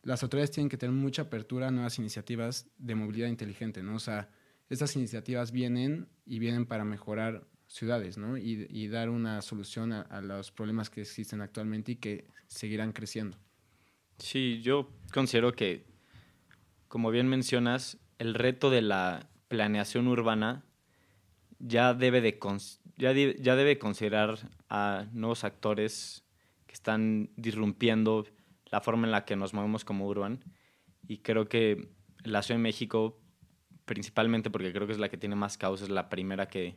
las 0.03 0.21
autoridades 0.21 0.51
tienen 0.51 0.69
que 0.69 0.77
tener 0.77 0.93
mucha 0.95 1.23
apertura 1.23 1.69
a 1.69 1.71
nuevas 1.71 1.97
iniciativas 1.97 2.67
de 2.77 2.93
movilidad 2.93 3.27
inteligente, 3.27 3.81
¿no? 3.81 3.95
O 3.95 3.99
sea, 3.99 4.29
estas 4.69 4.95
iniciativas 4.95 5.51
vienen 5.51 6.07
y 6.27 6.37
vienen 6.37 6.67
para 6.67 6.85
mejorar 6.85 7.47
ciudades, 7.65 8.19
¿no? 8.19 8.37
Y, 8.37 8.67
y 8.69 8.87
dar 8.87 9.09
una 9.09 9.41
solución 9.41 9.93
a, 9.93 10.01
a 10.01 10.21
los 10.21 10.51
problemas 10.51 10.91
que 10.91 11.01
existen 11.01 11.41
actualmente 11.41 11.93
y 11.93 11.95
que 11.95 12.27
seguirán 12.45 12.91
creciendo. 12.91 13.35
Sí, 14.19 14.61
yo 14.61 14.89
considero 15.13 15.53
que, 15.53 15.85
como 16.87 17.09
bien 17.09 17.27
mencionas, 17.27 17.97
el 18.17 18.35
reto 18.35 18.69
de 18.69 18.81
la 18.81 19.29
planeación 19.47 20.07
urbana 20.07 20.65
ya 21.57 21.93
debe 21.93 22.21
de 22.21 22.39
ya, 22.97 23.13
ya 23.13 23.55
debe 23.55 23.79
considerar 23.79 24.37
a 24.69 25.07
nuevos 25.11 25.43
actores 25.43 26.23
que 26.67 26.73
están 26.73 27.31
disrumpiendo 27.35 28.25
la 28.65 28.81
forma 28.81 29.07
en 29.07 29.11
la 29.11 29.25
que 29.25 29.35
nos 29.35 29.53
movemos 29.53 29.83
como 29.83 30.05
urban 30.05 30.43
y 31.07 31.19
creo 31.19 31.47
que 31.47 31.89
la 32.23 32.43
Ciudad 32.43 32.59
de 32.59 32.63
México 32.63 33.19
principalmente 33.85 34.51
porque 34.51 34.71
creo 34.71 34.85
que 34.85 34.93
es 34.93 34.99
la 34.99 35.09
que 35.09 35.17
tiene 35.17 35.35
más 35.35 35.57
causas, 35.57 35.87
es 35.87 35.89
la 35.89 36.09
primera 36.09 36.47
que 36.47 36.75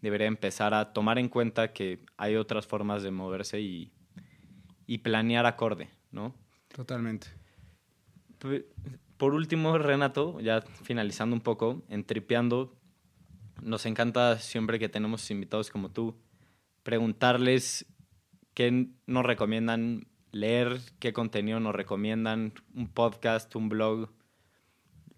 debería 0.00 0.26
empezar 0.26 0.74
a 0.74 0.92
tomar 0.92 1.20
en 1.20 1.28
cuenta 1.28 1.72
que 1.72 2.04
hay 2.16 2.34
otras 2.34 2.66
formas 2.66 3.04
de 3.04 3.12
moverse 3.12 3.60
y, 3.60 3.92
y 4.84 4.98
planear 4.98 5.46
acorde, 5.46 5.88
¿no? 6.10 6.34
Totalmente. 6.74 7.28
P- 8.38 8.66
Por 9.16 9.34
último, 9.34 9.78
Renato, 9.78 10.40
ya 10.40 10.62
finalizando 10.62 11.34
un 11.36 11.42
poco, 11.42 11.82
en 11.88 12.04
Tripeando, 12.04 12.74
nos 13.62 13.86
encanta 13.86 14.38
siempre 14.38 14.78
que 14.78 14.88
tenemos 14.88 15.30
invitados 15.30 15.70
como 15.70 15.90
tú, 15.90 16.16
preguntarles 16.82 17.86
qué 18.54 18.88
nos 19.06 19.24
recomiendan 19.24 20.08
leer, 20.32 20.80
qué 20.98 21.12
contenido 21.12 21.60
nos 21.60 21.74
recomiendan, 21.74 22.54
un 22.74 22.88
podcast, 22.88 23.54
un 23.54 23.68
blog, 23.68 24.08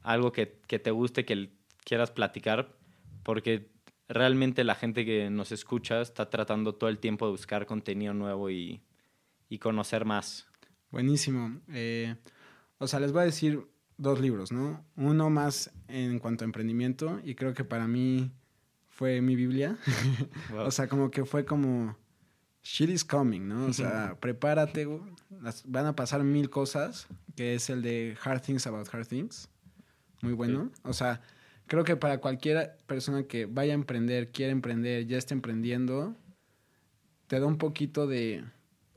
algo 0.02 0.32
que, 0.32 0.60
que 0.66 0.78
te 0.78 0.90
guste, 0.90 1.24
que 1.24 1.50
quieras 1.84 2.10
platicar, 2.10 2.76
porque 3.22 3.70
realmente 4.08 4.64
la 4.64 4.74
gente 4.74 5.06
que 5.06 5.30
nos 5.30 5.52
escucha 5.52 6.02
está 6.02 6.28
tratando 6.28 6.74
todo 6.74 6.90
el 6.90 6.98
tiempo 6.98 7.24
de 7.26 7.32
buscar 7.32 7.64
contenido 7.64 8.12
nuevo 8.12 8.50
y, 8.50 8.82
y 9.48 9.58
conocer 9.58 10.04
más. 10.04 10.46
Buenísimo. 10.94 11.60
Eh, 11.72 12.14
o 12.78 12.86
sea, 12.86 13.00
les 13.00 13.10
voy 13.10 13.22
a 13.22 13.24
decir 13.24 13.66
dos 13.98 14.20
libros, 14.20 14.52
¿no? 14.52 14.84
Uno 14.94 15.28
más 15.28 15.72
en 15.88 16.20
cuanto 16.20 16.44
a 16.44 16.46
emprendimiento 16.46 17.20
y 17.24 17.34
creo 17.34 17.52
que 17.52 17.64
para 17.64 17.88
mí 17.88 18.30
fue 18.90 19.20
mi 19.20 19.34
Biblia. 19.34 19.76
Wow. 20.52 20.66
o 20.66 20.70
sea, 20.70 20.86
como 20.86 21.10
que 21.10 21.24
fue 21.24 21.44
como, 21.44 21.96
shit 22.62 22.90
is 22.90 23.04
coming, 23.04 23.40
¿no? 23.48 23.66
O 23.66 23.72
sea, 23.72 24.16
prepárate, 24.20 24.86
las- 25.42 25.64
van 25.66 25.86
a 25.86 25.96
pasar 25.96 26.22
mil 26.22 26.48
cosas, 26.48 27.08
que 27.34 27.56
es 27.56 27.70
el 27.70 27.82
de 27.82 28.16
Hard 28.22 28.42
Things 28.42 28.64
About 28.68 28.88
Hard 28.94 29.08
Things. 29.08 29.48
Muy 30.22 30.32
bueno. 30.32 30.70
O 30.84 30.92
sea, 30.92 31.20
creo 31.66 31.82
que 31.82 31.96
para 31.96 32.18
cualquier 32.18 32.76
persona 32.86 33.24
que 33.24 33.46
vaya 33.46 33.72
a 33.72 33.74
emprender, 33.74 34.30
quiera 34.30 34.52
emprender, 34.52 35.06
ya 35.08 35.18
esté 35.18 35.34
emprendiendo, 35.34 36.14
te 37.26 37.40
da 37.40 37.46
un 37.46 37.58
poquito 37.58 38.06
de 38.06 38.44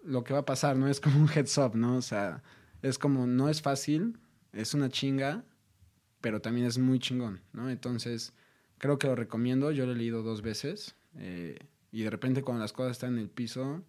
lo 0.07 0.23
que 0.23 0.33
va 0.33 0.39
a 0.39 0.45
pasar, 0.45 0.77
¿no? 0.77 0.87
Es 0.87 0.99
como 0.99 1.19
un 1.19 1.29
heads 1.29 1.57
up, 1.57 1.75
¿no? 1.75 1.97
O 1.97 2.01
sea, 2.01 2.41
es 2.81 2.97
como, 2.97 3.27
no 3.27 3.49
es 3.49 3.61
fácil, 3.61 4.17
es 4.53 4.73
una 4.73 4.89
chinga, 4.89 5.43
pero 6.21 6.41
también 6.41 6.65
es 6.65 6.77
muy 6.77 6.99
chingón, 6.99 7.41
¿no? 7.51 7.69
Entonces, 7.69 8.33
creo 8.77 8.97
que 8.97 9.07
lo 9.07 9.15
recomiendo, 9.15 9.71
yo 9.71 9.85
lo 9.85 9.91
he 9.91 9.95
leído 9.95 10.23
dos 10.23 10.41
veces, 10.41 10.95
eh, 11.15 11.59
y 11.91 12.03
de 12.03 12.09
repente 12.09 12.41
cuando 12.41 12.61
las 12.61 12.73
cosas 12.73 12.93
están 12.93 13.13
en 13.13 13.19
el 13.19 13.29
piso, 13.29 13.83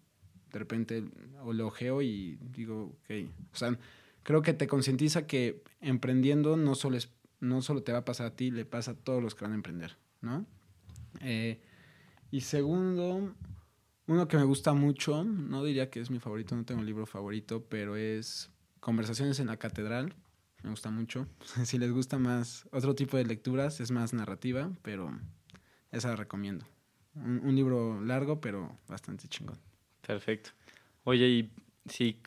de 0.52 0.58
repente 0.58 1.04
o 1.42 1.52
lo 1.52 1.68
ojeo 1.68 2.02
y 2.02 2.38
digo, 2.52 2.96
ok, 3.04 3.28
o 3.52 3.56
sea, 3.56 3.78
creo 4.22 4.42
que 4.42 4.54
te 4.54 4.66
concientiza 4.66 5.26
que 5.26 5.62
emprendiendo 5.80 6.56
no 6.56 6.74
solo, 6.74 6.96
es, 6.96 7.10
no 7.40 7.62
solo 7.62 7.82
te 7.82 7.92
va 7.92 7.98
a 7.98 8.04
pasar 8.04 8.26
a 8.26 8.36
ti, 8.36 8.50
le 8.50 8.64
pasa 8.64 8.92
a 8.92 8.94
todos 8.94 9.22
los 9.22 9.34
que 9.34 9.44
van 9.44 9.52
a 9.52 9.56
emprender, 9.56 9.96
¿no? 10.20 10.46
Eh, 11.20 11.60
y 12.30 12.40
segundo, 12.40 13.34
uno 14.09 14.26
que 14.26 14.36
me 14.36 14.44
gusta 14.44 14.74
mucho, 14.74 15.22
no 15.22 15.62
diría 15.62 15.90
que 15.90 16.00
es 16.00 16.11
mi 16.11 16.18
favorito, 16.18 16.56
no 16.56 16.64
tengo 16.64 16.80
un 16.80 16.86
libro 16.86 17.06
favorito, 17.06 17.64
pero 17.68 17.94
es 17.96 18.50
Conversaciones 18.80 19.38
en 19.38 19.46
la 19.46 19.59
Catedral. 19.59 20.14
Me 20.62 20.70
gusta 20.70 20.90
mucho. 20.90 21.26
si 21.64 21.78
les 21.78 21.92
gusta 21.92 22.18
más 22.18 22.66
otro 22.72 22.94
tipo 22.94 23.16
de 23.16 23.24
lecturas, 23.24 23.80
es 23.80 23.90
más 23.90 24.12
narrativa, 24.12 24.72
pero 24.82 25.16
esa 25.92 26.09
la 26.09 26.16
recomiendo. 26.16 26.66
Un, 27.14 27.40
un 27.44 27.54
libro 27.54 28.00
largo, 28.00 28.40
pero 28.40 28.76
bastante 28.88 29.28
chingón. 29.28 29.59
Perfecto. 30.00 30.50
Oye, 31.04 31.28
y 31.28 31.50
si 31.86 32.20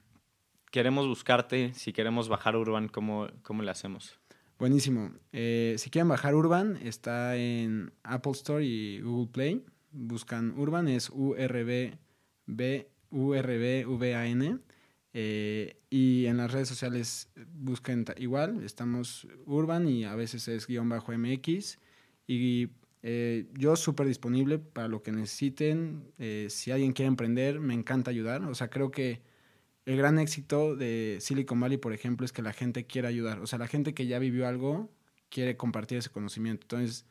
queremos 0.71 1.07
buscarte, 1.07 1.73
si 1.73 1.93
queremos 1.93 2.29
bajar 2.29 2.55
Urban, 2.55 2.87
¿cómo, 2.87 3.27
cómo 3.43 3.63
le 3.63 3.71
hacemos? 3.71 4.17
Buenísimo. 4.57 5.11
Eh, 5.31 5.75
si 5.79 5.89
quieren 5.89 6.07
bajar 6.07 6.35
Urban, 6.35 6.77
está 6.77 7.35
en 7.35 7.91
Apple 8.03 8.33
Store 8.33 8.63
y 8.63 9.01
Google 9.01 9.31
Play. 9.31 9.65
Buscan 9.91 10.57
Urban, 10.57 10.87
es 10.87 11.09
U-R-B-B, 11.09 12.89
U-R-B-V-A-N. 13.09 14.59
Eh, 15.13 15.77
y 15.89 16.25
en 16.27 16.37
las 16.37 16.51
redes 16.51 16.69
sociales 16.69 17.29
busquen 17.53 18.05
igual, 18.17 18.63
estamos 18.63 19.27
Urban 19.45 19.87
y 19.89 20.05
a 20.05 20.15
veces 20.15 20.47
es 20.47 20.67
guion 20.67 20.87
bajo 20.87 21.11
MX. 21.11 21.77
Y 22.27 22.69
eh, 23.03 23.47
yo 23.57 23.75
súper 23.75 24.07
disponible 24.07 24.59
para 24.59 24.87
lo 24.87 25.01
que 25.01 25.11
necesiten. 25.11 26.11
Eh, 26.17 26.47
si 26.49 26.71
alguien 26.71 26.93
quiere 26.93 27.07
emprender, 27.07 27.59
me 27.59 27.73
encanta 27.73 28.11
ayudar. 28.11 28.43
O 28.43 28.55
sea, 28.55 28.69
creo 28.69 28.91
que 28.91 29.21
el 29.85 29.97
gran 29.97 30.19
éxito 30.19 30.75
de 30.75 31.17
Silicon 31.19 31.59
Valley, 31.59 31.77
por 31.77 31.93
ejemplo, 31.93 32.25
es 32.25 32.31
que 32.31 32.41
la 32.41 32.53
gente 32.53 32.85
quiere 32.85 33.07
ayudar. 33.07 33.39
O 33.39 33.47
sea, 33.47 33.59
la 33.59 33.67
gente 33.67 33.93
que 33.93 34.07
ya 34.07 34.19
vivió 34.19 34.47
algo 34.47 34.89
quiere 35.29 35.57
compartir 35.57 35.97
ese 35.97 36.09
conocimiento. 36.09 36.63
Entonces, 36.65 37.05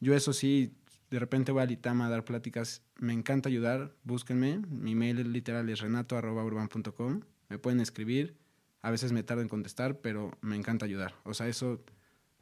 yo 0.00 0.14
eso 0.14 0.32
sí, 0.32 0.72
de 1.10 1.18
repente 1.18 1.52
voy 1.52 1.62
a 1.62 1.66
Litama 1.66 2.06
a 2.06 2.10
dar 2.10 2.24
pláticas. 2.24 2.82
Me 2.98 3.12
encanta 3.12 3.48
ayudar. 3.48 3.94
Búsquenme. 4.04 4.58
Mi 4.68 4.94
mail 4.94 5.32
literal 5.32 5.68
es 5.68 5.80
renato.urban.com. 5.80 7.20
Me 7.48 7.58
pueden 7.58 7.80
escribir. 7.80 8.36
A 8.82 8.90
veces 8.90 9.12
me 9.12 9.22
tardo 9.22 9.42
en 9.42 9.48
contestar, 9.48 10.00
pero 10.00 10.32
me 10.40 10.56
encanta 10.56 10.84
ayudar. 10.84 11.14
O 11.24 11.34
sea, 11.34 11.48
eso, 11.48 11.82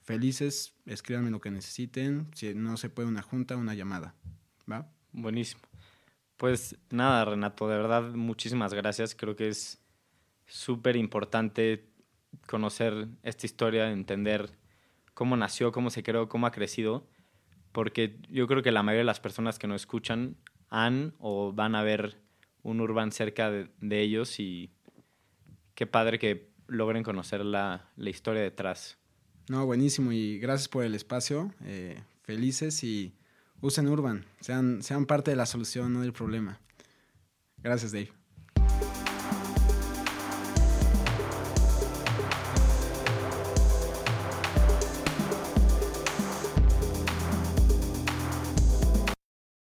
felices, 0.02 0.74
escríbanme 0.84 1.30
lo 1.30 1.40
que 1.40 1.50
necesiten. 1.50 2.28
Si 2.34 2.54
no 2.54 2.76
se 2.76 2.90
puede 2.90 3.08
una 3.08 3.22
junta, 3.22 3.56
una 3.56 3.74
llamada. 3.74 4.14
¿Va? 4.70 4.90
Buenísimo. 5.12 5.62
Pues 6.36 6.76
nada, 6.90 7.24
Renato, 7.24 7.68
de 7.68 7.76
verdad, 7.76 8.02
muchísimas 8.12 8.74
gracias. 8.74 9.14
Creo 9.14 9.36
que 9.36 9.48
es 9.48 9.80
súper 10.46 10.96
importante 10.96 11.88
conocer 12.46 13.08
esta 13.22 13.46
historia, 13.46 13.90
entender 13.90 14.50
cómo 15.14 15.36
nació, 15.36 15.72
cómo 15.72 15.88
se 15.88 16.02
creó, 16.02 16.28
cómo 16.28 16.46
ha 16.46 16.50
crecido, 16.50 17.06
porque 17.76 18.16
yo 18.30 18.46
creo 18.46 18.62
que 18.62 18.72
la 18.72 18.82
mayoría 18.82 19.00
de 19.00 19.04
las 19.04 19.20
personas 19.20 19.58
que 19.58 19.66
nos 19.66 19.82
escuchan 19.82 20.38
han 20.70 21.12
o 21.18 21.52
van 21.52 21.74
a 21.74 21.82
ver 21.82 22.16
un 22.62 22.80
urban 22.80 23.12
cerca 23.12 23.50
de, 23.50 23.68
de 23.82 24.00
ellos 24.00 24.40
y 24.40 24.70
qué 25.74 25.86
padre 25.86 26.18
que 26.18 26.48
logren 26.68 27.02
conocer 27.02 27.44
la, 27.44 27.90
la 27.96 28.08
historia 28.08 28.40
detrás. 28.40 28.96
No, 29.50 29.66
buenísimo 29.66 30.10
y 30.10 30.38
gracias 30.38 30.68
por 30.68 30.84
el 30.84 30.94
espacio. 30.94 31.52
eh, 31.66 32.02
felices 32.22 32.82
y 32.82 33.12
usen 33.60 33.88
Urban. 33.88 34.24
Sean, 34.40 34.82
sean 34.82 35.04
parte 35.04 35.32
de 35.32 35.36
la 35.36 35.44
solución, 35.44 35.92
no 35.92 36.00
del 36.00 36.14
problema. 36.14 36.58
Gracias, 37.58 37.92
Dave. 37.92 38.10